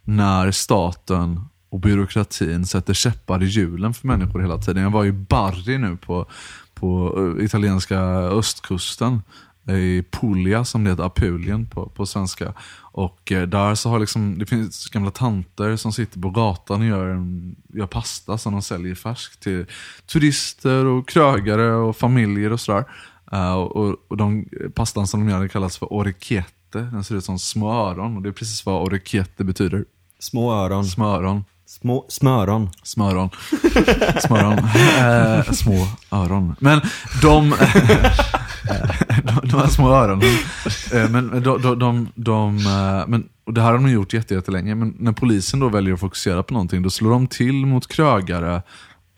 när 0.05 0.51
staten 0.51 1.41
och 1.71 1.81
byråkratin 1.81 2.67
sätter 2.67 2.95
käppar 2.95 3.43
i 3.43 3.47
hjulen 3.47 3.95
för 3.95 4.07
människor 4.07 4.41
hela 4.41 4.59
tiden. 4.59 4.83
Jag 4.83 4.91
var 4.91 5.05
i 5.05 5.13
Bari 5.13 5.79
nu 5.79 5.97
på, 5.97 6.27
på 6.75 7.15
eh, 7.39 7.45
italienska 7.45 8.01
östkusten 8.11 9.23
eh, 9.69 9.75
i 9.75 10.05
Puglia 10.11 10.65
som 10.65 10.85
det 10.85 10.91
heter, 10.91 11.03
Apulien 11.03 11.67
på, 11.67 11.87
på 11.87 12.07
svenska. 12.07 12.53
Och 12.79 13.33
eh, 13.33 13.49
där 13.49 13.75
så 13.75 13.89
har 13.89 13.99
liksom, 13.99 14.39
det 14.39 14.47
finns 14.47 14.89
gamla 14.89 15.11
tanter 15.11 15.77
som 15.77 15.93
sitter 15.93 16.21
på 16.21 16.31
gatan 16.31 16.81
och 16.81 16.87
gör, 16.87 17.07
en, 17.07 17.57
gör 17.69 17.87
pasta 17.87 18.39
som 18.39 18.53
de 18.53 18.63
säljer 18.63 18.95
färsk 18.95 19.41
till 19.41 19.67
turister 20.07 20.85
och 20.85 21.09
krögare 21.09 21.73
och 21.73 21.97
familjer 21.97 22.53
och 22.53 22.61
sådär. 22.61 22.85
Eh, 23.33 23.53
och, 23.53 23.97
och, 24.09 24.17
de 24.17 24.47
pastan 24.75 25.07
som 25.07 25.21
de 25.21 25.29
gör 25.33 25.39
den 25.39 25.49
kallas 25.49 25.79
för 25.79 25.93
orecchiette. 25.93 26.81
Den 26.81 27.05
ser 27.05 27.15
ut 27.15 27.25
som 27.25 27.39
små 27.39 27.73
öron 27.73 28.17
och 28.17 28.23
det 28.23 28.29
är 28.29 28.33
precis 28.33 28.67
vad 28.67 28.83
orecchiette 28.83 29.45
betyder. 29.45 29.85
Små 30.19 30.53
öron. 30.53 30.85
Smöron. 30.85 31.45
Små 31.67 32.07
smöron. 32.09 32.71
Smöron. 32.83 33.31
Smöron. 34.27 34.59
Eh, 34.99 35.53
små 35.53 35.87
öron. 36.11 36.57
Men 36.59 36.81
de, 37.23 37.51
de, 39.25 39.49
de 39.49 39.61
här 39.61 39.67
små 39.69 39.95
öronen. 39.95 40.29
Eh, 40.93 41.11
men 41.11 41.43
de, 41.43 41.63
de, 41.63 41.79
de, 41.79 42.09
de, 42.15 42.57
eh, 42.59 43.09
men, 43.09 43.29
och 43.45 43.55
det 43.55 43.61
här 43.61 43.73
har 43.73 43.79
de 43.79 43.91
gjort 43.91 44.13
jätte- 44.13 44.35
jättelänge. 44.35 44.75
Men 44.75 44.95
när 44.99 45.13
polisen 45.13 45.61
då 45.61 45.69
väljer 45.69 45.95
att 45.95 46.01
fokusera 46.01 46.43
på 46.43 46.55
någonting, 46.55 46.83
då 46.83 46.91
slår 46.91 47.11
de 47.11 47.27
till 47.27 47.67
mot 47.67 47.87
krögare 47.87 48.63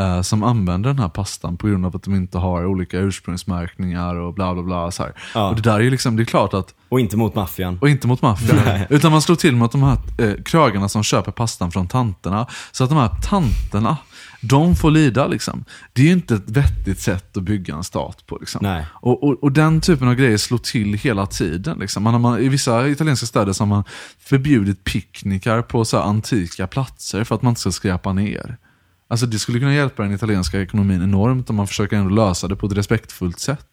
eh, 0.01 0.23
som 0.23 0.43
använder 0.43 0.91
den 0.91 0.99
här 0.99 1.09
pastan 1.09 1.57
på 1.57 1.67
grund 1.67 1.87
av 1.87 1.97
att 1.97 2.03
de 2.03 2.15
inte 2.15 2.39
har 2.39 2.67
olika 2.67 2.99
ursprungsmärkningar 2.99 4.15
och 4.15 4.35
bla 4.35 4.55
bla 4.55 4.63
bla. 4.63 4.91
Så. 4.91 5.07
Ja. 5.35 5.49
Och 5.49 5.57
det 5.57 5.63
där 5.63 5.75
är 5.75 5.81
ju 5.81 5.91
liksom, 5.91 6.17
det 6.17 6.23
är 6.23 6.25
klart 6.25 6.55
att 6.55 6.75
Och 6.89 7.01
inte 7.01 7.17
mot 7.17 7.35
maffian. 7.35 7.79
och 7.81 7.89
inte 7.89 8.07
mot 8.07 8.23
maffian. 8.23 8.87
Utan 8.91 9.13
man 9.13 9.23
slår 9.23 9.37
till 9.37 9.57
mot 9.57 9.73
de 9.73 9.83
här 9.83 9.99
eh, 10.19 10.35
krögarna 10.45 10.89
som 10.89 11.03
köper 11.03 11.33
pastan 11.33 11.71
från 11.71 11.89
tanterna. 11.89 12.47
Så 12.73 12.85
att 12.85 12.91
de 12.91 12.99
här 12.99 13.11
tanterna, 13.23 13.97
de 14.41 14.77
får 14.77 14.91
lida 14.91 15.27
liksom. 15.27 15.65
Det 15.93 16.03
är 16.03 16.07
ju 16.07 16.13
inte 16.13 16.35
ett 16.35 16.51
vettigt 16.51 17.01
sätt 17.01 17.37
att 17.37 17.43
bygga 17.43 17.75
en 17.75 17.85
stat 17.85 18.27
på. 18.27 18.39
Liksom. 18.41 18.61
Nej. 18.63 18.87
Och, 18.93 19.25
och, 19.25 19.43
och 19.43 19.53
den 19.53 19.81
typen 19.81 20.09
av 20.09 20.15
grejer 20.15 20.37
slår 20.37 20.59
till 20.59 20.95
hela 20.95 21.27
tiden. 21.27 21.79
Liksom. 21.79 22.03
Man, 22.03 22.21
man, 22.21 22.41
I 22.41 22.49
vissa 22.49 22.89
italienska 22.89 23.27
städer 23.27 23.53
så 23.53 23.63
har 23.63 23.69
man 23.69 23.85
förbjudit 24.19 24.85
picknickar 24.85 25.63
på 25.63 25.85
så 25.85 25.99
antika 26.01 26.67
platser 26.67 27.25
för 27.25 27.35
att 27.35 27.43
man 27.43 27.51
inte 27.51 27.61
ska 27.61 27.73
skräpa 27.73 28.13
ner. 28.13 28.57
Alltså 29.15 29.27
det 29.27 29.39
skulle 29.39 29.59
kunna 29.59 29.75
hjälpa 29.75 30.03
den 30.03 30.13
italienska 30.15 30.63
ekonomin 30.63 31.03
enormt 31.03 31.51
om 31.51 31.57
man 31.57 31.67
försöker 31.67 31.97
ändå 31.97 32.15
lösa 32.15 32.49
det 32.49 32.57
på 32.57 32.67
ett 32.67 32.73
respektfullt 32.73 33.41
sätt. 33.41 33.67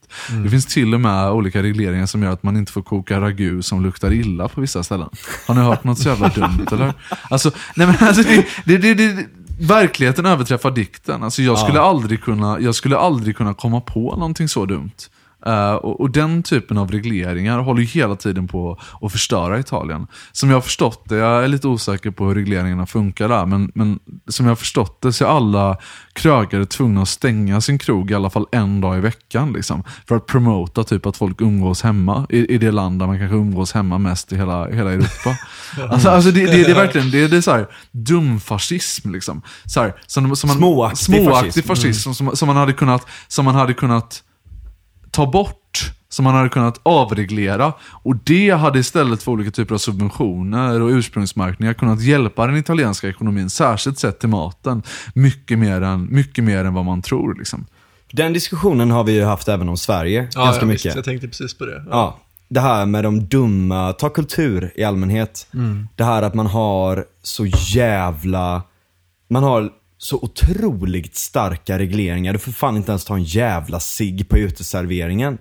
Det 0.44 0.50
finns 0.50 0.66
till 0.66 0.94
och 0.94 1.02
med 1.02 1.32
olika 1.32 1.64
regleringar 1.64 2.06
som 2.06 2.24
gör 2.24 2.32
att 2.32 2.44
man 2.44 2.58
inte 2.58 2.72
får 2.72 2.82
koka 2.82 3.22
ragu 3.22 3.62
som 3.62 3.84
luktar 3.84 4.14
illa 4.14 4.48
på 4.48 4.62
vissa 4.62 4.84
ställen. 4.84 5.10
Har 5.48 5.56
ni 5.56 5.62
hört 5.62 5.84
något 5.84 6.00
så 6.00 6.10
jävla 6.10 6.30
dumt 6.30 6.68
eller? 6.72 6.94
Alltså, 7.30 7.52
nej 7.76 7.88
men 7.88 7.96
alltså 8.00 8.24
det, 8.24 8.46
det, 8.66 8.78
det, 8.78 8.94
det, 8.94 9.26
verkligheten 9.60 10.26
överträffar 10.26 10.72
dikten. 10.72 11.24
Alltså 11.24 11.42
jag 11.42 11.60
skulle, 11.60 11.82
aldrig 11.82 12.24
kunna, 12.24 12.60
jag 12.60 12.76
skulle 12.76 12.98
aldrig 12.98 13.38
kunna 13.38 13.54
komma 13.54 13.82
på 13.82 14.16
någonting 14.16 14.48
så 14.48 14.66
dumt. 14.66 14.92
Eh, 15.46 15.74
och, 15.74 16.02
och 16.02 16.12
den 16.12 16.44
typen 16.44 16.78
av 16.78 16.92
regleringar 16.92 17.60
håller 17.60 17.82
ju 17.82 17.88
hela 17.88 18.16
tiden 18.16 18.48
på 18.48 18.80
att 19.02 19.12
förstöra 19.12 19.60
Italien. 19.60 20.08
Som 20.32 20.50
jag 20.50 20.56
har 20.56 20.62
förstått 20.62 21.10
det, 21.10 21.16
jag 21.16 21.44
är 21.44 21.48
lite 21.48 21.68
osäker 21.68 22.12
på 22.12 22.28
hur 22.28 22.36
regleringarna 22.36 22.86
funkar 22.86 23.30
där, 23.30 23.46
men, 23.46 23.72
men 23.76 24.00
som 24.28 24.46
jag 24.46 24.52
har 24.52 24.56
förstått 24.56 25.02
det 25.02 25.14
så 25.14 25.26
är 25.26 25.30
alla 25.30 25.78
krögare 26.14 26.66
tvungna 26.66 27.02
att 27.02 27.10
stänga 27.10 27.62
sin 27.62 27.80
krog 27.80 28.12
i 28.12 28.14
alla 28.14 28.30
fall 28.30 28.46
en 28.52 28.82
dag 28.82 28.98
i 28.98 29.00
veckan. 29.00 29.54
Liksom, 29.54 29.84
för 30.08 30.16
att 30.16 30.26
promota 30.26 30.84
typ 30.84 31.06
att 31.06 31.18
folk 31.18 31.42
umgås 31.42 31.82
hemma 31.82 32.26
i, 32.30 32.54
i 32.54 32.58
det 32.58 32.72
land 32.72 33.00
där 33.00 33.08
man 33.08 33.20
kanske 33.20 33.36
umgås 33.36 33.72
hemma 33.72 33.98
mest 33.98 34.34
i 34.34 34.38
hela, 34.38 34.68
hela 34.68 34.92
Europa. 34.92 35.38
alltså, 35.90 36.10
alltså 36.10 36.32
det, 36.32 36.46
det, 36.46 36.64
det 36.64 36.72
är 36.72 36.76
verkligen 36.76 37.12
det, 37.12 37.28
det 37.28 37.38
är 37.38 37.42
så 37.42 37.52
här, 37.52 37.68
dumfascism. 37.92 39.12
Liksom. 39.12 39.42
Så 39.66 39.82
här, 39.82 39.94
som, 40.08 40.36
som 40.36 40.48
man, 40.48 40.58
Småaktig 40.58 41.06
småaktig 41.06 41.66
fascism. 41.66 41.68
fascism 41.68 42.14
som, 42.14 42.36
som, 42.36 42.48
man 42.48 42.58
hade 42.58 42.74
kunnat, 42.74 43.08
som 43.28 43.46
man 43.46 43.56
hade 43.56 43.74
kunnat 43.74 44.24
ta 45.12 45.32
bort, 45.32 45.94
som 46.10 46.24
man 46.24 46.36
hade 46.36 46.50
kunnat 46.50 46.80
avreglera. 46.84 47.74
Och 47.92 48.16
det 48.16 48.50
hade 48.50 48.80
istället 48.80 49.24
för 49.24 49.32
olika 49.32 49.52
typer 49.52 49.76
av 49.76 49.80
subventioner 49.80 50.82
och 50.82 50.90
ursprungsmärkningar 50.90 51.74
kunnat 51.74 52.02
hjälpa 52.02 52.48
den 52.48 52.58
italienska 52.58 53.10
ekonomin, 53.10 53.50
särskilt 53.50 54.00
sett 54.00 54.20
till 54.20 54.30
maten, 54.30 54.84
mycket 55.14 55.60
mer 55.60 55.82
än, 55.82 56.08
mycket 56.12 56.44
mer 56.44 56.66
än 56.66 56.74
vad 56.74 56.86
man 56.86 57.02
tror. 57.02 57.36
Liksom. 57.36 57.66
Den 58.12 58.34
diskussionen 58.34 58.92
har 58.92 59.04
vi 59.04 59.12
ju 59.12 59.24
haft 59.24 59.48
även 59.48 59.70
om 59.70 59.78
Sverige, 59.78 60.28
Ja, 60.36 60.44
ganska 60.46 60.62
ja, 60.62 60.68
mycket. 60.68 60.86
Visst, 60.86 60.96
jag 60.96 61.06
tänkte 61.06 61.28
precis 61.28 61.58
på 61.58 61.66
det. 61.66 61.84
Ja, 61.90 62.20
det 62.50 62.60
här 62.60 62.86
med 62.86 63.04
de 63.04 63.26
dumma, 63.26 63.94
ta 63.94 64.10
kultur 64.10 64.72
i 64.76 64.84
allmänhet. 64.84 65.48
Det 65.96 66.04
här 66.04 66.22
att 66.22 66.34
man 66.34 66.48
har 66.48 67.06
så 67.24 67.46
jävla, 67.46 68.64
man 69.30 69.44
har 69.44 69.70
så 70.04 70.20
otroligt 70.22 71.16
starka 71.16 71.80
regleringar. 71.80 72.34
Du 72.34 72.40
får 72.40 72.52
fan 72.52 72.78
inte 72.78 72.92
ens 72.92 73.06
ta 73.06 73.16
en 73.16 73.24
jävla 73.24 73.80
cigg 73.80 74.30
på 74.30 74.38
uteserveringen. 74.38 75.38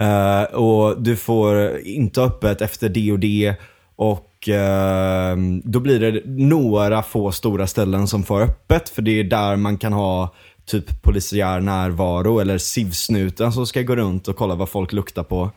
Eh, 0.00 0.42
och 0.42 1.02
du 1.02 1.16
får 1.16 1.78
inte 1.78 2.20
ha 2.20 2.26
öppet 2.26 2.62
efter 2.62 2.88
det 2.88 3.12
och 3.12 3.18
det. 3.18 3.54
Och 3.96 4.48
uh, 4.48 5.36
då 5.64 5.80
blir 5.80 6.00
det 6.00 6.22
några 6.26 7.02
få 7.02 7.32
stora 7.32 7.66
ställen 7.66 8.08
som 8.08 8.22
får 8.22 8.40
öppet. 8.40 8.88
För 8.88 9.02
det 9.02 9.20
är 9.20 9.24
där 9.24 9.56
man 9.56 9.78
kan 9.78 9.92
ha 9.92 10.34
typ 10.66 11.02
polisiär 11.02 11.60
närvaro 11.60 12.38
eller 12.38 12.58
sivsnuten 12.58 13.52
som 13.52 13.66
ska 13.66 13.82
gå 13.82 13.96
runt 13.96 14.28
och 14.28 14.36
kolla 14.36 14.54
vad 14.54 14.68
folk 14.68 14.92
luktar 14.92 15.22
på. 15.22 15.50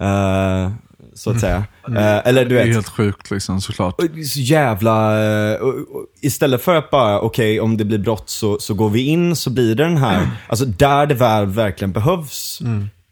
Uh, 0.00 0.70
så 1.14 1.30
att 1.30 1.40
säga. 1.40 1.64
Eh, 1.88 2.26
eller 2.28 2.44
du 2.44 2.54
Det 2.54 2.60
är 2.60 2.66
vet. 2.66 2.74
helt 2.74 2.88
sjukt 2.88 3.30
liksom 3.30 3.60
såklart. 3.60 3.94
Så 4.26 4.40
jävla... 4.40 5.22
eh, 5.52 5.58
Istället 6.20 6.62
för 6.62 6.74
att 6.74 6.90
bara, 6.90 7.20
okej 7.20 7.60
om 7.60 7.76
det 7.76 7.84
blir 7.84 7.98
brott 7.98 8.28
så, 8.30 8.58
så 8.60 8.74
går 8.74 8.90
vi 8.90 9.02
in 9.06 9.36
så 9.36 9.50
blir 9.50 9.74
det 9.74 9.84
den 9.84 9.96
här, 9.96 10.28
alltså 10.48 10.64
där 10.64 11.06
det 11.06 11.14
väl 11.14 11.46
verkligen 11.46 11.92
behövs. 11.92 12.60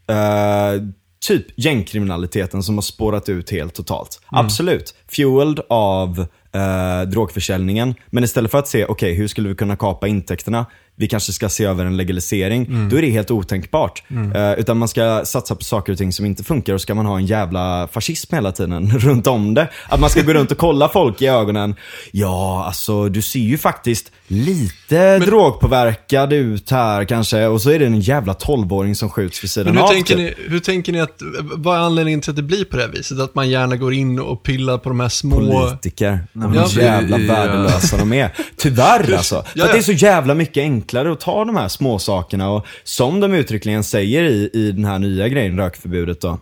eh, 0.08 0.82
typ 1.26 1.46
gängkriminaliteten 1.56 2.62
som 2.62 2.74
har 2.74 2.82
spårat 2.82 3.28
ut 3.28 3.50
helt 3.50 3.74
totalt. 3.74 4.20
Absolut, 4.26 4.94
fueled 5.16 5.60
av 5.68 6.26
eh, 6.52 7.08
drogförsäljningen. 7.08 7.94
Men 8.10 8.24
istället 8.24 8.50
för 8.50 8.58
att 8.58 8.68
se, 8.68 8.84
okej 8.84 9.14
hur 9.14 9.28
skulle 9.28 9.48
vi 9.48 9.54
kunna 9.54 9.76
kapa 9.76 10.08
intäkterna? 10.08 10.66
Vi 10.98 11.08
kanske 11.08 11.32
ska 11.32 11.48
se 11.48 11.64
över 11.64 11.84
en 11.84 11.96
legalisering. 11.96 12.88
Då 12.90 12.96
är 12.96 13.02
det 13.02 13.10
helt 13.10 13.30
otänkbart. 13.30 14.02
Eh, 14.34 14.52
utan 14.52 14.78
man 14.78 14.88
ska 14.88 15.22
satsa 15.24 15.54
på 15.54 15.64
saker 15.64 15.92
och 15.92 15.98
ting 15.98 16.12
som 16.12 16.26
inte 16.26 16.44
funkar 16.44 16.74
och 16.74 16.80
ska 16.80 16.94
man 16.94 17.06
ha 17.06 17.16
en 17.16 17.26
jävla 17.26 17.88
fascism 17.92 18.34
hela 18.34 18.52
tiden 18.52 18.90
runt 18.98 19.26
om 19.26 19.54
det. 19.54 19.68
Att 19.88 20.00
man 20.00 20.10
ska 20.10 20.22
gå 20.22 20.32
runt 20.32 20.52
och 20.52 20.58
kolla 20.58 20.88
folk 20.88 21.22
i 21.22 21.26
ögonen. 21.26 21.74
Ja, 22.12 22.64
alltså 22.66 23.08
du 23.08 23.22
ser 23.22 23.40
ju 23.40 23.58
faktiskt 23.58 24.12
lite 24.28 25.18
drogpåverkad 25.18 26.32
ut 26.32 26.70
här 26.70 27.04
kanske. 27.04 27.46
Och 27.46 27.62
så 27.62 27.70
är 27.70 27.78
det 27.78 27.86
en 27.86 28.00
jävla 28.00 28.32
12-åring 28.32 28.94
som 28.94 29.10
skjuts 29.10 29.44
vid 29.44 29.50
sidan 29.50 29.66
Men 29.74 29.76
hur 29.76 29.84
av. 29.84 29.88
tänker, 29.92 30.16
typ. 30.16 30.38
ni, 30.38 30.48
hur 30.48 30.58
tänker 30.60 30.92
ni 30.92 31.00
att, 31.00 31.22
vad 31.40 31.76
är 31.76 31.80
anledningen 31.80 32.20
till 32.20 32.30
att 32.30 32.36
det 32.36 32.42
blir 32.42 32.64
på 32.64 32.76
det 32.76 32.82
här 32.82 32.90
viset? 32.90 33.20
Att 33.20 33.34
man 33.34 33.50
gärna 33.50 33.76
går 33.76 33.94
in 33.94 34.18
och 34.20 34.42
pillar 34.42 34.78
på 34.78 34.88
de 34.88 35.00
här 35.00 35.08
små... 35.08 35.36
Politiker. 35.40 36.18
men 36.32 36.50
Hur 36.52 36.60
alltså, 36.60 36.80
jävla 36.80 37.18
i- 37.18 37.26
värdelösa 37.26 37.96
de 37.96 38.12
är. 38.12 38.32
Tyvärr 38.56 39.12
alltså. 39.14 39.42
För 39.42 39.58
Ja, 39.58 39.64
att 39.64 39.70
det 39.70 39.76
är 39.76 39.78
ja. 39.78 39.82
så 39.82 39.92
jävla 39.92 40.34
mycket 40.34 40.60
enklare 40.60 41.12
att 41.12 41.20
ta 41.20 41.44
de 41.44 41.56
här 41.56 41.68
små 41.68 41.98
sakerna 41.98 42.50
och 42.50 42.66
som 42.84 43.20
de 43.20 43.34
uttryckligen 43.34 43.84
säger 43.84 44.24
i, 44.24 44.50
i 44.52 44.72
den 44.72 44.84
här 44.84 44.98
nya 44.98 45.28
grejen, 45.28 45.56
rökförbudet 45.58 46.20
då. 46.20 46.38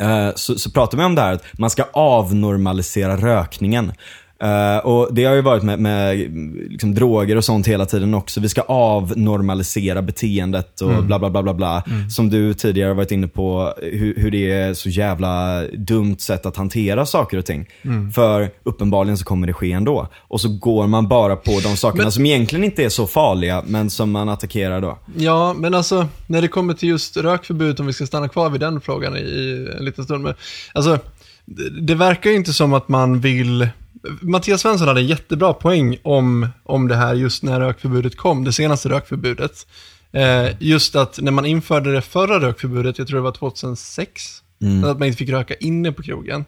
eh, 0.00 0.30
Så, 0.34 0.58
så 0.58 0.70
pratar 0.70 0.98
vi 0.98 1.04
om 1.04 1.14
det 1.14 1.20
här 1.22 1.32
att 1.32 1.44
man 1.58 1.70
ska 1.70 1.84
avnormalisera 1.92 3.16
rökningen. 3.16 3.92
Eh, 4.42 4.86
och 4.86 5.14
Det 5.14 5.24
har 5.24 5.34
ju 5.34 5.40
varit 5.42 5.62
med, 5.62 5.78
med 5.78 6.16
liksom, 6.70 6.94
droger 6.94 7.36
och 7.36 7.44
sånt 7.44 7.66
hela 7.68 7.86
tiden 7.86 8.14
också. 8.14 8.40
Vi 8.40 8.48
ska 8.48 8.60
avnormalisera 8.62 10.02
beteendet 10.02 10.80
och 10.80 11.04
bla 11.04 11.18
bla 11.18 11.30
bla 11.30 11.42
bla 11.42 11.54
bla. 11.54 11.84
Som 12.10 12.30
du 12.30 12.54
tidigare 12.54 12.94
varit 12.94 13.10
inne 13.12 13.28
på, 13.28 13.74
hur, 13.82 14.14
hur 14.16 14.30
det 14.30 14.50
är 14.50 14.74
så 14.74 14.88
jävla 14.88 15.62
dumt 15.66 16.16
sätt 16.18 16.46
att 16.46 16.56
hantera 16.56 17.06
saker 17.06 17.38
och 17.38 17.44
ting. 17.46 17.66
För 18.14 18.50
uppenbarligen 18.62 19.18
så 19.18 19.24
kommer 19.24 19.46
det 19.46 19.52
ske 19.52 19.72
ändå. 19.72 20.08
Och 20.28 20.40
så 20.40 20.48
går 20.48 20.86
man 20.86 21.08
bara 21.08 21.36
på 21.36 21.60
de 21.62 21.76
sakerna 21.76 22.02
Men- 22.04 22.12
som 22.12 22.26
egentligen 22.26 22.64
inte 22.64 22.84
är 22.84 22.88
så 22.88 23.06
farliga, 23.06 23.62
men 23.66 23.90
som 23.90 24.10
man 24.10 24.28
attackerar 24.28 24.80
då. 24.80 24.98
Ja, 25.16 25.54
men 25.58 25.74
alltså 25.74 26.06
när 26.26 26.42
det 26.42 26.48
kommer 26.48 26.74
till 26.74 26.88
just 26.88 27.16
rökförbud, 27.16 27.80
om 27.80 27.86
vi 27.86 27.92
ska 27.92 28.06
stanna 28.06 28.28
kvar 28.28 28.50
vid 28.50 28.60
den 28.60 28.80
frågan 28.80 29.16
i, 29.16 29.20
i 29.20 29.68
en 29.78 29.84
liten 29.84 30.04
stund. 30.04 30.22
Men, 30.24 30.34
alltså, 30.74 30.98
det, 31.44 31.80
det 31.80 31.94
verkar 31.94 32.30
ju 32.30 32.36
inte 32.36 32.52
som 32.52 32.74
att 32.74 32.88
man 32.88 33.20
vill... 33.20 33.68
Mattias 34.20 34.60
Svensson 34.60 34.88
hade 34.88 35.00
en 35.00 35.06
jättebra 35.06 35.52
poäng 35.52 35.98
om, 36.02 36.48
om 36.64 36.88
det 36.88 36.96
här 36.96 37.14
just 37.14 37.42
när 37.42 37.60
rökförbudet 37.60 38.16
kom, 38.16 38.44
det 38.44 38.52
senaste 38.52 38.88
rökförbudet. 38.88 39.66
Eh, 40.12 40.46
just 40.58 40.96
att 40.96 41.18
när 41.22 41.32
man 41.32 41.46
införde 41.46 41.92
det 41.92 42.02
förra 42.02 42.40
rökförbudet, 42.40 42.98
jag 42.98 43.08
tror 43.08 43.16
det 43.18 43.22
var 43.22 43.32
2006, 43.32 44.42
att 44.84 44.98
man 44.98 45.08
inte 45.08 45.18
fick 45.18 45.30
röka 45.30 45.54
inne 45.54 45.92
på 45.92 46.02
krogen. 46.02 46.44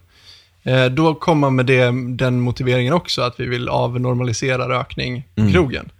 Eh, 0.62 0.86
då 0.86 1.14
kom 1.14 1.38
man 1.38 1.56
med 1.56 1.66
det, 1.66 1.92
den 2.16 2.40
motiveringen 2.40 2.92
också, 2.92 3.22
att 3.22 3.40
vi 3.40 3.46
vill 3.46 3.68
avnormalisera 3.68 4.68
rökning 4.68 5.28
på 5.34 5.50
krogen. 5.52 5.90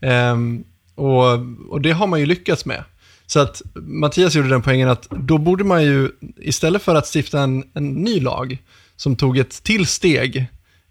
Ehm, 0.00 0.64
och, 0.94 1.24
och 1.68 1.80
det 1.80 1.90
har 1.92 2.06
man 2.06 2.20
ju 2.20 2.26
lyckats 2.26 2.64
med. 2.64 2.84
Så 3.26 3.40
att 3.40 3.62
Mattias 3.74 4.34
gjorde 4.34 4.48
den 4.48 4.62
poängen 4.62 4.88
att 4.88 5.10
då 5.10 5.38
borde 5.38 5.64
man 5.64 5.82
ju, 5.84 6.08
istället 6.36 6.82
för 6.82 6.94
att 6.94 7.06
stifta 7.14 7.40
en, 7.40 7.64
en 7.74 7.92
ny 7.92 8.20
lag 8.20 8.58
som 8.96 9.16
tog 9.16 9.38
ett 9.38 9.62
till 9.62 9.86
steg, 9.86 10.36
eh, 10.36 10.44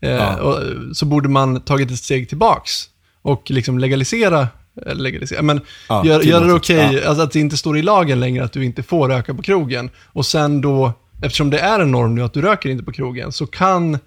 Ja. 0.04 0.36
och, 0.42 0.60
så 0.96 1.06
borde 1.06 1.30
man 1.30 1.62
tagit 1.62 1.92
ett 1.92 1.98
steg 2.00 2.30
tillbaks 2.30 2.90
och 3.22 3.52
liksom 3.52 3.80
legalisera, 3.80 4.48
eh, 4.86 4.96
legalisera 4.96 5.42
men 5.42 5.62
Ja, 5.90 6.06
gör, 6.06 6.22
göra 6.22 6.40
det 6.40 6.46
tillåtet. 6.46 6.90
okej, 6.92 7.06
alltså 7.06 7.24
att 7.24 7.32
det 7.32 7.40
inte 7.40 7.58
står 7.58 7.78
i 7.78 7.82
lagen 7.82 8.20
längre 8.20 8.44
att 8.44 8.52
du 8.54 8.66
inte 8.66 8.84
får 8.84 9.10
röka 9.10 9.34
på 9.34 9.42
krogen. 9.42 9.90
Och 10.06 10.26
sen 10.26 10.62
då, 10.62 10.92
eftersom 11.24 11.50
det 11.50 11.60
är 11.60 11.80
en 11.80 11.92
norm 11.92 12.16
nu 12.16 12.24
att 12.24 12.34
du 12.34 12.42
röker 12.42 12.70
inte 12.70 12.84
på 12.84 12.92
krogen, 12.92 13.32
så 13.32 13.46
kan 13.48 14.00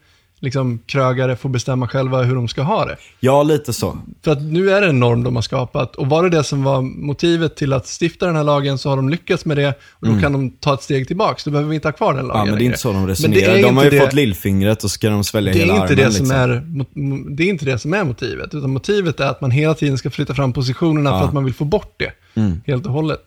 liksom 0.45 0.79
krögare 0.87 1.37
få 1.37 1.49
bestämma 1.49 1.89
själva 1.89 2.23
hur 2.23 2.35
de 2.35 2.49
ska 2.49 2.63
ha 2.63 2.85
det. 2.85 2.97
Ja, 3.21 3.43
lite 3.43 3.73
så. 3.73 3.99
För 4.25 4.31
att 4.33 4.43
nu 4.43 4.71
är 4.71 4.81
det 4.81 4.87
en 4.87 5.01
norm 5.01 5.23
de 5.23 5.35
har 5.35 5.43
skapat 5.43 5.97
och 5.97 6.07
var 6.07 6.23
det 6.23 6.29
det 6.31 6.45
som 6.45 6.65
var 6.65 6.83
motivet 6.83 7.57
till 7.57 7.73
att 7.73 7.87
stifta 8.03 8.27
den 8.27 8.37
här 8.37 8.45
lagen 8.45 8.79
så 8.79 8.89
har 8.89 8.97
de 8.97 9.09
lyckats 9.09 9.45
med 9.45 9.57
det 9.57 9.75
och 9.93 10.07
då 10.09 10.21
kan 10.21 10.33
de 10.33 10.51
ta 10.51 10.75
ett 10.75 10.83
steg 10.83 11.07
tillbaks. 11.07 11.45
Då 11.45 11.51
behöver 11.51 11.69
vi 11.71 11.75
inte 11.75 11.89
ha 11.89 11.93
kvar 11.93 12.15
den 12.15 12.27
lagen 12.27 12.41
Mm. 12.43 12.47
Ja, 12.49 12.53
men 12.53 12.55
det 12.55 12.59
är 12.59 12.61
längre. 12.61 12.65
inte 12.67 12.79
så 12.79 12.93
de 12.93 13.07
resonerar. 13.07 13.55
är 13.59 13.63
De 13.63 13.77
har 13.77 13.85
ju 13.85 13.91
det- 13.91 14.01
fått 14.01 14.13
lillfingret 14.13 14.77
och 14.85 14.91
så 14.91 14.95
ska 14.95 15.09
de 15.11 15.25
svälja 15.25 15.53
Det 15.53 15.59
hela 15.59 15.73
är, 15.73 15.77
inte 15.77 15.85
armen. 15.93 15.97
det, 15.97 16.05
liksom. 16.09 16.27
som 16.27 16.37
är, 16.37 16.61
mot- 16.67 16.95
mo- 16.95 17.37
det 17.37 17.43
är 17.43 17.49
inte 17.49 17.65
det 17.65 17.79
som 17.79 17.95
är 17.95 18.05
motivet, 18.05 18.55
utan 18.55 18.71
motivet 18.71 19.21
är 19.21 19.27
att 19.27 19.41
man 19.41 19.51
hela 19.51 19.75
tiden 19.75 19.99
ska 19.99 20.11
flytta 20.11 20.35
fram 20.35 20.53
positionerna 20.53 21.11
Ja. 21.11 21.19
för 21.21 21.27
att 21.27 21.33
man 21.35 21.45
vill 21.45 21.55
få 21.55 21.65
bort 21.65 21.95
det 21.97 22.41
Mm. 22.41 22.61
helt 22.67 22.87
och 22.87 22.93
hållet. 22.93 23.23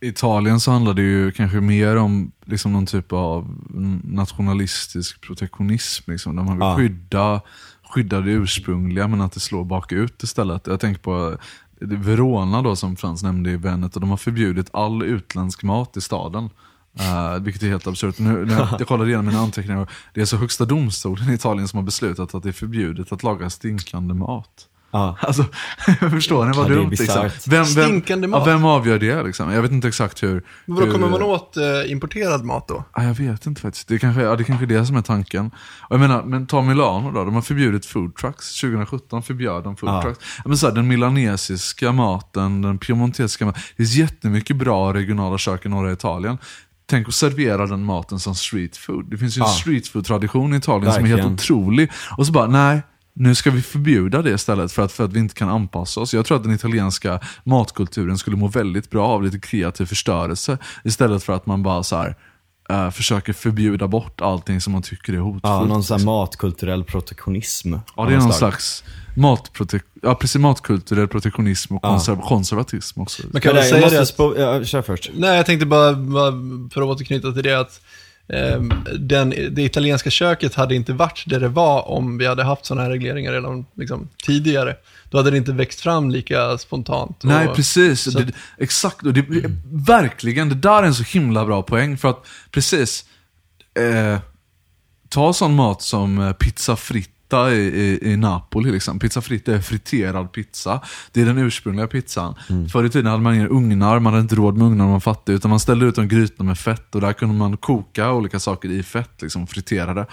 Italien 0.00 0.60
så 0.60 0.70
handlar 0.70 0.94
det 0.94 1.02
ju 1.02 1.32
kanske 1.32 1.60
mer 1.60 1.96
om 1.96 2.32
liksom 2.44 2.72
någon 2.72 2.86
typ 2.86 3.12
av 3.12 3.56
nationalistisk 4.04 5.20
protektionism. 5.20 6.10
Liksom, 6.10 6.36
där 6.36 6.42
man 6.42 6.52
vill 6.54 6.66
Ja. 6.66 6.76
skydda, 6.76 7.40
skydda 7.94 8.20
det 8.20 8.30
ursprungliga 8.30 9.08
men 9.08 9.20
att 9.20 9.32
det 9.32 9.40
slår 9.40 9.64
bakut 9.64 10.22
istället. 10.22 10.66
Jag 10.66 10.80
tänker 10.80 11.00
på 11.00 11.36
Verona 11.80 12.62
då 12.62 12.76
som 12.76 12.96
Frans 12.96 13.22
nämnde 13.22 13.50
i 13.50 13.56
Venet 13.56 13.94
och 13.94 14.00
de 14.00 14.10
har 14.10 14.16
förbjudit 14.16 14.70
all 14.72 15.02
utländsk 15.02 15.62
mat 15.62 15.96
i 15.96 16.00
staden. 16.00 16.50
Uh, 17.00 17.42
vilket 17.42 17.62
är 17.62 17.68
helt 17.68 17.86
absurt. 17.86 18.18
Nu, 18.18 18.44
nu, 18.44 18.52
jag 18.78 18.88
kollade 18.88 19.10
igenom 19.10 19.26
mina 19.26 19.38
anteckningar 19.40 19.90
det 20.14 20.20
är 20.20 20.24
så 20.24 20.36
högsta 20.36 20.64
domstolen 20.64 21.30
i 21.30 21.34
Italien 21.34 21.68
som 21.68 21.76
har 21.76 21.84
beslutat 21.84 22.34
att 22.34 22.42
det 22.42 22.48
är 22.48 22.52
förbjudet 22.52 23.12
att 23.12 23.22
laga 23.22 23.50
stinkande 23.50 24.14
mat. 24.14 24.68
Ja. 24.90 25.16
Alltså, 25.20 25.44
förstår 26.10 26.44
ni 26.46 26.56
vad 26.56 26.66
Ja, 26.66 26.72
är 26.72 26.76
dumt? 26.76 26.90
Liksom. 26.90 27.22
Vem, 27.22 27.30
vem, 27.46 27.64
Stinkande 27.64 28.28
mat. 28.28 28.46
Ja, 28.46 28.52
vem 28.52 28.64
avgör 28.64 28.98
det? 28.98 29.22
Liksom? 29.22 29.50
Jag 29.52 29.62
vet 29.62 29.70
inte 29.72 29.88
exakt 29.88 30.22
hur... 30.22 30.32
Men 30.66 30.74
vadå, 30.74 30.86
hur, 30.86 30.92
kommer 30.92 31.08
man 31.08 31.22
åt 31.22 31.56
eh, 31.56 31.92
importerad 31.92 32.44
mat 32.44 32.68
då? 32.68 32.84
Ja, 32.96 33.04
jag 33.04 33.14
vet 33.14 33.46
inte 33.46 33.60
faktiskt. 33.60 33.88
Det 33.88 33.98
kanske, 33.98 34.22
ja, 34.22 34.36
det 34.36 34.44
kanske 34.44 34.64
är 34.64 34.66
det 34.66 34.86
som 34.86 34.96
är 34.96 35.02
tanken. 35.02 35.46
Och 35.80 35.94
jag 35.94 36.00
menar, 36.00 36.22
men 36.22 36.46
ta 36.46 36.62
Milano 36.62 37.10
då. 37.12 37.24
De 37.24 37.34
har 37.34 37.42
förbjudit 37.42 37.86
food 37.86 38.16
trucks. 38.16 38.60
2017 38.60 39.22
förbjöd 39.22 39.64
de 39.64 39.76
food 39.76 39.90
Ja. 39.90 40.02
trucks. 40.02 40.18
Ja, 40.36 40.42
Men 40.46 40.58
så 40.58 40.66
här, 40.66 40.74
den 40.74 40.88
milanesiska 40.88 41.92
maten, 41.92 42.62
den 42.62 42.78
piemontesiska 42.78 43.44
maten. 43.46 43.62
Det 43.70 43.76
finns 43.76 43.94
jättemycket 43.94 44.56
bra 44.56 44.94
regionala 44.94 45.38
kök 45.38 45.66
i 45.66 45.68
norra 45.68 45.92
Italien. 45.92 46.38
Tänk 46.86 47.08
att 47.08 47.14
servera 47.14 47.66
den 47.66 47.84
maten 47.84 48.18
som 48.20 48.34
street 48.34 48.76
food. 48.76 49.10
Det 49.10 49.18
finns 49.18 49.38
ju 49.38 49.42
en 49.42 49.48
street 49.48 49.88
food-tradition 49.88 50.54
i 50.54 50.56
Italien 50.56 50.92
som 50.92 51.04
är 51.04 51.08
Verkligen. 51.08 51.28
helt 51.30 51.40
otrolig. 51.40 51.90
Och 52.16 52.26
så 52.26 52.32
bara, 52.32 52.46
nej. 52.46 52.82
Nu 53.14 53.34
ska 53.34 53.50
vi 53.50 53.62
förbjuda 53.62 54.22
det 54.22 54.30
istället 54.30 54.72
för 54.72 54.82
att, 54.82 54.92
för 54.92 55.04
att 55.04 55.12
vi 55.12 55.18
inte 55.18 55.34
kan 55.34 55.48
anpassa 55.48 56.00
oss. 56.00 56.14
Jag 56.14 56.26
tror 56.26 56.36
att 56.36 56.42
den 56.42 56.54
italienska 56.54 57.20
matkulturen 57.44 58.18
skulle 58.18 58.36
må 58.36 58.48
väldigt 58.48 58.90
bra 58.90 59.08
av 59.08 59.22
lite 59.22 59.38
kreativ 59.38 59.86
förstörelse. 59.86 60.58
Istället 60.84 61.22
för 61.22 61.32
att 61.32 61.46
man 61.46 61.62
bara 61.62 61.82
så 61.82 61.96
här, 61.96 62.16
eh, 62.70 62.90
försöker 62.90 63.32
förbjuda 63.32 63.88
bort 63.88 64.20
allting 64.20 64.60
som 64.60 64.72
man 64.72 64.82
tycker 64.82 65.12
är 65.12 65.18
hotfullt. 65.18 65.44
Ja, 65.44 65.64
någon 65.64 65.84
sån 65.84 65.98
här 65.98 66.06
matkulturell 66.06 66.84
protektionism. 66.84 67.74
Ja, 67.96 68.04
det 68.04 68.14
är 68.14 68.18
någon 68.18 68.32
slags 68.32 68.84
matprotek 69.16 69.82
ja, 70.02 70.14
precis, 70.14 70.40
matkulturell 70.40 71.08
protektionism 71.08 71.76
och 71.76 71.80
Ja. 71.84 71.88
konserv 71.88 72.20
konservatism 72.20 73.00
också. 73.00 73.22
Man 73.32 73.40
kan 73.42 73.54
Men 73.54 73.62
det, 73.62 73.68
jag 73.68 73.70
säga 73.70 74.00
måste 74.00 74.24
det 74.38 74.52
att, 74.52 74.60
ja, 74.60 74.64
kör 74.64 74.82
först. 74.82 75.10
Nej, 75.14 75.36
jag 75.36 75.46
tänkte 75.46 75.66
bara, 75.66 75.92
bara 75.94 76.32
för 76.74 76.80
att 76.82 76.88
återknyta 76.88 77.32
till 77.32 77.42
det 77.42 77.60
att 77.60 77.80
den, 78.98 79.30
det 79.50 79.62
italienska 79.62 80.10
köket 80.10 80.54
hade 80.54 80.74
inte 80.74 80.92
varit 80.92 81.22
där 81.26 81.40
det 81.40 81.48
var 81.48 81.88
om 81.88 82.18
vi 82.18 82.26
hade 82.26 82.44
haft 82.44 82.66
sådana 82.66 82.82
här 82.82 82.90
regleringar 82.90 83.32
redan 83.32 83.66
liksom, 83.74 84.08
tidigare. 84.26 84.76
Då 85.10 85.16
hade 85.18 85.30
det 85.30 85.36
inte 85.36 85.52
växt 85.52 85.80
fram 85.80 86.10
lika 86.10 86.58
spontant. 86.58 87.22
Nej, 87.22 87.48
och, 87.48 87.56
precis. 87.56 88.12
så- 88.12 88.18
Det, 88.18 88.32
exakt. 88.58 89.06
Och 89.06 89.12
det, 89.14 89.24
verkligen, 89.72 90.48
det 90.48 90.54
där 90.54 90.82
är 90.82 90.86
en 90.86 90.94
så 90.94 91.02
himla 91.18 91.44
bra 91.44 91.62
poäng. 91.62 91.98
För 91.98 92.08
att, 92.10 92.26
precis, 92.50 93.04
eh, 93.78 94.18
ta 95.08 95.32
sån 95.32 95.54
mat 95.54 95.82
som 95.82 96.18
eh, 96.18 96.32
pizza 96.32 96.76
fritta 97.30 97.52
i, 97.52 97.58
i, 97.58 98.12
i 98.12 98.16
Napoli. 98.16 98.72
Liksom. 98.72 98.98
Pizza 98.98 99.20
fritta 99.20 99.54
är 99.54 99.60
friterad 99.60 100.32
pizza. 100.32 100.80
Det 101.12 101.20
är 101.22 101.26
den 101.26 101.38
ursprungliga 101.38 101.86
pizzan. 101.86 102.34
Förr 102.72 102.84
i 102.84 102.90
tiden 102.90 103.06
hade 103.06 103.22
man 103.22 103.34
inga 103.34 103.48
ugnar, 103.48 103.98
man 103.98 104.12
hade 104.12 104.22
inte 104.22 104.34
råd 104.34 104.56
med 104.56 104.66
ugnar 104.66 104.84
när 104.84 104.90
man 104.90 105.00
fattig. 105.00 105.32
Utan 105.32 105.50
man 105.50 105.60
ställde 105.60 105.86
ut 105.86 105.98
en 105.98 106.08
gryta 106.08 106.42
med 106.42 106.58
fett 106.58 106.94
och 106.94 107.00
där 107.00 107.12
kunde 107.12 107.34
man 107.34 107.56
koka 107.56 108.12
olika 108.12 108.38
saker 108.38 108.68
i 108.70 108.82
fett, 108.82 109.22
liksom 109.22 109.46
friterade. 109.46 110.06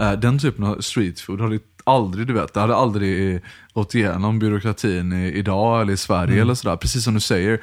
Eh, 0.00 0.12
den 0.12 0.38
typen 0.38 0.64
av 0.64 0.80
street 0.80 1.20
food 1.20 1.40
har 1.40 1.50
det 1.50 1.60
aldrig, 1.84 2.26
du 2.26 2.32
vet, 2.32 2.54
det 2.54 2.60
hade 2.60 2.76
aldrig 2.76 3.42
gått 3.74 3.94
igenom 3.94 4.38
byråkratin 4.38 5.12
i, 5.12 5.32
idag 5.32 5.82
eller 5.82 5.92
i 5.92 5.96
Sverige 5.96 6.40
eller 6.40 6.54
sådär. 6.54 6.76
Precis 6.76 7.04
som 7.04 7.14
du 7.14 7.20
säger, 7.20 7.60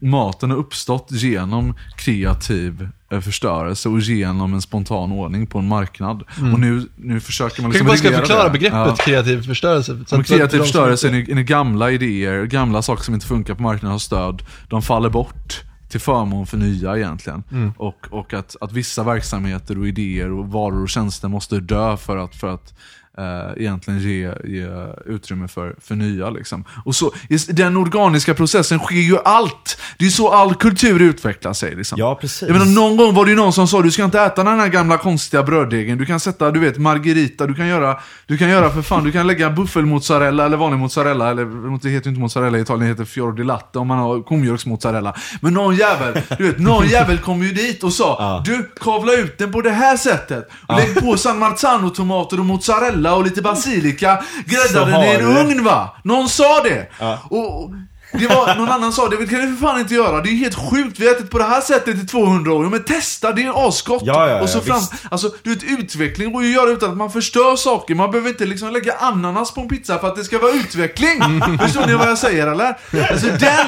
maten 0.00 0.50
har 0.50 0.56
uppstått 0.56 1.06
genom 1.10 1.74
kreativ 1.96 2.88
eh, 3.10 3.20
förstörelse 3.20 3.88
och 3.88 4.00
genom 4.00 4.54
en 4.54 4.62
spontan 4.62 5.12
ordning 5.12 5.46
på 5.46 5.58
en 5.58 5.68
marknad. 5.68 6.22
Och 6.52 6.60
nu, 6.60 6.88
nu 6.96 7.20
försöker 7.20 7.62
man 7.62 7.70
Mm. 7.70 7.86
Kanske 7.86 7.92
liksom 7.92 8.10
bara 8.10 8.16
ska 8.16 8.26
förklara 8.26 8.44
det. 8.44 8.50
begreppet 8.58 8.98
Ja. 8.98 9.04
kreativ 9.04 9.42
förstörelse. 9.42 10.04
Så 10.06 10.14
Men 10.16 10.24
kreativ 10.24 10.58
förstörelse 10.58 11.08
är, 11.08 11.30
är 11.30 11.42
gamla 11.42 11.90
idéer, 11.90 12.44
gamla 12.44 12.82
saker 12.82 13.02
som 13.02 13.14
inte 13.14 13.26
funkar 13.26 13.54
på 13.54 13.62
marknaden 13.62 13.92
har 13.92 13.98
stöd. 13.98 14.42
De 14.68 14.82
faller 14.82 15.08
bort 15.10 15.62
till 15.88 16.00
förmån 16.00 16.46
för 16.46 16.56
nya 16.56 16.96
egentligen. 16.96 17.42
Mm. 17.52 17.72
Och, 17.76 18.06
och 18.10 18.34
att, 18.34 18.56
att 18.60 18.72
vissa 18.72 19.02
verksamheter 19.04 19.78
och 19.78 19.88
idéer 19.88 20.32
och 20.32 20.48
varor 20.48 20.82
och 20.82 20.88
tjänster 20.88 21.28
måste 21.28 21.60
dö 21.60 21.96
för 21.96 22.16
att, 22.16 22.34
för 22.34 22.48
att 22.54 22.74
eh, 23.18 23.62
egentligen 23.62 24.00
ge, 24.00 24.32
ge 24.44 24.68
utrymme 25.06 25.48
för, 25.48 25.74
för 25.80 25.94
nya. 25.94 26.30
Liksom. 26.30 26.64
Och 26.84 26.94
så, 26.94 27.12
den 27.48 27.76
organiska 27.76 28.34
processen 28.34 28.78
sker 28.78 28.96
ju 28.96 29.18
allt. 29.24 29.78
Det 29.98 30.06
är 30.06 30.10
så 30.10 30.30
all 30.30 30.54
kultur 30.54 31.02
utvecklar 31.02 31.52
sig. 31.52 31.74
Liksom. 31.74 31.98
Ja, 31.98 32.14
precis. 32.14 32.42
Jag 32.42 32.52
menar, 32.52 32.66
någon 32.66 32.96
gång 32.96 33.14
var 33.14 33.24
det 33.24 33.30
ju 33.30 33.36
någon 33.36 33.52
som 33.52 33.68
sa 33.68 33.82
du 33.82 33.90
ska 33.90 34.04
inte 34.04 34.20
äta 34.20 34.44
den 34.44 34.60
här 34.60 34.68
gamla 34.68 34.98
konstiga 34.98 35.42
bröddegen. 35.42 35.98
Du 35.98 36.06
kan 36.06 36.20
sätta, 36.20 36.50
du 36.50 36.60
vet, 36.60 36.78
margarita. 36.78 37.46
Du 37.46 37.54
kan 37.54 37.66
göra, 37.66 37.98
du 38.26 38.38
kan 38.38 38.48
göra 38.48 38.70
för 38.70 38.82
fan, 38.82 39.04
du 39.04 39.12
kan 39.12 39.26
lägga 39.26 39.50
buffelmozzarella 39.50 40.46
eller 40.46 40.56
vanlig 40.56 40.78
mozzarella. 40.78 41.30
Eller 41.30 41.44
det 41.82 41.88
heter 41.88 42.06
ju 42.06 42.10
inte 42.10 42.20
mozzarella 42.20 42.58
i 42.58 42.60
Italien, 42.60 42.86
det 42.86 42.92
heter 42.92 43.04
fior 43.04 43.32
di 43.32 43.44
latte 43.44 43.78
om 43.78 43.88
man 43.88 43.98
har 43.98 44.22
komjölksmozzarella. 44.22 45.14
Men 45.40 45.54
någon 45.54 45.76
jävel, 45.76 46.22
du 46.38 46.46
vet, 46.46 46.58
någon 46.58 46.88
jävel 46.88 47.18
kom 47.18 47.42
ju 47.42 47.52
dit 47.52 47.84
och 47.84 47.92
sa 47.92 48.42
du, 48.44 48.70
kavla 48.80 49.12
ut 49.12 49.38
den 49.38 49.52
på 49.52 49.60
det 49.60 49.70
här 49.70 49.96
sättet. 49.96 50.48
Och 50.66 50.76
lägg 50.76 51.00
på 51.00 51.16
San 51.16 51.38
Marzano-tomater 51.38 52.38
och 52.38 52.46
mozzarella 52.46 53.01
och 53.10 53.24
lite 53.24 53.42
basilika. 53.42 54.22
Grädda 54.46 54.68
Så 54.68 54.84
den 54.84 55.02
i 55.02 55.14
en 55.14 55.36
ugn 55.36 55.64
va? 55.64 55.96
Någon 56.04 56.28
sa 56.28 56.62
det. 56.62 56.88
Och, 57.30 57.64
och 57.64 57.70
det 58.12 58.26
var, 58.26 58.54
någon 58.54 58.68
annan 58.68 58.92
sa 58.92 59.08
det 59.08 59.16
kan 59.16 59.40
du 59.40 59.56
för 59.56 59.66
fan 59.66 59.80
inte 59.80 59.94
göra. 59.94 60.20
Det 60.20 60.28
är 60.28 60.34
helt 60.34 60.54
sjukt, 60.70 61.00
vi 61.00 61.06
har 61.06 61.14
ätit 61.14 61.30
på 61.30 61.38
det 61.38 61.44
här 61.44 61.60
sättet 61.60 61.96
i 62.02 62.06
200 62.06 62.52
år. 62.52 62.64
Ja, 62.64 62.70
men 62.70 62.82
testa, 62.84 63.32
det 63.32 63.42
är 63.42 63.68
asgott. 63.68 64.02
Ja, 64.04 64.28
ja, 64.28 64.40
och 64.42 64.48
så 64.48 64.58
ja, 64.58 64.62
fram, 64.62 64.78
visst. 64.78 64.92
alltså, 65.10 65.30
du 65.42 65.54
vet, 65.54 65.62
utveckling 65.62 66.32
går 66.32 66.42
ju 66.44 66.48
att 66.48 66.54
göra 66.54 66.70
utan 66.70 66.90
att 66.90 66.96
man 66.96 67.12
förstör 67.12 67.56
saker. 67.56 67.94
Man 67.94 68.10
behöver 68.10 68.28
inte 68.30 68.44
liksom 68.46 68.72
lägga 68.72 68.94
ananas 68.94 69.54
på 69.54 69.60
en 69.60 69.68
pizza 69.68 69.98
för 69.98 70.08
att 70.08 70.16
det 70.16 70.24
ska 70.24 70.38
vara 70.38 70.52
utveckling. 70.52 71.18
Förstår 71.62 71.86
ni 71.86 71.94
vad 71.94 72.08
jag 72.08 72.18
säger 72.18 72.46
eller? 72.46 72.66
Alltså 73.10 73.26
den, 73.26 73.66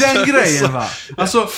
den 0.00 0.24
grejen 0.26 0.72
va. 0.72 0.84
Alltså, 1.16 1.48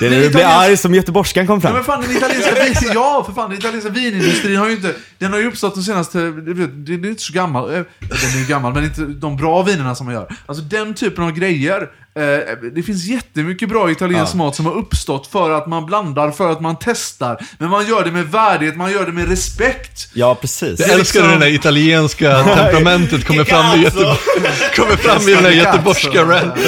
Det 0.00 0.06
är 0.06 0.10
den 0.10 0.18
när 0.18 0.26
du 0.26 0.30
blir 0.34 0.44
arg 0.44 0.76
som 0.76 0.94
göteborgskan 0.94 1.46
kom 1.46 1.54
Ja 1.56 1.60
fram. 1.60 1.72
men 1.74 1.84
fan 1.84 2.00
den 2.02 2.16
italienska 2.16 2.54
vin, 2.64 2.90
ja 2.94 3.22
för 3.26 3.32
fan 3.32 3.50
den 3.50 3.58
italienska 3.58 3.90
vinindustrin 3.90 4.56
har 4.56 4.66
ju 4.68 4.72
inte, 4.72 4.94
den 5.18 5.32
har 5.32 5.38
ju 5.40 5.46
uppstått 5.48 5.74
de 5.74 5.82
senaste, 5.82 6.18
det 6.18 6.54
det- 6.54 6.96
det 6.96 7.08
är 7.08 7.10
inte 7.10 7.22
så 7.22 7.32
gammal, 7.32 7.74
eh, 7.74 7.80
den 8.00 8.10
är 8.34 8.38
ju 8.38 8.44
gammal 8.46 8.72
men 8.74 8.84
inte 8.84 9.00
de 9.00 9.36
bra 9.36 9.62
vinerna 9.62 9.94
som 9.94 10.06
man 10.06 10.14
gör. 10.14 10.36
Alltså 10.46 10.64
den 10.64 10.94
typen 10.94 11.24
av 11.24 11.30
grejer, 11.32 11.81
eh, 11.82 12.70
det 12.74 12.82
finns 12.82 13.04
jättemycket 13.04 13.68
bra 13.68 13.90
italiensk 13.90 14.34
Ja. 14.34 14.38
mat 14.38 14.56
som 14.56 14.66
har 14.66 14.72
uppstått 14.72 15.26
för 15.26 15.50
att 15.50 15.66
man 15.66 15.86
blandar, 15.86 16.30
för 16.30 16.50
att 16.52 16.60
man 16.60 16.76
testar. 16.80 17.46
Men 17.58 17.70
man 17.70 17.86
gör 17.86 18.04
det 18.04 18.10
med 18.10 18.26
värdighet, 18.30 18.76
man 18.76 18.92
gör 18.92 19.06
det 19.06 19.12
med 19.12 19.28
respekt. 19.28 20.08
Ja, 20.14 20.34
precis. 20.34 20.80
Jag 20.80 20.90
älskar 20.90 21.20
liksom- 21.20 21.40
det 21.40 21.46
där 21.46 21.52
italienska 21.54 22.42
temperamentet 22.44 23.24
kommer 23.24 23.44
fram 23.44 23.80
i, 23.80 23.84
Alltså. 23.84 24.00
Göteborg, 24.00 24.74
kommer 24.76 24.96
fram 24.96 25.28
i 25.28 25.34
den 25.34 25.42
där 25.42 25.50
göteborgska 25.50 26.22
ranten. 26.22 26.62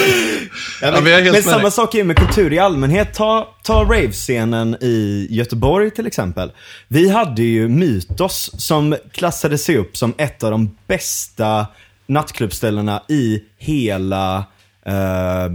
Ja, 0.81 0.87
Ja, 0.87 0.93
men 0.93 1.05
men 1.05 1.13
helt 1.13 1.25
men 1.25 1.33
med 1.33 1.45
samma 1.45 1.71
sak 1.71 1.95
är 1.95 1.99
ju 1.99 2.05
med 2.05 2.17
kultur 2.17 2.53
i 2.53 2.59
allmänhet. 2.59 3.15
Ta, 3.15 3.55
ta 3.63 3.83
rave-scenen 3.85 4.77
i 4.81 5.27
Göteborg 5.31 5.91
till 5.91 6.07
exempel. 6.07 6.53
Vi 6.89 7.09
hade 7.09 7.43
ju 7.43 7.69
Mytos 7.69 8.51
som 8.59 8.97
klassade 9.13 9.59
sig 9.59 9.77
upp 9.79 9.97
som 9.97 10.15
ett 10.19 10.43
av 10.43 10.51
de 10.51 10.77
bästa 10.87 11.67
nattklubbställena 12.07 13.03
i 13.09 13.41
hela, 13.59 14.45
eh, 14.85 15.51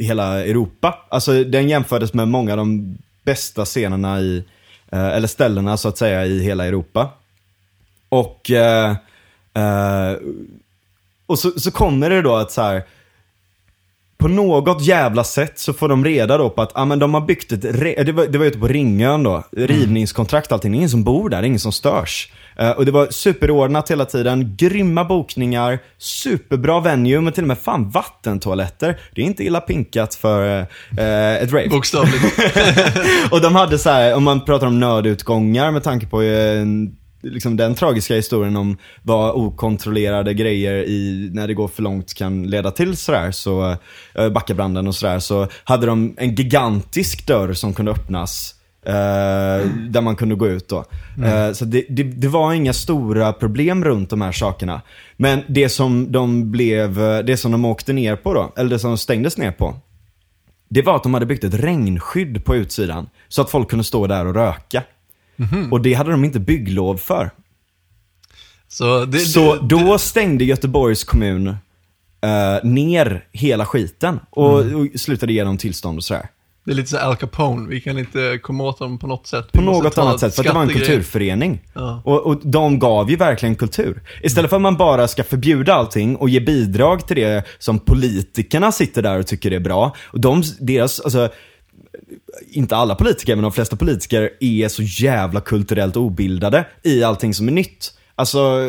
hela 0.00 0.44
Europa. 0.44 0.98
Alltså 1.08 1.44
den 1.44 1.68
jämfördes 1.68 2.14
med 2.14 2.28
många 2.28 2.52
av 2.52 2.56
de 2.56 2.98
bästa 3.24 3.64
scenerna 3.64 4.20
i, 4.20 4.44
eh, 4.92 5.06
eller 5.06 5.28
ställena 5.28 5.76
så 5.76 5.88
att 5.88 5.98
säga 5.98 6.26
i 6.26 6.42
hela 6.42 6.66
Europa. 6.66 7.10
Och, 8.08 8.50
eh, 8.50 8.90
eh, 9.54 10.16
och 11.26 11.38
så, 11.38 11.60
så 11.60 11.70
kommer 11.70 12.10
det 12.10 12.22
då 12.22 12.36
att 12.36 12.52
så 12.52 12.62
här 12.62 12.82
på 14.24 14.28
något 14.28 14.82
jävla 14.82 15.24
sätt 15.24 15.58
så 15.58 15.72
får 15.72 15.88
de 15.88 16.04
reda 16.04 16.38
då 16.38 16.50
på 16.50 16.62
att 16.62 16.72
ah, 16.74 16.84
men 16.84 16.98
de 16.98 17.14
har 17.14 17.20
byggt 17.20 17.52
ett, 17.52 17.62
det 18.06 18.12
var, 18.12 18.26
det 18.26 18.38
var 18.38 18.46
ute 18.46 18.58
på 18.58 18.68
Ringön 18.68 19.22
då, 19.22 19.42
rivningskontrakt 19.52 20.52
allting. 20.52 20.72
Det 20.72 20.76
är 20.76 20.78
ingen 20.78 20.90
som 20.90 21.04
bor 21.04 21.28
där, 21.28 21.36
det 21.36 21.44
är 21.44 21.46
ingen 21.46 21.58
som 21.58 21.72
störs. 21.72 22.32
Eh, 22.56 22.70
och 22.70 22.86
det 22.86 22.92
var 22.92 23.06
superordnat 23.10 23.90
hela 23.90 24.04
tiden, 24.04 24.56
grymma 24.56 25.04
bokningar, 25.04 25.78
superbra 25.98 26.80
venue, 26.80 27.20
men 27.20 27.32
till 27.32 27.44
och 27.44 27.48
med 27.48 27.58
fan 27.58 27.90
vattentoaletter. 27.90 29.00
Det 29.14 29.22
är 29.22 29.26
inte 29.26 29.44
illa 29.44 29.60
pinkat 29.60 30.14
för 30.14 30.58
eh, 30.98 31.34
ett 31.42 31.52
rave. 31.52 31.68
Bokstavligt. 31.68 32.24
Och 33.30 33.40
de 33.40 33.54
hade 33.54 33.78
så 33.78 33.90
här, 33.90 34.14
om 34.14 34.24
man 34.24 34.44
pratar 34.44 34.66
om 34.66 34.80
nödutgångar 34.80 35.70
med 35.70 35.82
tanke 35.82 36.06
på 36.06 36.22
eh, 36.22 36.64
liksom 37.24 37.56
den 37.56 37.74
tragiska 37.74 38.14
historien 38.14 38.56
om 38.56 38.76
vad 39.02 39.34
okontrollerade 39.34 40.34
grejer 40.34 40.74
i, 40.74 41.30
när 41.32 41.46
det 41.48 41.54
går 41.54 41.68
för 41.68 41.82
långt 41.82 42.14
kan 42.14 42.42
leda 42.42 42.70
till 42.70 42.96
sådär, 42.96 43.30
så 43.30 43.76
eh, 44.14 44.28
Backabranden 44.28 44.86
och 44.88 44.94
sådär, 44.94 45.18
så 45.18 45.48
hade 45.64 45.86
de 45.86 46.14
en 46.18 46.34
gigantisk 46.34 47.26
dörr 47.26 47.52
som 47.52 47.74
kunde 47.74 47.90
öppnas. 47.92 48.54
Eh, 48.86 49.66
Där 49.88 50.00
man 50.00 50.16
kunde 50.16 50.34
gå 50.34 50.48
ut 50.48 50.68
då. 50.68 50.84
Eh, 51.24 51.52
så 51.52 51.64
det, 51.64 51.84
det, 51.88 52.02
det 52.02 52.28
var 52.28 52.52
inga 52.52 52.72
stora 52.72 53.32
problem 53.32 53.84
runt 53.84 54.10
de 54.10 54.20
här 54.20 54.32
sakerna. 54.32 54.80
Men 55.16 55.40
det 55.48 55.68
som 55.68 56.12
de 56.12 56.50
blev, 56.50 57.02
eh, 57.02 57.18
det 57.18 57.36
som 57.36 57.52
de 57.52 57.64
åkte 57.64 57.92
ner 57.92 58.16
på 58.16 58.34
då, 58.34 58.52
eller 58.56 58.70
det 58.70 58.78
som 58.78 58.90
de 58.90 58.98
stängdes 58.98 59.38
ner 59.38 59.50
på, 59.50 59.74
det 60.68 60.82
var 60.82 60.96
att 60.96 61.02
de 61.02 61.14
hade 61.14 61.26
byggt 61.26 61.44
ett 61.44 61.54
regnskydd 61.54 62.44
på 62.44 62.56
utsidan. 62.56 63.08
Så 63.28 63.42
att 63.42 63.50
folk 63.50 63.70
kunde 63.70 63.84
stå 63.84 64.06
där 64.06 64.26
och 64.26 64.34
röka. 64.34 64.82
Och 65.70 65.80
det 65.80 65.94
hade 65.94 66.10
de 66.10 66.24
inte 66.24 66.40
bygglov 66.40 66.96
för. 66.96 67.30
Så, 68.68 69.04
det, 69.04 69.18
Så 69.18 69.54
det, 69.54 69.68
då 69.68 69.98
stängde 69.98 70.44
Göteborgs 70.44 71.04
kommun 71.04 71.48
eh, 72.24 72.64
ner 72.64 73.24
hela 73.32 73.66
skiten 73.66 74.20
och, 74.30 74.58
och 74.58 74.86
slutade 74.94 75.32
ge 75.32 75.44
dem 75.44 75.58
tillstånd 75.58 75.98
och 75.98 76.04
sådär. 76.04 76.28
det 76.64 76.72
är 76.72 76.74
lite 76.74 76.88
så 76.88 76.98
Al 76.98 77.16
Capone, 77.16 77.68
vi 77.68 77.80
kan 77.80 77.98
inte 77.98 78.38
komma 78.42 78.64
åt 78.64 78.78
dem 78.78 78.98
på 78.98 79.06
något 79.06 79.26
sätt. 79.26 79.52
På 79.52 79.60
Vi 79.60 79.66
måste 79.66 79.84
något 79.84 79.98
annat 79.98 80.20
sätt, 80.20 80.34
för 80.34 80.42
att 80.42 80.46
det 80.46 80.52
var 80.52 80.62
en 80.62 80.68
kulturförening. 80.68 81.60
Ja. 81.74 82.02
Och, 82.04 82.26
och 82.26 82.40
de 82.42 82.78
gav 82.78 83.10
ju 83.10 83.16
verkligen 83.16 83.54
kultur. 83.54 84.02
Istället 84.22 84.50
för 84.50 84.56
att 84.56 84.62
man 84.62 84.76
bara 84.76 85.08
ska 85.08 85.24
förbjuda 85.24 85.74
allting 85.74 86.16
och 86.16 86.28
ge 86.28 86.40
bidrag 86.40 87.06
till 87.06 87.16
det 87.16 87.44
som 87.58 87.78
politikerna 87.78 88.72
sitter 88.72 89.02
där 89.02 89.18
och 89.18 89.26
tycker 89.26 89.50
är 89.50 89.60
bra. 89.60 89.96
Och 90.04 90.20
de, 90.20 90.42
deras, 90.60 91.00
alltså, 91.00 91.28
inte 92.50 92.76
alla 92.76 92.94
politiker, 92.94 93.36
men 93.36 93.42
de 93.42 93.52
flesta 93.52 93.76
politiker 93.76 94.30
är 94.40 94.68
så 94.68 94.82
jävla 94.82 95.40
kulturellt 95.40 95.96
obildade 95.96 96.66
i 96.82 97.04
allting 97.04 97.34
som 97.34 97.48
är 97.48 97.52
nytt. 97.52 97.92
Alltså, 98.16 98.60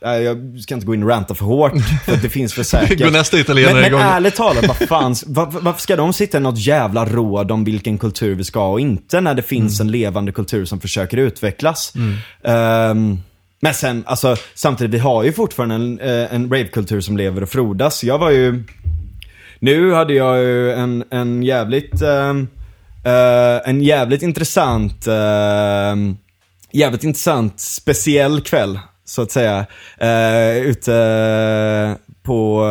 ah, 0.00 0.14
jag 0.16 0.58
ska 0.62 0.74
inte 0.74 0.86
gå 0.86 0.94
in 0.94 1.02
och 1.02 1.08
ranta 1.08 1.34
för 1.34 1.44
hårt, 1.44 1.72
för 2.04 2.12
att 2.12 2.22
det 2.22 2.28
finns 2.28 2.54
för 2.54 2.62
säkert. 2.76 2.98
Går 2.98 3.10
nästa 3.10 3.38
italienare 3.40 3.72
men, 3.74 3.82
men 3.82 3.90
igång. 3.90 4.00
ärligt 4.02 4.34
talat, 4.36 4.66
vad 4.68 4.76
fan, 4.88 5.14
var, 5.26 5.46
varför 5.46 5.80
ska 5.80 5.96
de 5.96 6.12
sitta 6.12 6.38
i 6.38 6.40
något 6.40 6.58
jävla 6.58 7.06
råd 7.06 7.50
om 7.50 7.64
vilken 7.64 7.98
kultur 7.98 8.34
vi 8.34 8.44
ska 8.44 8.60
ha 8.60 8.68
och 8.70 8.80
inte 8.80 9.20
när 9.20 9.34
det 9.34 9.42
finns 9.42 9.80
Mm. 9.80 9.88
en 9.88 9.92
levande 9.92 10.32
kultur 10.32 10.64
som 10.64 10.80
försöker 10.80 11.16
utvecklas? 11.16 11.92
Ehm, 12.44 13.18
men 13.62 13.74
sen, 13.74 14.04
alltså 14.06 14.36
samtidigt, 14.54 14.94
vi 14.94 14.98
har 14.98 15.22
ju 15.22 15.32
fortfarande 15.32 15.74
en, 15.74 16.00
eh, 16.00 16.34
en 16.34 16.42
ravekultur 16.50 17.00
som 17.00 17.16
lever 17.16 17.42
och 17.42 17.48
frodas. 17.48 18.04
Jag 18.04 18.18
var 18.18 18.30
ju, 18.30 18.64
nu 19.60 19.92
hade 19.92 20.14
jag 20.14 20.38
ju 20.38 20.72
en, 20.72 21.04
en 21.10 21.42
jävligt, 21.42 22.02
ehm, 22.02 22.48
eh, 23.04 23.68
en 23.68 23.82
jävligt 23.82 24.22
intressant, 24.22 25.06
ehm, 25.06 26.16
jävligt 26.72 27.04
intressant 27.04 27.60
speciell 27.60 28.40
kväll, 28.40 28.78
så 29.04 29.22
att 29.22 29.30
säga. 29.30 29.66
Uh, 30.02 30.58
ute 30.58 31.96
på, 32.22 32.64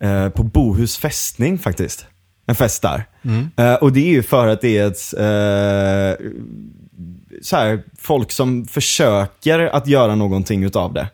eh, 0.00 0.10
eh, 0.10 0.28
på 0.28 0.42
Bohus 0.42 0.98
fästning 0.98 1.58
faktiskt. 1.58 2.06
En 2.46 2.54
fest 2.54 2.82
där. 2.82 3.04
Eh, 3.56 3.74
och 3.74 3.92
det 3.92 4.00
är 4.00 4.10
ju 4.10 4.22
för 4.22 4.46
att 4.46 4.60
det 4.60 4.78
är 4.78 4.86
ett, 4.86 5.14
eh, 5.18 6.26
så 7.42 7.56
här, 7.56 7.82
folk 7.98 8.32
som 8.32 8.66
försöker 8.66 9.60
att 9.60 9.86
göra 9.86 10.14
någonting 10.14 10.64
utav 10.64 10.92
det. 10.92 11.08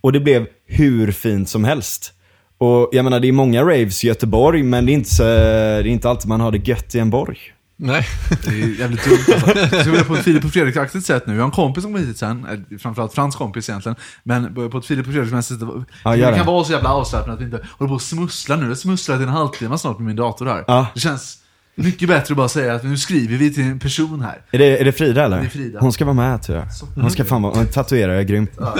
Och 0.00 0.12
det 0.12 0.20
blev 0.20 0.46
hur 0.66 1.12
fint 1.12 1.48
som 1.48 1.64
helst. 1.64 2.12
Och 2.60 2.88
jag 2.92 3.04
menar, 3.04 3.20
det 3.20 3.28
är 3.28 3.32
många 3.32 3.62
raves 3.62 4.04
i 4.04 4.06
Göteborg, 4.06 4.62
men 4.62 4.86
det 4.86 4.92
är 4.92 4.94
inte, 4.94 5.10
så, 5.10 5.22
det 5.22 5.30
är 5.30 5.86
inte 5.86 6.10
alltid 6.10 6.28
man 6.28 6.40
har 6.40 6.52
det 6.52 6.68
gött 6.68 6.94
i 6.94 6.98
en 6.98 7.10
borg. 7.10 7.38
Nej. 7.82 8.06
Det 8.44 8.50
är 8.50 8.78
jävligt 8.80 9.04
dumt 9.04 9.18
alltså. 9.34 9.58
Jag 9.58 9.80
ska 9.80 9.94
göra 9.94 10.04
på 10.04 10.14
ett 10.14 10.24
Filip 10.24 10.44
och 10.44 10.50
Fredrik-aktigt 10.50 11.06
sätt 11.06 11.26
nu. 11.26 11.32
Jag 11.32 11.40
har 11.40 11.44
en 11.46 11.50
kompis 11.50 11.82
som 11.82 11.92
kommer 11.92 12.06
hit 12.06 12.18
sen, 12.18 12.46
eh, 12.70 12.78
framförallt 12.78 13.14
Frans 13.14 13.36
kompis 13.36 13.68
egentligen. 13.68 13.96
Men 14.22 14.54
på 14.70 14.78
ett 14.78 14.86
Filip 14.86 15.06
och 15.06 15.12
Fredrik-mässigt, 15.12 15.62
Ja, 16.04 16.16
det 16.16 16.36
kan 16.36 16.46
vara 16.46 16.64
så 16.64 16.72
jävla 16.72 16.94
avslappnat 16.94 17.34
att 17.34 17.40
vi 17.40 17.44
inte 17.44 17.66
håller 17.78 17.88
på 17.88 17.94
och 17.94 18.02
smussla 18.02 18.56
nu. 18.56 18.68
Jag 18.68 18.78
smusslat 18.78 19.20
i 19.20 19.22
en 19.22 19.28
halvtimme 19.28 19.78
snart 19.78 19.98
med 19.98 20.06
min 20.06 20.16
dator 20.16 20.46
här. 20.46 20.64
Ja. 20.66 20.86
Det 20.94 21.00
känns 21.00 21.38
mycket 21.74 22.08
bättre 22.08 22.32
att 22.32 22.36
bara 22.36 22.48
säga 22.48 22.74
att 22.74 22.84
nu 22.84 22.96
skriver 22.96 23.36
vi 23.36 23.54
till 23.54 23.64
en 23.64 23.78
person 23.78 24.20
här. 24.20 24.42
Är 24.50 24.58
det, 24.58 24.80
är 24.80 24.84
det 24.84 24.92
Frida 24.92 25.24
eller? 25.24 25.38
Det 25.40 25.46
är 25.46 25.48
Frida. 25.48 25.80
Hon 25.80 25.92
ska 25.92 26.04
vara 26.04 26.14
med 26.14 26.42
tror 26.42 26.58
jag. 26.58 26.66
Hon 27.02 27.10
ska 27.10 27.24
fan 27.24 27.42
vara, 27.42 27.54
hon 27.54 27.66
tatuerar 27.66 28.14
är 28.14 28.22
grymt. 28.22 28.50
Ja, 28.58 28.76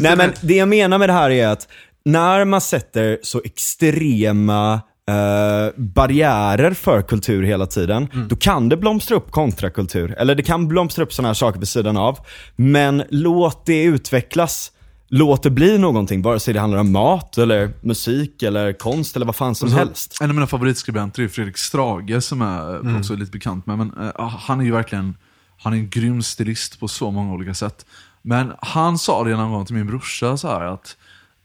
Nej 0.00 0.16
men 0.16 0.32
det 0.40 0.54
jag 0.54 0.68
menar 0.68 0.98
med 0.98 1.08
det 1.08 1.12
här 1.12 1.30
är 1.30 1.48
att 1.48 1.68
när 2.04 2.44
man 2.44 2.60
sätter 2.60 3.18
så 3.22 3.40
extrema 3.44 4.72
eh, 5.08 5.74
barriärer 5.76 6.74
för 6.74 7.02
kultur 7.02 7.42
hela 7.42 7.66
tiden, 7.66 8.08
då 8.28 8.36
kan 8.36 8.68
det 8.68 8.76
blomstra 8.76 9.16
upp 9.16 9.30
kontrakultur. 9.30 10.14
Eller 10.18 10.34
det 10.34 10.42
kan 10.42 10.68
blomstra 10.68 11.04
upp 11.04 11.12
sådana 11.12 11.28
här 11.28 11.34
saker 11.34 11.58
vid 11.58 11.68
sidan 11.68 11.96
av. 11.96 12.18
Men 12.56 13.02
låt 13.10 13.66
det 13.66 13.82
utvecklas. 13.84 14.72
Låt 15.14 15.42
det 15.42 15.50
bli 15.50 15.78
någonting, 15.78 16.22
vare 16.22 16.40
sig 16.40 16.54
det 16.54 16.60
handlar 16.60 16.78
om 16.80 16.92
mat, 16.92 17.38
eller 17.38 17.70
musik, 17.80 18.42
eller 18.42 18.72
konst, 18.72 19.16
eller 19.16 19.26
vad 19.26 19.36
fan 19.36 19.54
som 19.54 19.70
Så, 19.70 19.76
helst. 19.76 20.18
En 20.20 20.28
av 20.30 20.34
mina 20.34 20.46
favoritskribenter 20.46 21.22
är 21.22 21.28
Fredrik 21.28 21.58
Strage 21.58 22.22
som 22.24 22.42
är 22.42 22.76
Mm. 22.80 22.96
också 22.96 23.14
lite 23.14 23.30
bekant 23.30 23.66
med. 23.66 23.78
Men, 23.78 23.92
eh, 24.18 24.28
han 24.28 24.60
är 24.60 24.64
ju 24.64 24.72
verkligen 24.72 25.16
han 25.58 25.72
är 25.72 25.76
en 25.76 25.90
grym 25.90 26.22
stilist 26.22 26.80
på 26.80 26.88
så 26.88 27.10
många 27.10 27.32
olika 27.32 27.54
sätt. 27.54 27.86
Men 28.22 28.52
han 28.60 28.98
sa 28.98 29.24
det 29.24 29.30
någon 29.36 29.50
gång 29.52 29.66
till 29.66 29.74
min 29.74 29.86
brorsa 29.86 30.36
så 30.36 30.48
här 30.48 30.60
att, 30.60 30.96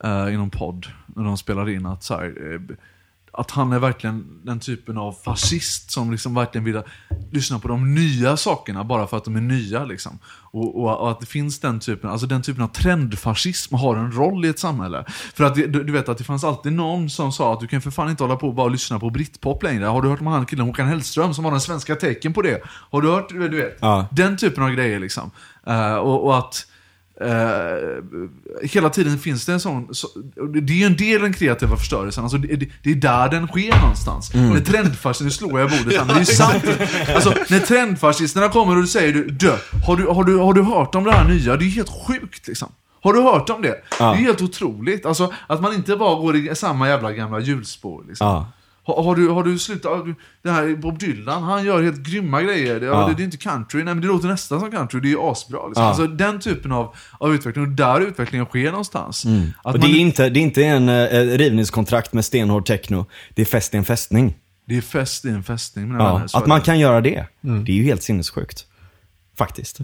eh, 0.03 0.33
i 0.33 0.37
någon 0.37 0.49
podd, 0.49 0.87
när 1.05 1.23
de 1.23 1.37
spelade 1.37 1.73
in, 1.73 1.85
att, 1.85 2.03
så 2.03 2.13
här, 2.13 2.53
eh, 2.53 2.75
att 3.37 3.51
han 3.51 3.73
är 3.73 3.79
verkligen 3.79 4.41
den 4.43 4.59
typen 4.59 4.97
av 4.97 5.11
fascist 5.11 5.91
som 5.91 6.11
liksom 6.11 6.35
verkligen 6.35 6.65
vill 6.65 6.81
lyssna 7.31 7.59
på 7.59 7.67
de 7.67 7.95
nya 7.95 8.37
sakerna 8.37 8.83
bara 8.83 9.07
för 9.07 9.17
att 9.17 9.25
de 9.25 9.35
är 9.35 9.41
nya. 9.41 9.85
Liksom. 9.85 10.19
Och, 10.25 10.83
och, 10.83 11.01
och 11.01 11.11
att 11.11 11.19
det 11.19 11.25
finns 11.25 11.59
den 11.59 11.79
typen, 11.79 12.09
alltså 12.09 12.27
den 12.27 12.41
typen 12.41 12.63
av 12.63 12.67
trendfascism 12.67 13.75
har 13.75 13.95
en 13.95 14.11
roll 14.11 14.45
i 14.45 14.47
ett 14.47 14.59
samhälle. 14.59 15.05
För 15.07 15.43
att 15.43 15.55
du, 15.55 15.67
du 15.67 15.91
vet 15.91 16.09
att 16.09 16.17
det 16.17 16.23
fanns 16.23 16.43
alltid 16.43 16.73
någon 16.73 17.09
som 17.09 17.31
sa 17.31 17.53
att 17.53 17.59
du 17.59 17.67
kan 17.67 17.81
för 17.81 17.91
fan 17.91 18.09
inte 18.09 18.23
hålla 18.23 18.35
på 18.35 18.47
och 18.47 18.55
bara 18.55 18.67
lyssna 18.67 18.99
på 18.99 19.09
britpop 19.09 19.63
längre. 19.63 19.85
Har 19.85 20.01
du 20.01 20.09
hört 20.09 20.21
om 20.21 20.27
han 20.27 20.45
killen 20.45 20.65
Håkan 20.65 20.87
Hellström 20.87 21.33
som 21.33 21.43
var 21.43 21.51
den 21.51 21.61
svenska 21.61 21.95
tecken 21.95 22.33
på 22.33 22.41
det? 22.41 22.61
Har 22.65 23.01
du 23.01 23.09
hört, 23.09 23.29
du 23.29 23.49
vet? 23.49 23.77
Ja. 23.81 24.07
Den 24.11 24.37
typen 24.37 24.63
av 24.63 24.69
grejer 24.69 24.99
liksom. 24.99 25.31
Eh, 25.67 25.95
och, 25.95 26.25
och 26.25 26.37
att 26.37 26.65
eh, 27.21 28.67
hela 28.69 28.89
tiden 28.89 29.19
finns 29.19 29.45
det 29.45 29.53
en 29.53 29.59
sån, 29.59 29.95
så, 29.95 30.07
det 30.53 30.73
är 30.73 30.77
ju 30.77 30.85
en 30.85 30.95
del 30.95 31.15
av 31.15 31.21
den 31.21 31.33
kreativa 31.33 31.77
förstörelsen, 31.77 32.23
alltså 32.23 32.37
det, 32.37 32.55
det, 32.55 32.69
det 32.83 32.91
är 32.91 32.95
där 32.95 33.29
den 33.29 33.47
sker 33.47 33.79
någonstans. 33.79 34.33
När 34.33 34.59
trendfascisterna, 34.59 35.25
nu 35.25 35.31
slår 35.31 35.59
jag 35.59 35.69
bordet 35.69 35.99
här, 35.99 36.05
men 36.05 36.07
det 36.07 36.13
är 36.13 36.19
ju 36.19 36.25
sant. 36.25 36.63
Alltså, 37.15 37.33
när 37.49 37.59
trendfascisterna 37.59 38.49
kommer 38.49 38.75
och 38.75 38.81
du 38.81 38.87
säger 38.87 39.13
du, 39.13 39.27
dö, 39.27 39.57
har 39.87 39.95
du, 39.95 40.07
har, 40.07 40.23
du, 40.23 40.37
har 40.37 40.53
du 40.53 40.61
hört 40.61 40.95
om 40.95 41.03
det 41.03 41.11
här 41.11 41.27
nya? 41.27 41.57
Det 41.57 41.65
är 41.65 41.69
helt 41.69 42.07
sjukt 42.07 42.47
liksom. 42.47 42.71
Har 43.01 43.13
du 43.13 43.21
hört 43.21 43.49
om 43.49 43.61
det? 43.61 43.75
Ja. 43.99 44.05
Det 44.05 44.17
är 44.17 44.21
helt 44.21 44.41
otroligt. 44.41 45.05
Alltså, 45.05 45.33
att 45.47 45.61
man 45.61 45.73
inte 45.73 45.95
bara 45.95 46.15
går 46.15 46.35
i 46.35 46.55
samma 46.55 46.87
jävla 46.87 47.11
gamla 47.11 47.39
hjulspår. 47.39 48.03
Liksom. 48.07 48.27
Ja. 48.27 48.51
Har, 48.87 49.03
har, 49.03 49.15
du, 49.15 49.27
har 49.29 49.43
du 49.43 49.59
slutat, 49.59 49.91
har 49.97 50.05
du- 50.05 50.15
det 50.43 50.49
här 50.51 50.75
Bob 50.75 50.99
Dylan, 50.99 51.43
han 51.43 51.65
gör 51.65 51.83
helt 51.83 51.99
grymma 52.07 52.41
grejer. 52.41 52.79
Det, 52.79 52.85
Ja. 52.85 53.07
det, 53.07 53.13
det 53.13 53.23
är 53.23 53.25
inte 53.25 53.37
country, 53.37 53.83
nej 53.83 53.93
men 53.93 54.01
det 54.01 54.07
låter 54.07 54.27
nästan 54.27 54.59
som 54.59 54.71
country, 54.71 54.99
det 54.99 55.11
är 55.11 55.31
asbra. 55.31 55.67
Liksom. 55.67 55.83
Ja. 55.83 55.89
Alltså 55.89 56.07
den 56.07 56.39
typen 56.39 56.71
av, 56.71 56.95
av 57.19 57.33
utveckling, 57.35 57.63
och 57.65 57.71
där 57.71 58.01
utvecklingen 58.01 58.45
sker 58.45 58.69
någonstans. 58.71 59.25
Att 59.25 59.29
Mm. 59.31 59.49
Och 59.63 59.71
man, 59.71 59.79
det 59.81 59.87
är 59.87 59.99
inte, 59.99 60.29
det 60.29 60.39
är 60.39 60.41
inte 60.41 60.63
en 60.63 60.89
eh, 60.89 61.37
rivningskontrakt 61.37 62.13
med 62.13 62.25
stenhård 62.25 62.65
techno. 62.65 63.05
Det 63.35 63.41
är 63.41 63.45
fest 63.45 63.73
i 63.73 63.77
en 63.77 63.85
fästning. 63.85 64.35
det 64.67 64.77
är 64.77 64.81
fest 64.81 65.25
i 65.25 65.29
en 65.29 65.43
fästning 65.43 65.87
mina 65.91 66.03
Ja, 66.03 66.13
vänner. 66.13 66.29
att 66.37 66.47
man 66.47 66.61
kan 66.61 66.79
göra 66.79 67.01
det, 67.01 67.25
det 67.41 67.71
är 67.71 67.75
ju 67.75 67.83
helt 67.83 68.03
sinnessjukt. 68.03 68.65
Faktiskt. 69.37 69.79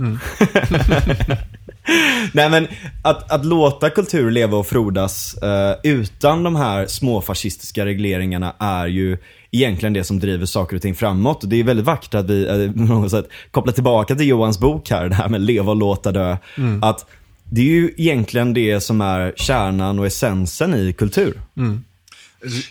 Nej 2.31 2.49
men, 2.49 2.67
att, 3.01 3.31
att 3.31 3.45
låta 3.45 3.89
kultur 3.89 4.31
leva 4.31 4.57
och 4.57 4.67
frodas 4.67 5.33
eh, 5.33 5.75
utan 5.83 6.43
de 6.43 6.55
här 6.55 6.87
små 6.87 7.21
fascistiska 7.21 7.85
regleringarna 7.85 8.55
är 8.59 8.87
ju 8.87 9.17
egentligen 9.51 9.93
det 9.93 10.03
som 10.03 10.19
driver 10.19 10.45
saker 10.45 10.75
och 10.75 10.81
ting 10.81 10.95
framåt. 10.95 11.43
Och 11.43 11.49
det 11.49 11.59
är 11.59 11.63
väldigt 11.63 11.85
vackert 11.85 12.13
att 12.13 12.29
vi 12.29 12.47
eh, 12.47 12.55
något 12.85 13.11
sätt 13.11 13.29
kopplar 13.51 13.73
tillbaka 13.73 14.15
till 14.15 14.27
Johans 14.27 14.59
bok 14.59 14.89
här, 14.89 15.09
det 15.09 15.15
här 15.15 15.29
med 15.29 15.41
leva 15.41 15.71
och 15.71 15.77
låta 15.77 16.11
dö. 16.11 16.37
Att 16.81 17.05
det 17.43 17.61
är 17.61 17.65
ju 17.65 17.93
egentligen 17.97 18.53
det 18.53 18.81
som 18.81 19.01
är 19.01 19.33
kärnan 19.35 19.99
och 19.99 20.05
essensen 20.05 20.73
i 20.73 20.93
kultur. 20.93 21.41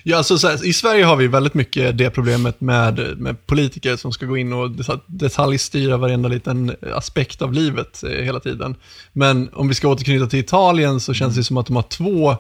Ja, 0.03 0.17
alltså, 0.17 0.39
så 0.39 0.49
här, 0.49 0.67
I 0.67 0.73
Sverige 0.73 1.05
har 1.05 1.17
vi 1.17 1.27
väldigt 1.27 1.55
mycket 1.55 1.99
det 1.99 2.11
problemet 2.11 2.61
med, 2.61 3.17
med 3.19 3.47
politiker 3.47 3.97
som 3.97 4.13
ska 4.13 4.27
gå 4.27 4.37
in 4.37 4.53
och 4.53 4.71
deta- 4.71 5.01
detaljstyra 5.07 5.97
varenda 5.97 6.29
liten 6.29 6.77
aspekt 6.95 7.43
av 7.43 7.53
livet 7.53 8.03
eh, 8.05 8.11
hela 8.11 8.41
tiden. 8.41 8.77
Men 9.13 9.51
om 9.53 9.69
vi 9.69 9.75
ska 9.75 9.89
återknyta 9.89 10.27
till 10.27 10.39
Italien 10.39 11.01
så 11.01 11.15
känns 11.15 11.35
det 11.37 11.45
som 11.45 11.57
att 11.57 11.67
de 11.67 11.77
har 11.77 11.83
två 11.83 12.31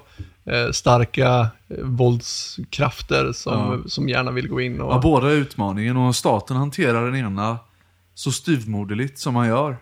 eh, 0.44 0.70
starka 0.72 1.48
eh, 1.68 1.76
våldskrafter 1.84 3.32
som, 3.32 3.52
Ja. 3.52 3.78
som 3.90 4.08
gärna 4.08 4.30
vill 4.30 4.48
gå 4.48 4.60
in 4.60 4.80
och... 4.80 4.92
Ja, 4.92 5.00
båda 5.02 5.30
är 5.30 5.34
utmaningen 5.34 5.96
och 5.96 6.16
staten 6.16 6.56
hanterar 6.56 7.04
den 7.10 7.16
ena 7.16 7.58
så 8.14 8.32
styvmoderligt 8.32 9.18
som 9.18 9.34
man 9.34 9.48
gör. 9.48 9.76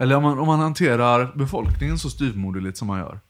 Eller 0.00 0.16
om 0.16 0.22
man, 0.22 0.38
om 0.38 0.46
man 0.46 0.60
hanterar 0.60 1.32
befolkningen 1.34 1.98
så 1.98 2.10
styvmoderligt 2.10 2.78
som 2.78 2.88
man 2.88 2.98
gör. 2.98 3.20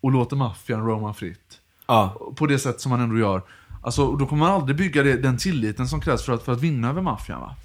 Och 0.00 0.12
låter 0.12 0.36
maffian 0.36 0.86
roma 0.86 1.14
fritt. 1.14 1.58
Ja. 1.86 2.32
På 2.36 2.46
det 2.46 2.58
sätt 2.58 2.80
som 2.80 2.90
man 2.90 3.00
ändå 3.00 3.18
gör. 3.18 3.42
Alltså, 3.82 4.12
då 4.12 4.26
kommer 4.26 4.46
man 4.46 4.52
aldrig 4.52 4.76
bygga 4.76 5.02
det, 5.02 5.16
den 5.16 5.38
tilliten 5.38 5.88
som 5.88 6.00
krävs 6.00 6.22
för 6.24 6.32
att, 6.32 6.42
för 6.42 6.52
att 6.52 6.60
vinna 6.60 6.88
över 6.88 7.02
maffian. 7.02 7.40
Va? 7.40 7.56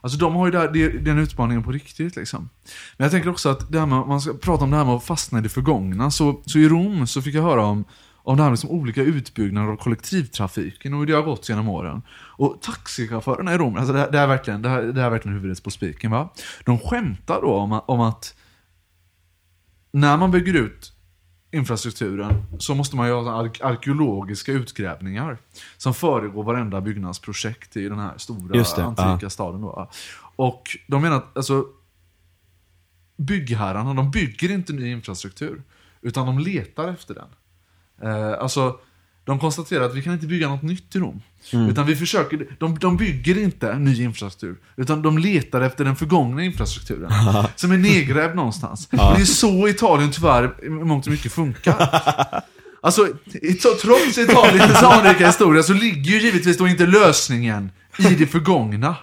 Alltså 0.00 0.18
de 0.18 0.34
har 0.34 0.46
ju 0.46 0.52
där, 0.52 0.68
det, 0.68 0.88
den 0.88 1.18
utmaningen 1.18 1.62
på 1.62 1.72
riktigt. 1.72 2.16
Liksom. 2.16 2.48
Men 2.96 3.04
jag 3.04 3.10
tänker 3.10 3.30
också 3.30 3.48
att 3.48 3.72
det 3.72 3.78
här 3.78 3.86
med, 3.86 4.06
man 4.06 4.20
ska 4.20 4.32
prata 4.32 4.64
om 4.64 4.70
det 4.70 4.76
här 4.76 4.84
med 4.84 4.94
att 4.94 5.04
fastna 5.04 5.38
i 5.38 5.42
det 5.42 5.48
förgångna. 5.48 6.10
Så, 6.10 6.42
så 6.46 6.58
i 6.58 6.68
Rom 6.68 7.06
så 7.06 7.22
fick 7.22 7.34
jag 7.34 7.42
höra 7.42 7.64
om, 7.64 7.84
om 8.16 8.36
det 8.36 8.42
här 8.42 8.50
med 8.50 8.56
liksom 8.56 8.70
olika 8.70 9.02
utbyggnader 9.02 9.72
av 9.72 9.76
kollektivtrafiken 9.76 10.94
och 10.94 10.98
hur 11.00 11.06
det 11.06 11.12
har 11.12 11.22
gått 11.22 11.48
genom 11.48 11.68
åren. 11.68 12.02
Och 12.10 12.58
taxichaufförerna 12.62 13.54
i 13.54 13.58
Rom, 13.58 13.76
alltså 13.76 13.92
det, 13.92 14.08
det, 14.12 14.18
är 14.18 14.26
verkligen, 14.26 14.62
det, 14.62 14.68
här, 14.68 14.82
det 14.82 15.02
är 15.02 15.10
verkligen 15.10 15.34
huvudet 15.34 15.62
på 15.62 15.70
spiken. 15.70 16.10
Va? 16.10 16.28
De 16.64 16.78
skämtar 16.78 17.40
då 17.40 17.54
om, 17.54 17.80
om 17.86 18.00
att 18.00 18.34
när 19.92 20.16
man 20.16 20.30
bygger 20.30 20.54
ut 20.54 20.92
infrastrukturen 21.50 22.42
så 22.58 22.74
måste 22.74 22.96
man 22.96 23.08
göra 23.08 23.32
ar- 23.32 23.62
arkeologiska 23.62 24.52
utgrävningar 24.52 25.38
som 25.76 25.94
föregår 25.94 26.44
varenda 26.44 26.80
byggnadsprojekt 26.80 27.76
i 27.76 27.88
den 27.88 27.98
här 27.98 28.18
stora 28.18 28.60
antika 28.84 29.18
ja. 29.20 29.30
staden. 29.30 29.60
Då. 29.60 29.90
Och 30.36 30.78
de 30.86 31.02
menar 31.02 31.16
att 31.16 31.36
alltså, 31.36 31.64
byggherrarna, 33.16 33.94
de 33.94 34.10
bygger 34.10 34.50
inte 34.50 34.72
ny 34.72 34.90
infrastruktur 34.92 35.62
utan 36.00 36.26
de 36.26 36.38
letar 36.38 36.88
efter 36.88 37.14
den. 37.14 37.28
Eh, 38.02 38.42
alltså, 38.42 38.80
de 39.28 39.38
konstaterar 39.38 39.84
att 39.84 39.94
vi 39.94 40.02
kan 40.02 40.12
inte 40.12 40.26
bygga 40.26 40.48
något 40.48 40.62
nytt 40.62 40.96
i 40.96 40.98
Rom. 40.98 41.22
Mm. 41.52 41.68
Utan 41.68 41.86
vi 41.86 41.96
försöker, 41.96 42.46
de, 42.58 42.78
de 42.78 42.96
bygger 42.96 43.38
inte 43.38 43.78
ny 43.78 44.02
infrastruktur, 44.02 44.56
utan 44.76 45.02
de 45.02 45.18
letar 45.18 45.60
efter 45.60 45.84
den 45.84 45.96
förgångna 45.96 46.44
infrastrukturen. 46.44 47.12
som 47.56 47.72
är 47.72 47.76
nedgrävd 47.76 48.36
någonstans. 48.36 48.88
Det 48.90 48.96
är 48.96 49.24
så 49.24 49.68
Italien 49.68 50.10
tyvärr 50.10 50.64
i 50.64 50.68
mångt 50.68 51.06
och 51.06 51.12
mycket 51.12 51.32
funkar. 51.32 51.90
Alltså, 52.80 53.08
trots 53.82 54.18
Italiens 54.18 54.82
anrika 54.82 55.26
historia 55.26 55.62
så 55.62 55.72
ligger 55.72 56.10
ju 56.10 56.20
givetvis 56.20 56.58
då 56.58 56.68
inte 56.68 56.86
lösningen 56.86 57.70
i 57.98 58.14
det 58.14 58.26
förgångna. 58.26 58.96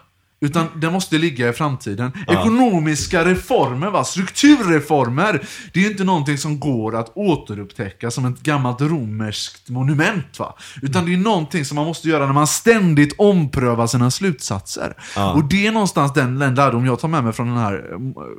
Utan 0.45 0.67
den 0.75 0.93
måste 0.93 1.17
ligga 1.17 1.49
i 1.49 1.53
framtiden. 1.53 2.11
Ekonomiska 2.27 3.25
reformer, 3.25 3.91
va? 3.91 4.03
strukturreformer. 4.03 5.47
Det 5.73 5.79
är 5.79 5.83
ju 5.83 5.91
inte 5.91 6.03
någonting 6.03 6.37
som 6.37 6.59
går 6.59 6.95
att 6.95 7.11
återupptäcka 7.15 8.11
som 8.11 8.25
ett 8.25 8.41
gammalt 8.41 8.81
romerskt 8.81 9.69
monument. 9.69 10.39
Va? 10.39 10.55
Utan 10.81 11.05
det 11.05 11.13
är 11.13 11.17
någonting 11.17 11.65
som 11.65 11.75
man 11.75 11.85
måste 11.85 12.09
göra 12.09 12.25
när 12.25 12.33
man 12.33 12.47
ständigt 12.47 13.15
omprövar 13.17 13.87
sina 13.87 14.11
slutsatser. 14.11 14.93
Och 15.35 15.43
det 15.43 15.67
är 15.67 15.71
någonstans 15.71 16.13
den, 16.13 16.39
den 16.39 16.55
lärdom 16.55 16.85
jag 16.85 16.99
tar 16.99 17.07
med 17.07 17.23
mig 17.23 17.33
från 17.33 17.47
den 17.47 17.57
här 17.57 17.91
eh, 17.91 17.97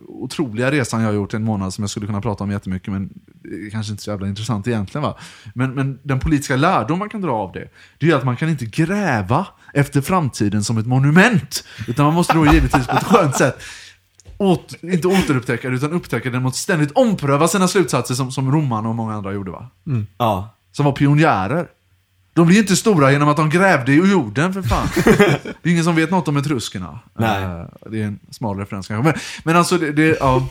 otroliga 0.09 0.71
resan 0.71 1.01
jag 1.01 1.09
har 1.09 1.15
gjort 1.15 1.35
i 1.35 1.37
en 1.37 1.45
månad 1.45 1.75
som 1.75 1.83
jag 1.83 1.91
skulle 1.91 2.07
kunna 2.07 2.21
prata 2.21 2.45
om 2.45 2.51
jättemycket 2.51 2.93
men 2.93 3.11
det 3.43 3.71
kanske 3.71 3.93
inte 3.93 4.03
så 4.03 4.11
jävla 4.11 4.29
intressant 4.29 4.69
egentligen. 4.69 5.03
Va? 5.03 5.17
Men, 5.55 5.75
men 5.75 5.99
den 6.03 6.21
politiska 6.21 6.57
lärdom 6.57 6.99
man 6.99 7.09
kan 7.09 7.21
dra 7.21 7.33
av 7.33 7.53
det, 7.53 7.69
det 7.99 8.11
är 8.11 8.17
att 8.17 8.25
man 8.25 8.37
kan 8.37 8.49
inte 8.49 8.67
gräva 8.67 9.47
efter 9.77 10.01
framtiden 10.01 10.65
som 10.65 10.79
ett 10.79 10.87
monument. 10.87 11.65
Utan 11.89 12.05
man 12.05 12.15
måste 12.15 12.35
då 12.35 12.47
givetvis 12.47 12.87
på 12.87 12.97
ett 12.97 13.05
skönt 13.05 13.37
sätt 13.37 13.63
åt, 14.39 14.75
inte 14.83 15.09
återupptäcka 15.09 15.69
det, 15.71 15.77
utan 15.77 15.93
upptäcka 15.93 16.25
det 16.25 16.35
genom 16.35 16.47
att 16.47 16.57
ständigt 16.57 16.93
ompröva 16.93 17.49
sina 17.49 17.69
slutsatser 17.69 18.15
som, 18.15 18.33
som 18.33 18.53
romarna 18.53 18.89
och 18.89 18.95
många 18.95 19.15
andra 19.15 19.33
gjorde. 19.33 19.51
va? 19.51 19.71
Ja. 20.19 20.55
Som 20.73 20.85
var 20.85 20.93
pionjärer. 20.93 21.67
De 22.35 22.47
blir 22.47 22.59
inte 22.59 22.77
stora 22.77 23.13
genom 23.13 23.29
att 23.29 23.37
de 23.37 23.51
grävde 23.51 23.93
i 23.93 23.97
jorden 23.97 24.53
för 24.53 24.63
fan. 24.63 24.89
Det 25.63 25.69
är 25.69 25.73
ingen 25.73 25.85
som 25.85 25.95
vet 25.95 26.11
något 26.11 26.29
om 26.29 26.37
etruskerna. 26.37 26.99
Nej. 27.19 27.43
Eh, 27.45 27.67
Det 27.91 28.03
är 28.03 28.07
en 28.07 28.19
smal 28.31 28.59
referens 28.59 28.89
kanske. 28.89 29.05
Men, 29.13 29.21
men 29.45 29.57
alltså, 29.57 29.79
det, 29.79 29.93
det, 29.93 30.17
ja. 30.21 30.49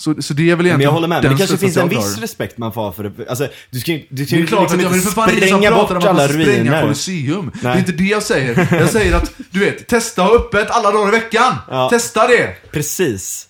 Så, 0.00 0.22
så 0.22 0.34
det 0.34 0.50
är 0.50 0.56
väl 0.56 0.66
egentligen 0.66 0.76
Men 0.76 0.84
jag 0.84 0.92
håller 0.92 1.08
med, 1.08 1.22
men 1.22 1.32
det 1.32 1.38
kanske 1.38 1.56
finns 1.58 1.76
en 1.76 1.88
viss 1.88 2.18
respekt 2.18 2.58
man 2.58 2.72
får 2.72 2.92
för 2.92 3.02
det. 3.02 3.28
Alltså, 3.28 3.48
du 3.70 3.80
ska 3.80 3.98
du 4.08 4.26
ska 4.26 4.36
Det 4.36 4.42
är 4.42 4.46
klart 4.46 4.62
liksom 4.62 4.78
att 4.78 4.84
jag 4.84 4.90
vill 4.90 5.02
för 5.02 5.10
fan 5.10 5.30
spränga 5.30 5.70
bort 5.70 5.90
alla 5.90 6.28
spränga 6.28 6.46
ruiner. 6.46 6.82
Colosseum. 6.82 7.50
Det 7.62 7.68
är 7.68 7.78
inte 7.78 7.92
det 7.92 8.04
jag 8.04 8.22
säger. 8.22 8.68
Jag 8.80 8.90
säger 8.90 9.16
att, 9.16 9.32
du 9.50 9.60
vet, 9.60 9.86
testa 9.86 10.22
ha 10.22 10.36
öppet 10.36 10.70
alla 10.70 10.90
dagar 10.90 11.08
i 11.08 11.10
veckan. 11.10 11.54
Ja. 11.70 11.90
Testa 11.90 12.26
det. 12.26 12.56
Precis. 12.72 13.46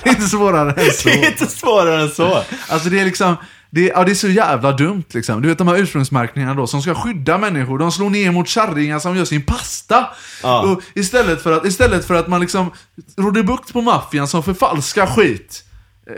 Det 0.04 0.10
är 0.10 0.10
inte 0.10 0.22
svårare 0.22 0.72
än 0.82 0.92
så. 0.92 1.10
Det 1.10 1.26
är 1.26 1.28
inte 1.28 1.48
svårare 1.48 2.02
än 2.02 2.10
så. 2.10 2.44
Alltså 2.68 2.90
det 2.90 3.00
är 3.00 3.06
liksom, 3.06 3.36
det 3.70 3.82
ja, 3.88 4.04
det 4.04 4.12
är 4.12 4.16
så 4.16 4.28
jävla 4.28 4.72
dumt 4.72 5.04
liksom. 5.10 5.42
Du 5.42 5.48
vet 5.48 5.58
de 5.58 5.68
här 5.68 5.78
ursprungsmärkningarna 5.78 6.54
då 6.54 6.68
som 6.68 6.82
ska 6.82 6.96
skydda 6.96 7.38
människor. 7.38 7.80
De 7.80 7.92
slår 7.92 8.10
ner 8.10 8.32
mot 8.32 8.48
kärringar 8.48 9.00
som 9.00 9.16
gör 9.18 9.26
sin 9.26 9.42
pasta. 9.46 10.10
Ja. 10.44 10.62
Och 10.62 10.82
istället, 10.94 11.42
för 11.42 11.52
att, 11.52 11.66
istället 11.66 12.06
för 12.06 12.14
att 12.14 12.28
man 12.28 12.42
liksom 12.42 12.72
råder 13.18 13.44
bukt 13.44 13.74
på 13.74 13.82
maffian 13.82 14.28
som 14.28 14.44
förfalskar 14.44 15.06
skit. 15.06 15.64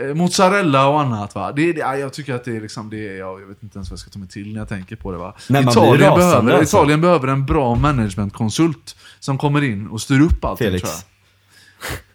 eh, 0.00 0.14
mozzarella 0.14 0.88
och 0.88 1.00
annat 1.00 1.34
va. 1.34 1.52
Det, 1.52 1.72
det, 1.72 1.80
ja, 1.80 1.96
jag 1.96 2.12
tycker 2.12 2.34
att 2.34 2.44
det 2.44 2.56
är 2.56 2.60
liksom, 2.60 2.90
det 2.90 3.08
är, 3.08 3.18
ja, 3.18 3.40
jag 3.40 3.46
vet 3.46 3.62
inte 3.62 3.78
ens 3.78 3.90
vad 3.90 3.94
jag 3.94 4.00
ska 4.00 4.10
ta 4.10 4.18
mig 4.18 4.28
till 4.28 4.52
när 4.52 4.60
jag 4.60 4.68
tänker 4.68 4.96
på 4.96 5.12
det 5.12 5.18
va. 5.18 5.34
Blir 5.48 5.60
Italien, 5.60 6.10
rasande, 6.10 6.18
behöver, 6.18 6.52
alltså. 6.52 6.76
Italien 6.76 7.00
behöver 7.00 7.28
en 7.28 7.46
bra 7.46 7.74
managementkonsult 7.74 8.96
som 9.20 9.38
kommer 9.38 9.62
in 9.64 9.86
och 9.86 10.00
styr 10.00 10.20
upp 10.20 10.44
allting 10.44 10.66
Felix. 10.66 10.82
tror 10.82 10.92
jag. 10.94 11.11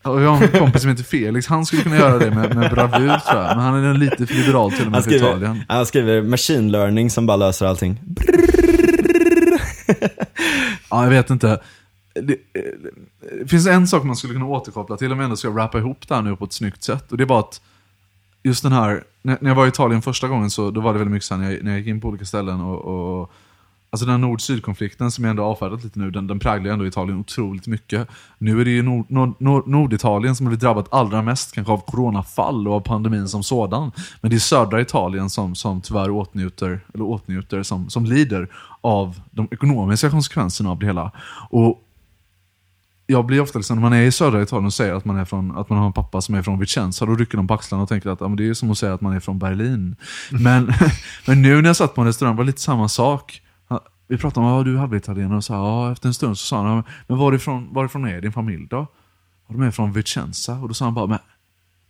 Och 0.10 0.22
jag 0.22 0.30
har 0.30 0.44
en 0.44 0.60
kompis 0.60 0.82
som 0.82 0.92
heter 0.92 1.04
Felix, 1.04 1.48
han 1.48 1.66
skulle 1.66 1.82
kunna 1.82 1.96
göra 1.98 2.18
det 2.20 2.32
med, 2.32 2.56
med 2.56 2.72
bravur 2.72 3.18
tror 3.30 3.42
jag. 3.42 3.56
Men 3.56 3.60
han 3.60 3.84
är 3.84 3.94
lite 3.94 4.28
för 4.28 4.36
liberal 4.36 4.72
till 4.72 4.80
och 4.80 4.84
Han 4.84 4.92
med 4.92 5.04
för 5.04 5.16
Italien. 5.16 5.40
skriver, 5.40 5.66
han 5.68 5.86
skriver 5.86 6.22
machine 6.22 6.72
learning 6.72 7.10
som 7.10 7.26
bara 7.26 7.38
löser 7.38 7.66
allting. 7.66 8.00
Ja, 10.90 11.04
jag 11.04 11.10
vet 11.10 11.30
inte. 11.30 11.62
Det, 12.14 12.38
det 13.40 13.48
finns 13.48 13.68
en 13.68 13.88
sak 13.88 14.04
man 14.04 14.16
skulle 14.16 14.34
kunna 14.34 14.46
återkoppla 14.46 14.98
till 14.98 15.12
om 15.12 15.18
vi 15.18 15.24
ändå 15.24 15.36
ska 15.36 15.50
rappa 15.50 15.78
ihop 15.78 16.08
det 16.08 16.16
här 16.16 16.22
nu 16.22 16.36
på 16.36 16.46
ett 16.46 16.54
snyggt 16.54 16.84
sätt. 16.84 17.12
Och 17.12 17.18
det 17.18 17.24
är 17.24 17.26
bara 17.26 17.40
att 17.40 17.62
just 18.44 18.64
den 18.64 18.72
här, 18.72 19.04
när 19.22 19.38
när 19.42 19.50
jag 19.50 19.56
var 19.56 19.66
i 19.66 19.70
Italien 19.70 20.02
första 20.02 20.28
gången 20.28 20.50
så 20.50 20.72
då 20.72 20.82
var 20.82 20.94
det 20.94 21.00
väldigt 21.00 21.14
mycket 21.14 21.26
så 21.26 21.36
här 21.36 21.42
när 21.42 21.52
jag, 21.52 21.64
när 21.64 21.72
jag 21.72 21.80
gick 21.80 21.88
in 21.88 22.02
på 22.02 22.08
olika 22.08 22.26
ställen 22.26 22.62
och, 22.62 23.22
och 23.22 23.32
Alltså 23.90 24.06
den 24.06 24.22
nord-syd-konflikten 24.22 25.12
som 25.12 25.24
jag 25.24 25.30
ändå 25.30 25.44
avfärdat 25.44 25.84
lite 25.84 26.00
nu, 26.00 26.12
den, 26.12 26.28
den 26.28 26.40
präglar 26.40 26.66
ju 26.66 26.74
ändå 26.74 26.88
Italien 26.88 27.20
otroligt 27.20 27.68
mycket. 27.68 28.08
Nu 28.38 28.62
är 28.62 28.66
det 28.66 28.72
ju 28.72 28.82
nord, 28.82 29.12
nord, 29.12 29.34
nord, 29.42 29.68
Norditalien 29.68 30.36
som 30.36 30.46
har 30.46 30.50
blivit 30.50 30.62
drabbat 30.62 30.94
allra 30.94 31.22
mest, 31.22 31.52
kanske 31.52 31.74
av 31.74 31.78
coronafall 31.78 32.68
och 32.68 32.74
av 32.74 32.80
pandemin 32.80 33.28
som 33.28 33.44
sådan. 33.44 33.92
Men 34.22 34.30
det 34.30 34.38
är 34.38 34.40
södra 34.40 34.82
Italien 34.82 35.30
som, 35.30 35.56
som 35.56 35.82
tyvärr 35.82 36.10
åtnjuter, 36.10 36.80
eller 36.94 37.06
åtnjuter, 37.06 37.64
som, 37.64 37.90
som 37.90 38.06
lider 38.06 38.48
av 38.82 39.22
de 39.32 39.48
ekonomiska 39.52 40.10
konsekvenserna 40.10 40.72
av 40.72 40.80
det 40.80 40.86
hela. 40.86 41.12
Och 41.50 41.84
jag 43.08 43.26
blir 43.26 43.42
ofta 43.42 43.60
liksom, 43.60 43.78
när 43.78 43.82
man 43.82 43.94
är 43.94 44.02
i 44.02 44.12
södra 44.12 44.42
Italien 44.42 44.66
och 44.66 44.74
säger 44.74 44.94
att 44.94 45.06
man, 45.06 45.18
är 45.18 45.26
från, 45.26 45.58
att 45.58 45.70
man 45.70 45.80
har 45.80 45.86
en 45.86 45.94
pappa 45.94 46.22
som 46.22 46.36
är 46.36 46.42
från 46.42 46.60
Vicenza, 46.60 47.06
då 47.06 47.16
rycker 47.16 47.38
de 47.38 47.48
på 47.48 47.54
axlarna 47.54 47.84
och 47.84 47.90
tänker 47.90 48.10
att 48.10 48.22
ja, 48.22 48.28
det 48.28 48.50
är 48.50 48.54
som 48.54 48.72
att 48.72 48.78
säga 48.78 48.94
att 48.94 49.02
man 49.02 49.16
är 49.16 49.20
från 49.20 49.40
Berlin. 49.40 49.96
Men, 50.32 50.74
men 51.28 51.42
nu 51.42 51.62
när 51.62 51.70
jag 51.70 51.76
satt 51.76 51.96
på 51.96 52.02
en 52.02 52.08
restaurang 52.08 52.36
var 52.36 52.44
det 52.44 52.48
lite 52.48 52.62
samma 52.62 52.90
sak. 52.90 53.42
Vi 54.08 54.18
pratade 54.18 54.46
om 54.46 54.54
att 54.54 54.66
du 54.66 54.74
är 54.74 54.80
halvitalienare 54.80 55.38
och 55.38 55.44
så 55.44 55.54
här, 55.54 55.60
ja, 55.60 55.92
efter 55.92 56.08
en 56.08 56.14
stund 56.14 56.38
så 56.38 56.46
sa 56.46 56.68
han, 56.68 56.84
men 57.08 57.18
varifrån, 57.18 57.74
varifrån 57.74 58.06
är 58.06 58.22
din 58.22 58.32
familj 58.32 58.68
då? 58.70 58.88
Och 59.48 59.54
de 59.54 59.62
är 59.62 59.72
från 59.72 59.94
Vicenza. 59.94 60.54
Och 60.54 60.68
då 60.68 60.74
sa 60.74 60.86
han 60.86 60.94
bara, 60.94 61.08
men 61.08 61.20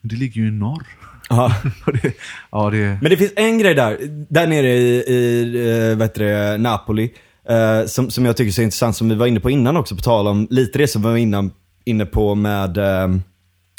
det 0.01 0.15
ligger 0.15 0.41
ju 0.41 0.47
i 0.47 0.51
norr. 0.51 0.87
Ja. 1.29 1.53
Det, 2.01 2.13
ja, 2.51 2.69
det, 2.69 2.97
Men 3.01 3.09
det 3.09 3.17
finns 3.17 3.33
en 3.35 3.59
grej 3.59 3.73
där, 3.75 3.97
där 4.29 4.47
nere 4.47 4.67
i, 4.67 4.95
i 4.97 5.89
eh, 5.91 5.97
vad 5.97 6.07
heter 6.07 6.23
det, 6.23 6.57
Napoli, 6.57 7.13
eh, 7.49 7.85
som, 7.85 8.11
som 8.11 8.25
jag 8.25 8.37
tycker 8.37 8.47
är 8.47 8.53
så 8.53 8.61
intressant, 8.61 8.95
som 8.95 9.09
vi 9.09 9.15
var 9.15 9.27
inne 9.27 9.39
på 9.39 9.49
innan 9.49 9.77
också, 9.77 9.95
på 9.95 10.01
tal 10.01 10.27
om 10.27 10.47
lite 10.49 10.77
det 10.77 10.87
som 10.87 11.01
vi 11.01 11.07
var 11.07 11.17
inne, 11.17 11.49
inne 11.85 12.05
på 12.05 12.35
med, 12.35 12.77
eh, 12.77 13.03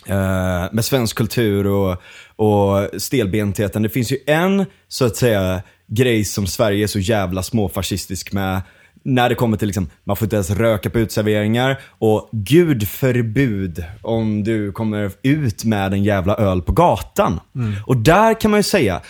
eh, 0.06 0.72
med 0.72 0.84
svensk 0.84 1.16
kultur 1.16 1.66
och, 1.66 2.02
och 2.36 3.00
stelbentheten. 3.02 3.82
Det 3.82 3.88
finns 3.88 4.12
ju 4.12 4.18
en, 4.26 4.64
så 4.88 5.04
att 5.04 5.16
säga, 5.16 5.62
grej 5.88 6.24
som 6.24 6.46
Sverige 6.46 6.82
är 6.82 6.86
så 6.86 6.98
jävla 6.98 7.42
småfascistisk 7.42 8.32
med, 8.32 8.62
när 9.02 9.28
det 9.28 9.34
kommer 9.34 9.56
till 9.56 9.68
liksom, 9.68 9.90
man 10.04 10.16
får 10.16 10.26
inte 10.26 10.36
ens 10.36 10.50
röka 10.50 10.90
på 10.90 10.98
utserveringar. 10.98 11.80
Och 11.98 12.28
gud 12.32 12.88
förbud 12.88 13.84
om 14.02 14.44
du 14.44 14.72
kommer 14.72 15.12
ut 15.22 15.64
med 15.64 15.92
en 15.92 16.04
jävla 16.04 16.36
öl 16.36 16.62
på 16.62 16.72
gatan. 16.72 17.40
Och 17.86 17.96
där 17.96 18.40
kan 18.40 18.50
man 18.50 18.58
ju 18.58 18.64
säga, 18.64 19.00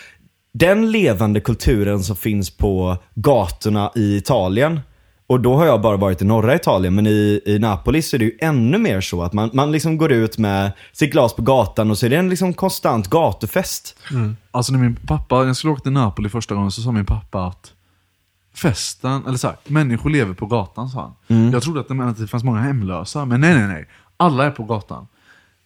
den 0.55 0.91
levande 0.91 1.41
kulturen 1.41 2.03
som 2.03 2.16
finns 2.16 2.51
på 2.51 2.97
gatorna 3.14 3.93
i 3.95 4.16
Italien, 4.16 4.81
och 5.29 5.41
då 5.41 5.57
har 5.57 5.66
jag 5.66 5.81
bara 5.81 5.97
varit 5.97 6.22
i 6.22 6.24
norra 6.24 6.55
Italien, 6.55 6.95
men 6.95 7.07
i, 7.07 7.41
i 7.47 7.59
Napoli 7.59 8.03
så 8.03 8.16
är 8.16 8.18
det 8.18 8.24
ju 8.24 8.39
ännu 8.41 8.79
mer 8.79 9.01
så 9.01 9.22
att 9.22 9.33
man, 9.33 9.51
man 9.53 9.72
liksom 9.72 9.99
går 9.99 10.12
ut 10.12 10.39
med 10.39 10.72
sitt 10.93 11.12
glas 11.12 11.35
på 11.35 11.43
gatan 11.43 11.91
och 11.91 11.99
så 11.99 12.07
är 12.07 12.11
det 12.11 12.16
en 12.16 12.29
liksom 12.29 12.55
konstant 12.55 13.11
gatufest. 13.11 13.97
Alltså 14.51 14.72
när 14.72 14.81
min 14.81 14.97
pappa, 14.97 15.45
jag 15.45 15.57
skulle 15.57 15.72
åka 15.72 15.83
till 15.83 15.93
Napoli 15.93 16.29
första 16.29 16.55
gången 16.55 16.70
så 16.70 16.83
sa 16.83 16.93
min 16.93 17.07
pappa 17.07 17.47
att 17.47 17.72
festen, 18.55 19.26
eller 19.26 19.39
så 19.39 19.47
här, 19.47 19.57
människor 19.66 20.11
lever 20.11 20.35
på 20.35 20.47
gatan 20.47 20.89
sa 20.89 21.01
han. 21.01 21.14
Jag 21.53 21.62
trodde 21.62 21.81
att 21.81 21.89
det 21.89 21.95
menade 21.95 22.11
att 22.11 22.18
det 22.18 22.26
fanns 22.26 22.45
många 22.45 22.61
hemlösa, 22.61 23.24
men 23.24 23.41
nej 23.41 23.55
nej 23.55 23.68
nej. 23.68 23.89
Alla 24.16 24.45
är 24.45 24.51
på 24.51 24.64
gatan. 24.64 25.07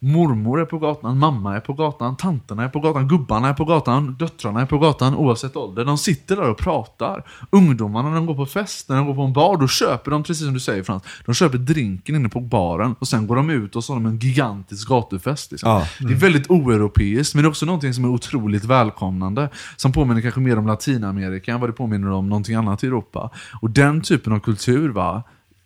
Mormor 0.05 0.61
är 0.61 0.64
på 0.64 0.78
gatan, 0.78 1.18
mamma 1.18 1.57
är 1.57 1.61
på 1.61 1.72
gatan, 1.72 2.16
tanterna 2.16 2.64
är 2.64 2.68
på 2.68 2.80
gatan, 2.80 3.09
gubbarna 3.09 3.48
är 3.48 3.55
på 3.55 3.64
gatan, 3.64 4.16
döttrarna 4.18 4.61
är 4.61 4.66
på 4.66 4.78
gatan 4.78 5.14
oavsett 5.14 5.57
ålder. 5.57 5.84
De 5.84 5.98
sitter 5.98 6.36
där 6.36 6.50
och 6.50 6.59
pratar. 6.59 7.24
Ungdomarna 7.50 8.09
när 8.09 8.16
de 8.16 8.26
går 8.26 8.34
på 8.34 8.46
fest, 8.46 8.88
när 8.88 8.96
de 8.96 9.07
går 9.07 9.14
på 9.14 9.22
en 9.22 9.32
bar, 9.32 9.57
då 9.57 9.68
köper 9.68 10.11
de, 10.11 10.22
precis 10.22 10.44
som 10.44 10.55
du 10.55 10.61
säger 10.61 10.82
Frans, 10.82 11.03
de 11.24 11.34
köper 11.34 11.59
drinken 11.59 12.14
inne 12.14 12.28
på 12.28 12.40
baren 12.40 12.94
och 12.98 13.09
sen 13.09 13.26
går 13.26 13.36
de 13.36 13.50
ut 13.50 13.76
och 13.76 13.84
så 13.84 13.92
har 13.92 14.00
de 14.00 14.07
en 14.07 14.18
gigantisk 14.18 14.88
gatufest. 14.88 15.53
Liksom. 15.53 15.70
Ja. 15.70 15.86
Det 16.00 16.12
är 16.12 16.18
väldigt 16.18 16.50
oeuropeiskt, 16.50 17.34
men 17.34 17.44
det 17.44 17.46
är 17.46 17.50
också 17.50 17.66
någonting 17.66 17.94
som 17.94 18.05
är 18.05 18.09
otroligt 18.09 18.64
välkomnande. 18.64 19.48
Som 19.76 19.92
påminner 19.92 20.20
kanske 20.20 20.40
mer 20.40 20.59
om 20.59 20.66
Latinamerika 20.66 21.53
än 21.53 21.61
vad 21.61 21.68
det 21.68 21.72
påminner 21.72 22.11
om 22.11 22.28
någonting 22.28 22.55
annat 22.55 22.84
i 22.84 22.86
Europa. 22.86 23.30
Och 23.61 23.70
den 23.70 24.00
typen 24.00 24.32
av 24.32 24.38
kultur, 24.38 24.88
va, 24.88 25.22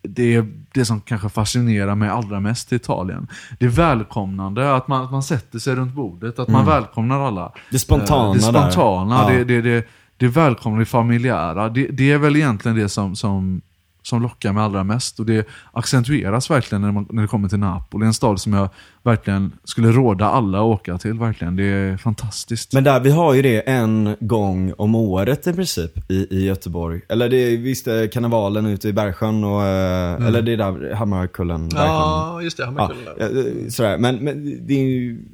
det 0.09 0.35
är 0.35 0.47
det 0.75 0.85
som 0.85 1.01
kanske 1.01 1.29
fascinerar 1.29 1.95
mig 1.95 2.09
allra 2.09 2.41
mest 2.41 2.73
i 2.73 2.77
Italien. 2.77 3.29
Det 3.59 3.65
är 3.65 3.69
välkomnande, 3.71 4.75
att 4.77 4.89
man, 4.89 5.05
att 5.05 5.11
man 5.11 5.23
sätter 5.23 5.59
sig 5.59 5.75
runt 5.75 5.95
bordet, 5.95 6.39
att 6.39 6.49
man 6.49 6.67
välkomnar 6.67 7.21
alla. 7.27 7.53
Det 7.71 7.79
spontana 7.79 8.27
Eh, 8.29 8.33
Det 8.33 8.53
där. 8.53 8.71
spontana, 8.71 9.15
Ja. 9.23 9.29
det, 9.39 9.45
det, 9.45 9.61
det, 9.63 9.87
det 10.17 10.29
välkomnar, 10.29 10.79
det 10.79 10.85
familjära. 10.87 11.69
Det, 11.69 11.87
det 11.87 12.13
är 12.13 12.19
väl 12.19 12.37
egentligen 12.37 12.77
det 12.77 12.89
som, 12.89 13.17
som, 13.17 13.61
som 14.07 14.23
lockar 14.23 14.53
mig 14.53 14.63
allra 14.63 14.85
mest. 14.85 15.21
Och 15.21 15.27
det 15.27 15.47
accentueras 15.73 16.51
verkligen 16.51 16.83
när, 16.83 16.93
man, 16.93 17.07
när 17.11 17.23
det 17.23 17.29
kommer 17.29 17.49
till 17.49 17.59
Napoli. 17.59 18.07
En 18.07 18.15
stad 18.15 18.41
som 18.41 18.53
jag 18.53 18.69
verkligen 19.03 19.53
skulle 19.65 19.93
råda 19.93 20.27
alla 20.27 20.59
att 20.59 20.65
åka 20.65 20.99
till. 20.99 21.19
Verkligen. 21.19 21.57
Det 21.57 21.65
är 21.65 21.97
fantastiskt. 21.97 22.73
Men 22.73 22.85
där, 22.85 23.01
vi 23.01 23.11
har 23.11 23.35
ju 23.35 23.43
det 23.43 23.61
en 23.61 24.17
gång 24.21 24.73
om 24.79 24.95
året 24.95 25.47
i 25.47 25.53
princip 25.53 26.11
i, 26.11 26.27
i 26.31 26.45
Göteborg. 26.47 27.01
Eller 27.09 27.29
det 27.29 27.37
är 27.37 27.57
visst 27.57 27.87
är 27.87 28.07
karnevalen 28.07 28.67
ute 28.67 28.89
i 28.89 28.93
Bergsjön 28.93 29.45
och, 29.45 29.63
eh, 29.63 30.27
eller 30.27 30.43
det 30.43 30.53
är 30.53 30.57
där 30.57 30.95
Hammarkullen, 30.95 31.69
Bergsjön. 31.69 31.87
Ja, 31.89 32.43
just 32.43 32.57
det. 32.57 32.63
Ja, 32.63 32.67
Hammarkullen. 32.67 33.05
där. 33.19 33.65
eh, 33.65 33.69
sådär. 33.69 33.99
Men, 33.99 34.17
men 34.17 34.67
det 34.67 34.75
är 34.75 34.85
ju, 34.87 35.25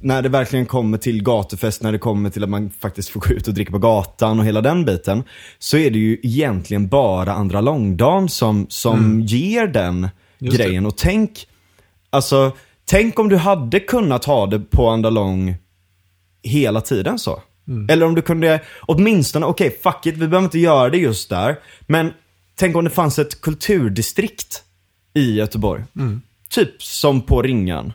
när 0.00 0.22
det 0.22 0.28
verkligen 0.28 0.66
kommer 0.66 0.98
till 0.98 1.22
gatufest, 1.22 1.82
när 1.82 1.92
det 1.92 1.98
kommer 1.98 2.30
till 2.30 2.44
att 2.44 2.50
man 2.50 2.70
faktiskt 2.70 3.08
får 3.08 3.20
gå 3.20 3.34
ut 3.34 3.48
och 3.48 3.54
dricka 3.54 3.70
på 3.70 3.78
gatan 3.78 4.38
och 4.38 4.44
hela 4.46 4.60
den 4.60 4.84
biten. 4.84 5.22
Så 5.58 5.76
är 5.76 5.90
det 5.90 5.98
ju 5.98 6.20
egentligen 6.22 6.88
bara 6.88 7.32
andra 7.32 7.60
långdagen 7.60 8.28
som, 8.28 8.66
som 8.68 9.20
ger 9.20 9.66
den 9.66 10.08
Just 10.38 10.58
det. 10.58 10.64
grejen. 10.64 10.86
Och 10.86 10.96
tänk, 10.96 11.46
alltså, 12.10 12.52
tänk 12.84 13.18
om 13.18 13.28
du 13.28 13.36
hade 13.36 13.80
kunnat 13.80 14.24
ha 14.24 14.46
det 14.46 14.60
på 14.60 14.88
andra 14.88 15.10
lång 15.10 15.56
hela 16.42 16.80
tiden 16.80 17.18
så. 17.18 17.42
Eller 17.88 18.06
om 18.06 18.14
du 18.14 18.22
kunde, 18.22 18.60
åtminstone, 18.80 19.46
okej 19.46 19.78
fuck 19.82 20.06
it, 20.06 20.14
vi 20.14 20.18
behöver 20.28 20.44
inte 20.44 20.58
göra 20.58 20.90
det 20.90 20.98
just 20.98 21.28
där. 21.28 21.56
Men 21.86 22.12
tänk 22.54 22.76
om 22.76 22.84
det 22.84 22.90
fanns 22.90 23.18
ett 23.18 23.40
kulturdistrikt 23.40 24.62
i 25.14 25.34
Göteborg. 25.34 25.84
Typ 26.50 26.82
som 26.82 27.20
på 27.20 27.42
Ringan. 27.42 27.92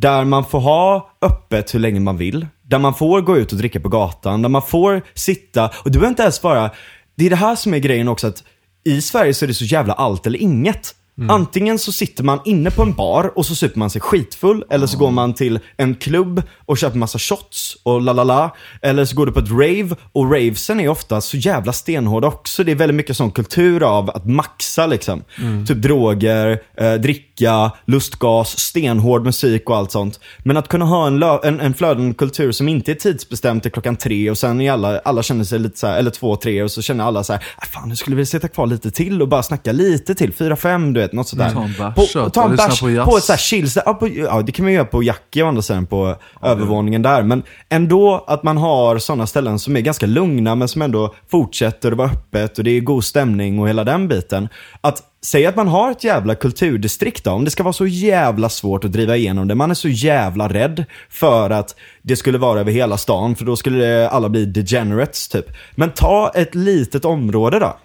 Där 0.00 0.24
man 0.24 0.44
får 0.44 0.60
ha 0.60 1.10
öppet 1.22 1.74
hur 1.74 1.78
länge 1.78 2.00
man 2.00 2.16
vill. 2.16 2.46
Där 2.62 2.78
man 2.78 2.94
får 2.94 3.20
gå 3.20 3.36
ut 3.36 3.52
och 3.52 3.58
dricka 3.58 3.80
på 3.80 3.88
gatan. 3.88 4.42
Där 4.42 4.48
man 4.48 4.62
får 4.62 5.02
sitta, 5.14 5.68
och 5.68 5.90
du 5.90 5.90
behöver 5.90 6.08
inte 6.08 6.22
ens 6.22 6.42
vara, 6.42 6.70
det 7.16 7.26
är 7.26 7.30
det 7.30 7.36
här 7.36 7.56
som 7.56 7.74
är 7.74 7.78
grejen 7.78 8.08
också 8.08 8.26
att 8.26 8.44
i 8.84 9.00
Sverige 9.00 9.34
så 9.34 9.44
är 9.44 9.46
det 9.46 9.54
så 9.54 9.64
jävla 9.64 9.94
allt 9.94 10.26
eller 10.26 10.38
inget. 10.38 10.94
Antingen 11.28 11.78
så 11.78 11.92
sitter 11.92 12.24
man 12.24 12.38
inne 12.44 12.70
på 12.70 12.82
en 12.82 12.92
bar 12.92 13.32
och 13.38 13.46
så 13.46 13.54
super 13.54 13.78
man 13.78 13.90
sig 13.90 14.00
skitfull, 14.00 14.64
eller 14.70 14.86
så 14.86 14.98
går 14.98 15.10
man 15.10 15.34
till 15.34 15.58
en 15.76 15.94
klubb 15.94 16.42
och 16.66 16.78
köper 16.78 16.98
massa 16.98 17.18
shots 17.18 17.76
och 17.82 18.00
la 18.00 18.12
la 18.12 18.24
la. 18.24 18.56
Eller 18.82 19.04
så 19.04 19.16
går 19.16 19.26
du 19.26 19.32
på 19.32 19.38
ett 19.40 19.50
rave, 19.50 19.96
och 20.12 20.24
ravesen 20.32 20.80
är 20.80 20.88
ofta 20.88 21.20
så 21.20 21.36
jävla 21.36 21.72
stenhårda 21.72 22.28
också. 22.28 22.64
Det 22.64 22.72
är 22.72 22.76
väldigt 22.76 22.96
mycket 22.96 23.16
sån 23.16 23.30
kultur 23.30 23.82
av 23.82 24.10
att 24.10 24.26
maxa 24.26 24.86
liksom. 24.86 25.22
Typ 25.66 25.82
droger, 25.82 26.58
eh, 26.80 26.94
dricka, 26.94 27.70
lustgas, 27.86 28.58
stenhård 28.58 29.24
musik 29.24 29.70
och 29.70 29.76
allt 29.76 29.90
sånt. 29.92 30.20
Men 30.38 30.56
att 30.56 30.68
kunna 30.68 30.84
ha 30.84 31.06
en, 31.06 31.22
en, 31.22 31.60
en 31.60 31.74
flödande 31.74 32.14
kultur 32.14 32.52
som 32.52 32.68
inte 32.68 32.90
är 32.90 32.94
tidsbestämt 32.94 33.62
till 33.62 33.72
klockan 33.72 33.96
tre 33.96 34.30
och 34.30 34.38
sen 34.38 34.60
är 34.60 34.72
alla, 34.72 34.98
alla 34.98 35.22
känner 35.22 35.44
sig 35.44 35.58
lite 35.58 35.78
så 35.78 35.86
här, 35.86 35.98
eller 35.98 36.10
två, 36.10 36.36
tre 36.36 36.62
och 36.62 36.70
så 36.70 36.82
känner 36.82 37.04
alla 37.04 37.24
så 37.24 37.32
här, 37.32 37.44
"Ah, 37.56 37.64
fan 37.66 37.88
nu 37.88 37.96
skulle 37.96 38.16
vi 38.16 38.26
sitta 38.26 38.48
kvar 38.48 38.66
lite 38.66 38.90
till 38.90 39.22
och 39.22 39.28
bara 39.28 39.42
snacka 39.42 39.72
lite 39.72 40.14
till, 40.14 40.32
fyra, 40.32 40.56
fem, 40.56 40.92
du 40.92 41.00
vet, 41.00 41.09
något 41.12 41.28
sådär. 41.28 41.50
Ta 41.54 41.62
en 41.62 41.72
bärs, 41.78 41.94
På- 41.94 42.30
ta 42.30 42.44
en 42.44 42.50
bärs 42.56 42.80
på 43.10 43.16
ett 43.16 43.24
så 43.24 43.32
här 43.32 43.38
chill, 43.38 43.70
så- 43.70 43.80
ja, 43.86 43.94
på, 43.94 44.08
ja 44.08 44.42
det 44.42 44.52
kan 44.52 44.64
man 44.64 44.72
göra 44.72 44.84
på 44.84 45.02
Jackie 45.02 45.42
å 45.42 45.46
andra 45.48 45.62
sidan 45.62 45.86
på 45.86 46.16
övervåningen 46.42 47.02
där. 47.02 47.22
Men 47.22 47.42
ändå 47.68 48.24
att 48.26 48.42
man 48.42 48.56
har 48.56 48.98
sådana 48.98 49.26
ställen 49.26 49.58
som 49.58 49.76
är 49.76 49.80
ganska 49.80 50.06
lugna 50.06 50.54
men 50.54 50.68
som 50.68 50.82
ändå 50.82 51.14
fortsätter 51.30 51.90
att 51.92 51.98
vara 51.98 52.08
öppet 52.10 52.58
och 52.58 52.64
det 52.64 52.70
är 52.70 52.80
god 52.80 53.04
stämning 53.04 53.58
och 53.58 53.68
hela 53.68 53.84
den 53.84 54.08
biten. 54.08 54.48
Att 54.80 55.02
säga 55.24 55.48
att 55.48 55.56
man 55.56 55.68
har 55.68 55.90
ett 55.90 56.04
jävla 56.04 56.34
kulturdistrikt 56.34 57.24
då, 57.24 57.30
om 57.30 57.44
det 57.44 57.50
ska 57.50 57.62
vara 57.62 57.72
så 57.72 57.86
jävla 57.86 58.48
svårt 58.48 58.84
att 58.84 58.92
driva 58.92 59.16
igenom 59.16 59.48
det. 59.48 59.54
Man 59.54 59.70
är 59.70 59.74
så 59.74 59.88
jävla 59.88 60.48
rädd 60.48 60.84
för 61.10 61.50
att 61.50 61.74
det 62.02 62.16
skulle 62.16 62.38
vara 62.38 62.60
över 62.60 62.72
hela 62.72 62.96
stan 62.96 63.34
för 63.36 63.44
då 63.44 63.56
skulle 63.56 64.08
alla 64.08 64.28
bli 64.28 64.44
degenerates 64.46 65.28
typ. 65.28 65.46
Men 65.74 65.90
ta 65.90 66.32
ett 66.34 66.54
litet 66.54 67.04
område 67.04 67.58
då. 67.58 67.76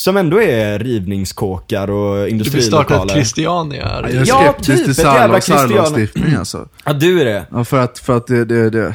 Som 0.00 0.16
ändå 0.16 0.42
är 0.42 0.78
rivningskåkar 0.78 1.90
och 1.90 2.16
Du 2.16 2.22
vill 2.22 2.26
starta 2.26 2.26
ett 2.26 2.32
industrilokaler. 2.32 3.14
Christiania. 3.14 4.10
Ja, 4.26 4.40
skeptisk 4.40 4.84
typ, 4.84 4.88
ett 4.88 4.98
jävla 4.98 5.38
särlag- 5.38 5.40
Christian- 5.40 5.68
särlagstiftning 5.68 6.34
alltså. 6.34 6.68
Ja, 6.84 6.92
du 6.92 7.20
är 7.20 7.24
det. 7.24 7.46
Ja, 7.50 7.64
för 7.64 7.78
att, 7.78 7.98
för 7.98 8.16
att 8.16 8.26
det, 8.26 8.44
det, 8.44 8.70
det, 8.70 8.94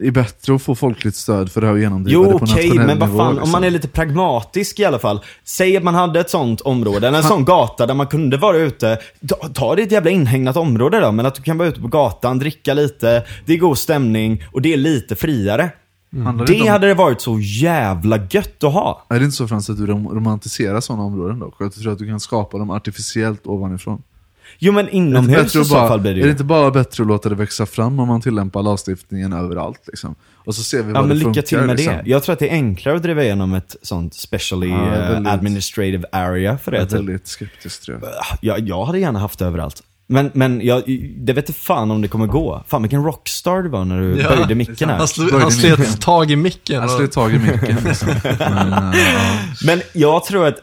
är 0.00 0.10
bättre 0.10 0.54
att 0.54 0.62
få 0.62 0.74
folkligt 0.74 1.16
stöd 1.16 1.52
för 1.52 1.60
det 1.60 1.66
här 1.66 1.74
och 1.74 1.80
genomdriva 1.80 2.14
Jo 2.14 2.24
det 2.24 2.38
på 2.38 2.44
okej, 2.44 2.68
nationell 2.68 2.86
men 2.86 2.98
vad 2.98 3.08
fan, 3.08 3.28
om 3.28 3.34
liksom. 3.34 3.50
man 3.50 3.64
är 3.64 3.70
lite 3.70 3.88
pragmatisk 3.88 4.80
i 4.80 4.84
alla 4.84 4.98
fall. 4.98 5.20
Säg 5.44 5.76
att 5.76 5.82
man 5.82 5.94
hade 5.94 6.20
ett 6.20 6.30
sånt 6.30 6.60
område, 6.60 7.08
eller 7.08 7.18
en 7.18 7.24
sån 7.24 7.44
gata 7.44 7.86
där 7.86 7.94
man 7.94 8.06
kunde 8.06 8.36
vara 8.36 8.56
ute. 8.56 8.98
Ta, 9.28 9.48
ta 9.48 9.74
det 9.74 9.82
ett 9.82 9.92
jävla 9.92 10.10
inhägnat 10.10 10.56
område 10.56 11.00
då, 11.00 11.12
men 11.12 11.26
att 11.26 11.34
du 11.34 11.42
kan 11.42 11.58
vara 11.58 11.68
ute 11.68 11.80
på 11.80 11.88
gatan, 11.88 12.38
dricka 12.38 12.74
lite, 12.74 13.24
det 13.46 13.52
är 13.52 13.58
god 13.58 13.78
stämning 13.78 14.44
och 14.52 14.62
det 14.62 14.72
är 14.72 14.76
lite 14.76 15.16
friare. 15.16 15.70
Handlar 16.24 16.46
det, 16.46 16.60
om, 16.60 16.68
hade 16.68 16.86
det 16.86 16.94
varit 16.94 17.20
så 17.20 17.38
jävla 17.40 18.18
gött 18.30 18.64
att 18.64 18.72
ha. 18.72 19.06
Är 19.08 19.18
det 19.18 19.24
inte 19.24 19.36
så 19.36 19.48
Frans 19.48 19.70
att 19.70 19.76
du 19.78 19.86
rom- 19.86 20.14
romantiserar 20.14 20.80
sådana 20.80 21.02
områden 21.04 21.38
dock? 21.38 21.54
Du 21.58 21.70
tror 21.70 21.92
att 21.92 21.98
du 21.98 22.06
kan 22.06 22.20
skapa 22.20 22.58
dem 22.58 22.70
artificiellt 22.70 23.46
ovanifrån? 23.46 24.02
Jo 24.58 24.72
men 24.72 24.88
inomhus 24.88 25.56
i 25.56 25.64
så 25.64 25.74
bara, 25.74 25.88
fall 25.88 26.00
blir 26.00 26.10
det 26.14 26.20
är 26.20 26.22
det 26.22 26.26
ju. 26.26 26.30
inte 26.32 26.44
bara 26.44 26.70
bättre 26.70 27.02
att 27.02 27.06
låta 27.08 27.28
det 27.28 27.34
växa 27.34 27.66
fram 27.66 27.98
om 28.00 28.08
man 28.08 28.20
tillämpar 28.20 28.62
lagstiftningen 28.62 29.32
överallt? 29.32 29.80
Liksom? 29.86 30.14
Och 30.34 30.54
så 30.54 30.62
ser 30.62 30.82
vi 30.82 30.88
Ja 30.88 30.94
vad 30.94 31.02
men 31.02 31.08
det 31.08 31.14
lycka 31.14 31.24
funkar. 31.24 31.42
till 31.42 31.58
med 31.58 31.76
liksom. 31.76 31.94
det. 31.94 32.02
Jag 32.10 32.22
tror 32.22 32.32
att 32.32 32.38
det 32.38 32.48
är 32.48 32.52
enklare 32.52 32.96
att 32.96 33.02
driva 33.02 33.22
igenom 33.22 33.54
ett 33.54 33.76
sånt 33.82 34.14
specially 34.14 34.68
Ja, 34.70 34.84
väldigt- 34.90 35.32
administrative 35.32 36.04
area 36.12 36.58
för 36.58 36.72
Jag 36.72 36.80
det. 36.80 36.84
är 36.84 36.86
Typ. 36.86 36.98
väldigt 36.98 37.26
skeptisk 37.28 37.82
tror 37.82 38.00
jag. 38.02 38.10
Jag, 38.40 38.68
jag 38.68 38.84
hade 38.84 38.98
gärna 38.98 39.18
haft 39.18 39.38
det 39.38 39.44
överallt. 39.46 39.82
Men, 40.10 40.30
men 40.34 40.60
jag, 40.66 40.82
det 41.16 41.32
vet 41.32 41.48
inte 41.48 41.60
fan 41.60 41.90
om 41.90 42.02
det 42.02 42.08
kommer 42.08 42.26
gå. 42.26 42.64
Fan 42.68 42.82
vilken 42.82 43.04
rockstar 43.04 43.62
du 43.62 43.68
var 43.68 43.84
när 43.84 44.00
du 44.00 44.20
Ja, 44.20 44.36
böjde 44.36 44.54
micken 44.54 44.88
här. 44.88 44.96
Han, 44.96 45.06
sl- 45.06 45.40
han 45.40 45.50
slet 45.52 46.00
tag 46.00 46.30
i 46.30 46.36
micken. 46.36 46.76
Jag 46.76 46.84
och- 46.84 46.90
skulle 46.90 47.08
tag 47.08 47.34
i 47.34 47.38
micken 47.38 47.76
liksom. 47.84 48.08
Men, 48.38 48.72
ja. 48.72 48.92
Men 49.66 49.80
jag 49.92 50.24
tror 50.24 50.46
att, 50.46 50.56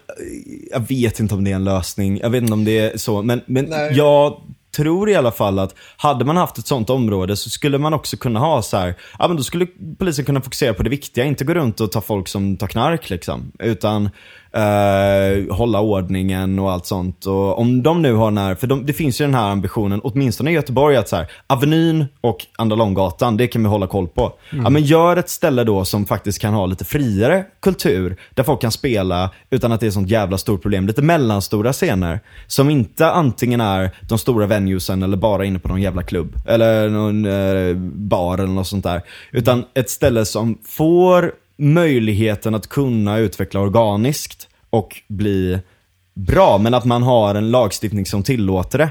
jag 0.72 0.88
vet 0.88 1.20
inte 1.20 1.36
om 1.36 1.44
det 1.44 1.52
är 1.52 1.56
en 1.56 1.64
lösning, 1.64 2.20
jag 2.20 2.30
vet 2.30 2.42
inte 2.42 2.54
om 2.54 2.66
det 2.66 2.80
är 2.80 2.98
så, 2.98 3.22
men, 3.22 3.42
men 3.46 3.66
Nej. 3.66 3.94
jag 3.94 4.38
tror 4.76 5.10
i 5.10 5.16
alla 5.16 5.32
fall 5.32 5.60
att 5.60 5.76
hade 5.98 6.26
man 6.26 6.38
haft 6.38 6.58
ett 6.58 6.68
sånt 6.68 6.90
område 6.90 7.36
så 7.38 7.50
skulle 7.50 7.78
man 7.78 7.94
också 7.94 8.18
kunna 8.18 8.40
ha 8.40 8.62
så 8.62 8.78
här, 8.78 8.96
ja 9.20 9.28
men 9.28 9.38
då 9.38 9.44
skulle 9.44 9.68
polisen 10.00 10.26
kunna 10.26 10.42
fokusera 10.42 10.74
på 10.74 10.84
det 10.84 10.90
viktiga, 10.90 11.26
inte 11.26 11.44
gå 11.44 11.54
runt 11.54 11.80
och 11.82 11.92
ta 11.92 12.02
folk 12.02 12.28
som 12.28 12.58
tar 12.58 12.68
knark 12.68 13.10
liksom. 13.10 13.52
Utan 13.60 14.10
eh, 14.56 15.56
hålla 15.56 15.80
ordningen 15.80 16.60
och 16.60 16.72
allt 16.72 16.86
sånt. 16.86 17.26
Och 17.26 17.60
om 17.60 17.84
de 17.84 18.02
nu 18.02 18.14
har 18.14 18.26
den 18.26 18.38
här, 18.38 18.56
för 18.56 18.68
de, 18.68 18.86
det 18.86 18.94
finns 18.94 19.22
ju 19.22 19.26
den 19.26 19.36
här 19.36 19.50
ambitionen, 19.50 20.02
åtminstone 20.04 20.52
i 20.52 20.54
Göteborg, 20.54 20.96
att 20.96 21.10
så 21.10 21.16
här, 21.16 21.28
Avenyn 21.48 22.06
och 22.22 22.46
Andra 22.58 22.76
Långgatan, 22.76 23.38
det 23.38 23.48
kan 23.48 23.64
vi 23.64 23.70
hålla 23.70 23.88
koll 23.88 24.08
på. 24.08 24.34
Ja 24.52 24.70
men 24.70 24.84
gör 24.84 25.18
ett 25.18 25.30
ställe 25.30 25.64
då 25.64 25.86
som 25.86 26.06
faktiskt 26.06 26.40
kan 26.40 26.54
ha 26.54 26.66
lite 26.66 26.86
friare 26.86 27.46
kultur, 27.62 28.18
där 28.34 28.44
folk 28.44 28.62
kan 28.62 28.72
spela 28.72 29.30
utan 29.50 29.72
att 29.72 29.80
det 29.80 29.88
är 29.88 29.92
sånt 29.92 30.10
jävla 30.10 30.38
stort 30.38 30.62
problem. 30.62 30.88
Lite 30.88 31.02
mellanstora 31.02 31.74
scener, 31.74 32.20
som 32.48 32.70
inte 32.70 33.12
antingen 33.12 33.62
är 33.62 33.92
de 34.02 34.18
stora 34.18 34.48
venuesen 34.48 35.04
eller 35.04 35.18
bara 35.18 35.46
inne 35.46 35.60
på 35.60 35.68
någon 35.68 35.82
jävla 35.82 36.04
klubb. 36.04 36.36
Eller 36.48 36.90
någon 36.90 37.26
eh, 37.26 37.76
bar 37.94 38.38
eller 38.38 38.54
något 38.54 38.68
sånt 38.68 38.84
där. 38.84 39.02
Utan 39.32 39.64
ett 39.74 39.90
ställe 39.90 40.26
som 40.26 40.58
får 40.64 41.32
möjligheten 41.58 42.56
att 42.56 42.68
kunna 42.70 43.18
utveckla 43.18 43.60
organiskt 43.60 44.48
och 44.70 45.02
bli 45.08 45.60
bra, 46.14 46.58
men 46.58 46.74
att 46.74 46.86
man 46.86 47.04
har 47.04 47.36
en 47.36 47.52
lagstiftning 47.52 48.06
som 48.06 48.24
tillåter 48.24 48.78
det. 48.78 48.90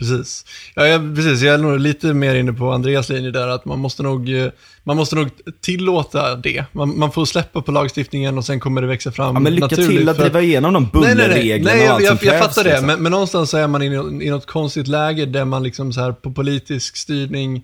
Precis. 0.00 0.44
Ja, 0.74 0.86
jag, 0.86 1.16
precis. 1.16 1.42
Jag 1.42 1.54
är 1.54 1.58
nog 1.58 1.80
lite 1.80 2.14
mer 2.14 2.34
inne 2.34 2.52
på 2.52 2.72
Andreas 2.72 3.08
linje 3.08 3.30
där, 3.30 3.48
att 3.48 3.64
man 3.64 3.78
måste 3.78 4.02
nog, 4.02 4.34
eh, 4.34 4.50
man 4.84 4.96
måste 4.96 5.16
nog 5.16 5.28
tillåta 5.60 6.36
det. 6.36 6.64
Man, 6.72 6.98
man 6.98 7.12
får 7.12 7.24
släppa 7.24 7.62
på 7.62 7.72
lagstiftningen 7.72 8.38
och 8.38 8.44
sen 8.44 8.60
kommer 8.60 8.80
det 8.80 8.86
växa 8.86 9.12
fram 9.12 9.34
Ja, 9.34 9.40
men 9.40 9.54
lycka 9.54 9.66
naturligt. 9.66 9.88
till 9.98 10.08
att 10.08 10.18
driva 10.18 10.40
igenom 10.40 10.72
de 10.72 10.82
Nej, 10.82 10.90
nej, 11.02 11.14
nej. 11.14 11.28
bullerreglerna 11.28 11.76
nej 11.76 11.80
och 11.80 11.86
jag, 11.86 11.94
allt 11.94 12.02
jag, 12.02 12.18
som 12.18 12.26
jag 12.28 12.34
krävs, 12.38 12.46
fattar 12.46 12.64
det, 12.64 12.70
liksom. 12.70 12.86
men, 12.86 13.02
men 13.02 13.12
någonstans 13.12 13.50
så 13.50 13.56
är 13.56 13.66
man 13.66 13.82
i, 13.82 13.86
i 14.26 14.30
något 14.30 14.46
konstigt 14.46 14.88
läge 14.88 15.26
där 15.26 15.44
man 15.44 15.62
liksom 15.62 15.92
så 15.92 16.00
här 16.00 16.12
på 16.12 16.32
politisk 16.32 16.96
styrning, 16.96 17.62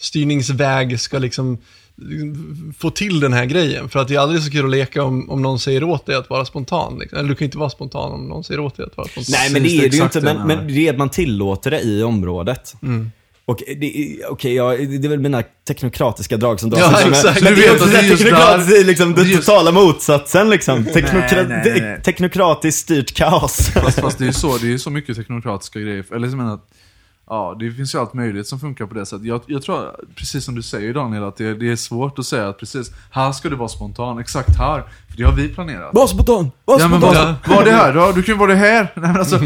styrningsväg 0.00 1.00
ska 1.00 1.18
liksom 1.18 1.58
få 2.78 2.90
till 2.90 3.20
den 3.20 3.32
här 3.32 3.44
grejen. 3.44 3.88
För 3.88 3.98
att 4.00 4.08
det 4.08 4.14
är 4.14 4.18
aldrig 4.18 4.42
så 4.42 4.50
kul 4.50 4.64
att 4.64 4.70
leka 4.70 5.02
om, 5.02 5.30
om 5.30 5.42
någon 5.42 5.58
säger 5.60 5.84
åt 5.84 6.06
dig 6.06 6.16
att 6.16 6.30
vara 6.30 6.44
spontan. 6.44 6.98
Liksom. 6.98 7.18
Eller 7.18 7.28
du 7.28 7.34
kan 7.34 7.44
inte 7.44 7.58
vara 7.58 7.70
spontan 7.70 8.12
om 8.12 8.28
någon 8.28 8.44
säger 8.44 8.60
åt 8.60 8.76
dig 8.76 8.86
att 8.86 8.96
vara 8.96 9.08
spontan. 9.08 9.34
Nej 9.38 9.52
men 9.52 9.62
det 9.62 9.68
är 9.68 9.88
det 9.90 9.96
ju 9.96 10.02
inte, 10.02 10.20
men, 10.20 10.46
men 10.46 10.66
det 10.66 10.88
är 10.88 10.92
att 10.92 10.98
man 10.98 11.08
tillåter 11.10 11.70
det 11.70 11.80
i 11.80 12.02
området. 12.02 12.74
Mm. 12.82 13.10
Och 13.44 13.58
det, 13.76 13.86
är- 13.98 14.30
okej, 14.32 14.54
ja, 14.54 14.70
det 14.76 15.04
är 15.04 15.08
väl 15.08 15.20
mina 15.20 15.42
teknokratiska 15.68 16.36
drag 16.36 16.60
som 16.60 16.70
dras 16.70 16.80
Ja, 16.80 16.90
men- 17.04 17.08
exakt. 17.12 17.42
Men 17.42 17.54
Du 17.54 17.60
det 17.60 17.66
det 17.86 17.98
är 17.98 18.02
just 18.02 18.22
teknokratiskt, 18.22 18.70
det 18.70 18.78
är 18.80 18.84
liksom 18.84 19.14
den 19.14 19.24
det 19.24 19.30
just- 19.30 19.46
totala 19.46 19.72
motsatsen 19.72 20.50
liksom. 20.50 20.84
Teknokra- 20.84 21.48
nej, 21.48 21.62
nej, 21.64 21.80
nej. 21.80 22.02
Teknokratiskt 22.02 22.80
styrt 22.80 23.14
kaos. 23.14 23.68
Fast, 23.70 24.00
fast 24.00 24.18
det 24.18 24.24
är 24.24 24.26
ju 24.26 24.32
så, 24.32 24.56
det 24.58 24.66
är 24.66 24.70
ju 24.70 24.78
så 24.78 24.90
mycket 24.90 25.16
teknokratiska 25.16 25.80
grejer. 25.80 26.04
Eller 26.14 26.28
jag 26.28 26.36
menar 26.36 26.54
att, 26.54 26.68
ja, 27.28 27.56
det 27.60 27.70
finns 27.70 27.94
ju 27.94 27.98
allt 27.98 28.14
möjligt 28.14 28.46
som 28.46 28.60
funkar 28.60 28.86
på 28.86 28.94
det 28.94 29.06
sättet. 29.06 29.26
Jag, 29.26 29.40
jag 29.46 29.62
tror, 29.62 29.90
precis 30.14 30.44
som 30.44 30.54
du 30.54 30.62
säger 30.62 30.94
Daniel, 30.94 31.24
att 31.24 31.36
det, 31.36 31.54
det 31.54 31.70
är 31.72 31.76
svårt 31.76 32.18
att 32.18 32.26
säga 32.26 32.48
att 32.48 32.58
precis, 32.58 32.90
här 33.10 33.32
ska 33.32 33.48
du 33.48 33.56
vara 33.56 33.68
spontan, 33.68 34.18
exakt 34.18 34.58
här. 34.58 34.82
För 35.10 35.16
det 35.16 35.22
har 35.24 35.32
vi 35.32 35.48
planerat. 35.48 35.94
Var 35.94 36.06
spontan! 36.06 36.50
Var 36.64 36.80
Ja 36.80 36.88
men 36.88 37.00
spontan! 37.00 37.34
var, 37.46 37.56
var 37.56 37.64
det 37.64 37.70
här 37.70 37.94
då? 37.94 38.12
Du 38.14 38.22
kan 38.22 38.34
ju 38.34 38.38
vara 38.38 38.50
det 38.50 38.56
här! 38.58 38.92
Nej, 38.94 39.10
men 39.12 39.16
alltså, 39.16 39.40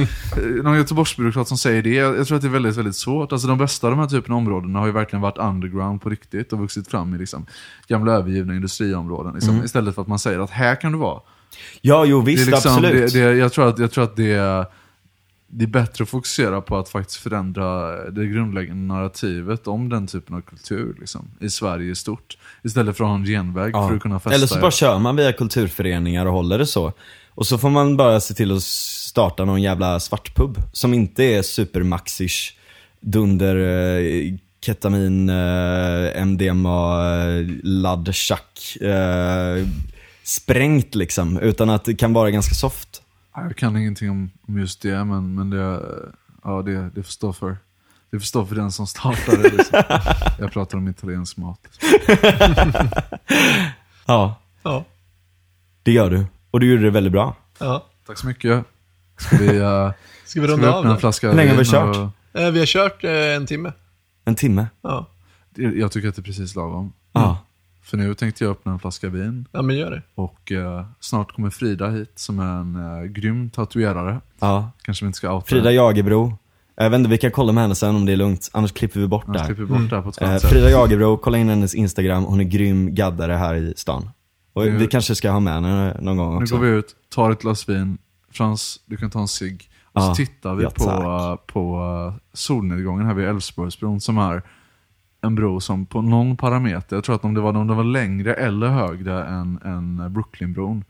någon 0.63 0.77
Göteborgsbyråkrat 0.77 1.49
som 1.49 1.59
säger 1.59 1.83
det, 1.83 1.95
jag, 1.95 2.17
jag 2.19 2.27
tror 2.27 2.37
att 2.37 2.43
det 2.43 2.49
är 2.49 2.53
väldigt, 2.53 2.77
väldigt 2.77 2.97
svårt. 2.97 3.33
Alltså 3.33 3.49
de 3.49 3.59
bästa 3.59 3.87
av 3.87 3.91
de 3.91 4.01
här 4.01 4.07
typen 4.07 4.33
av 4.33 4.39
områden 4.39 4.75
har 4.75 4.87
ju 4.87 4.93
verkligen 4.93 5.21
varit 5.21 5.39
underground 5.39 6.03
på 6.03 6.09
riktigt 6.11 6.53
och 6.53 6.59
vuxit 6.59 6.89
fram 6.89 7.15
i 7.15 7.19
liksom, 7.19 7.47
gamla 7.89 8.13
övergivna 8.13 8.55
industriområden. 8.55 9.35
Liksom, 9.35 9.65
Istället 9.65 9.95
för 9.95 10.03
att 10.03 10.09
man 10.09 10.19
säger 10.19 10.39
att 10.39 10.51
här 10.51 10.75
kan 10.81 10.93
du 10.93 10.99
vara. 10.99 11.21
Ja, 11.81 12.05
jo 12.05 12.21
Det 12.23 12.25
är 12.33 12.37
visst, 12.37 12.47
liksom, 12.47 12.73
absolut. 12.73 13.13
det, 13.13 13.21
det, 13.31 13.37
jag 13.37 13.53
tror 13.53 13.69
att, 13.69 13.79
jag 13.79 13.91
tror 13.93 14.05
att 14.05 14.17
det, 14.17 14.33
är- 14.33 14.67
det 15.55 15.65
är 15.65 15.69
bättre 15.69 16.03
att 16.03 16.09
fokusera 16.11 16.61
på 16.61 16.77
att 16.79 16.89
faktiskt 16.89 17.19
förändra 17.19 17.97
det 18.11 18.27
grundläggande 18.27 18.95
narrativet 18.95 19.67
om 19.67 19.89
den 19.89 20.07
typen 20.07 20.37
av 20.37 20.41
kultur 20.41 20.97
liksom, 21.01 21.31
i 21.41 21.51
Sverige 21.51 21.91
i 21.91 21.95
stort. 21.95 22.39
Istället 22.63 22.97
för 22.97 23.05
att 23.05 23.11
ha 23.11 23.17
en 23.17 23.25
genväg 23.25 23.75
Ja. 23.75 23.89
för 23.89 23.97
att 23.97 24.03
kunna 24.03 24.21
festa. 24.21 24.35
Eller 24.35 24.47
så 24.47 24.61
bara 24.61 24.71
kör 24.71 24.99
man 24.99 25.17
via 25.17 25.33
kulturföreningar 25.33 26.27
och 26.27 26.33
håller 26.33 26.59
det 26.59 26.67
så. 26.67 26.93
Och 27.35 27.47
så 27.47 27.59
får 27.59 27.71
man 27.71 27.97
bara 27.97 28.21
se 28.21 28.35
till 28.35 28.57
att 28.57 28.63
starta 28.63 29.45
någon 29.45 29.63
jävla 29.63 30.01
svartpub 30.01 30.59
som 30.73 30.95
inte 30.95 31.25
är 31.25 31.43
supermaxish, 31.43 32.57
dunder, 33.01 33.57
eh, 33.57 34.35
ketamin, 34.65 35.29
eh, 35.29 36.23
MDMA, 36.23 37.05
eh, 37.15 37.47
ladd, 37.63 38.15
tjack, 38.15 38.77
eh, 38.81 39.67
sprängt 40.25 40.95
liksom. 40.95 41.39
Utan 41.39 41.71
att 41.71 41.85
det 41.85 41.95
kan 41.95 42.13
vara 42.13 42.31
ganska 42.31 42.55
soft. 42.55 43.02
Jag 43.35 43.57
kan 43.57 43.77
ingenting 43.77 44.11
om, 44.11 44.31
om 44.49 44.59
just 44.59 44.83
det, 44.83 45.05
men, 45.05 45.35
men 45.35 45.51
det, 45.51 45.81
ja, 46.45 46.63
det, 46.63 46.91
det 46.95 47.03
får 47.03 47.11
stå 47.13 47.33
för 47.33 47.57
det 48.11 48.19
får 48.19 48.27
stå 48.27 48.47
för 48.47 48.55
den 48.55 48.73
som 48.73 48.87
startade. 48.87 49.43
Liksom. 49.51 49.83
Jag 50.39 50.53
pratar 50.53 50.79
om 50.79 50.89
italiensk 50.89 51.37
mat. 51.37 51.61
Ja, 54.07 54.35
Ja. 54.63 54.85
det 55.83 55.93
gör 55.93 56.11
du. 56.11 56.27
Och 56.51 56.61
du 56.61 56.71
gjorde 56.71 56.83
det 56.83 56.91
väldigt 56.91 57.13
bra. 57.13 57.37
ja. 57.59 57.87
Tack 58.07 58.19
så 58.19 58.27
mycket. 58.27 58.65
Ska 59.17 59.37
vi, 59.37 59.49
uh, 59.61 59.91
Ska 59.91 59.93
vi 59.93 59.93
ska 60.27 60.41
vi 60.41 60.47
runda 60.47 60.73
av 60.75 60.85
en 60.87 60.91
det? 60.93 60.99
flaska 60.99 61.29
Hur 61.29 61.37
länge 61.37 61.51
har 61.51 61.59
vi 61.59 61.65
kört? 61.65 61.97
och- 61.97 62.09
Eh, 62.41 62.51
Vi 62.51 62.59
har 62.59 62.67
kört 62.67 63.05
eh, 63.05 63.11
en 63.13 63.47
timme. 63.47 63.73
En 64.25 64.35
timme. 64.35 64.67
Ja. 64.83 65.07
det- 65.51 65.63
Jag 65.63 65.93
tycker 65.93 66.09
att 66.09 66.15
det 66.17 66.21
är 66.21 66.25
precis 66.25 66.55
lagom. 66.55 66.93
Ja. 67.13 67.39
För 67.83 67.97
nu 67.97 68.15
tänkte 68.15 68.45
jag 68.45 68.51
öppna 68.51 68.73
en 68.73 68.79
flaska 68.79 69.09
vin. 69.09 69.47
ja, 69.53 69.63
men 69.63 69.77
gör 69.77 69.91
det. 69.91 70.03
Och 70.15 70.53
eh, 70.53 70.85
snart 71.01 71.33
kommer 71.33 71.51
Frida 71.51 71.89
hit 71.91 72.13
som 72.15 72.39
är 72.39 72.61
en 72.61 72.77
uh, 72.77 73.05
grym 73.05 73.51
tatuerare. 73.51 74.21
ja. 74.41 74.71
Kanske 74.83 75.05
vi 75.05 75.07
inte 75.07 75.17
ska 75.17 75.35
outa 75.35 75.47
Frida 75.47 75.63
henne. 75.65 75.75
Jagebro. 75.75 76.39
Jag 76.77 76.91
vet 76.91 76.99
inte, 76.99 77.11
vi 77.11 77.19
kan 77.19 77.31
kolla 77.31 77.53
med 77.53 77.63
henne 77.65 77.75
sen 77.75 77.97
om 77.97 78.07
det 78.07 78.13
är 78.13 78.17
lugnt. 78.17 78.51
Annars 78.53 78.73
klipper 78.73 79.01
vi 79.01 79.07
bort 79.07 79.25
Annars 79.27 79.41
där. 79.41 79.47
klipper 79.47 79.63
vi 79.63 79.69
bort 79.69 79.91
det 79.91 79.97
här 79.97 80.03
på 80.03 80.09
ett 80.09 80.23
Eh, 80.23 80.37
sätt. 80.37 80.51
Frida 80.51 80.71
Jagebro, 80.71 81.17
kolla 81.17 81.39
in 81.39 81.49
hennes 81.49 81.75
Instagram. 81.75 82.25
Hon 82.25 82.41
är 82.41 82.45
grym 82.45 82.95
gaddare 82.95 83.33
här 83.33 83.55
i 83.55 83.73
stan. 83.77 84.11
Och 84.53 84.65
Nu- 84.65 84.71
vi 84.77 84.87
kanske 84.87 85.15
ska 85.15 85.31
ha 85.31 85.41
med 85.41 85.53
henne 85.55 85.97
någon 86.01 86.17
gång 86.17 86.37
Nu 86.37 86.43
också. 86.43 86.57
går 86.57 86.63
vi 86.65 86.71
ut, 86.71 86.97
tar 87.15 87.31
ett 87.31 87.41
glas 87.43 87.69
vin. 87.69 87.99
Frans, 88.33 88.81
du 88.87 88.97
kan 88.97 89.11
ta 89.11 89.21
en 89.21 89.29
cigg. 89.29 89.69
Och 89.85 90.01
Ja, 90.01 90.09
så 90.09 90.15
tittar 90.15 90.55
vi 90.55 90.63
ja, 90.65 90.71
på, 90.71 90.85
tack. 90.85 91.47
på 91.47 91.79
uh, 92.09 92.15
solnedgången 92.33 93.07
här 93.07 93.15
vid 93.15 93.29
Älvsborgsbron 93.29 94.01
som 94.01 94.19
är 94.19 94.43
en 95.23 95.35
bro 95.35 95.61
som 95.61 95.87
på 95.87 96.03
någon 96.03 96.37
parameter, 96.37 96.97
jag 96.97 97.05
tror 97.05 97.15
att 97.15 97.25
om 97.25 97.35
det 97.35 97.41
var, 97.41 97.57
om 97.57 97.67
det 97.67 97.75
var 97.75 97.85
längre 97.85 98.35
eller 98.35 98.69
högre 98.69 99.25
än, 99.25 99.59
än 99.65 100.13
Brooklynbron. 100.13 100.85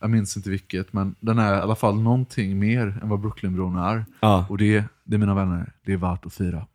Jag 0.00 0.10
minns 0.10 0.36
inte 0.36 0.50
vilket, 0.50 0.92
men 0.92 1.14
den 1.20 1.38
är 1.38 1.58
i 1.58 1.60
alla 1.60 1.74
fall 1.74 2.02
någonting 2.02 2.58
mer 2.58 2.98
än 3.02 3.08
vad 3.08 3.20
Brooklynbron 3.20 3.76
är. 3.76 4.04
Ja. 4.20 4.46
Och 4.48 4.58
det, 4.58 4.84
det 5.04 5.18
mina 5.18 5.34
vänner, 5.34 5.72
det 5.84 5.92
är 5.92 5.96
värt 5.96 6.26
att 6.26 6.34
fira. 6.34 6.66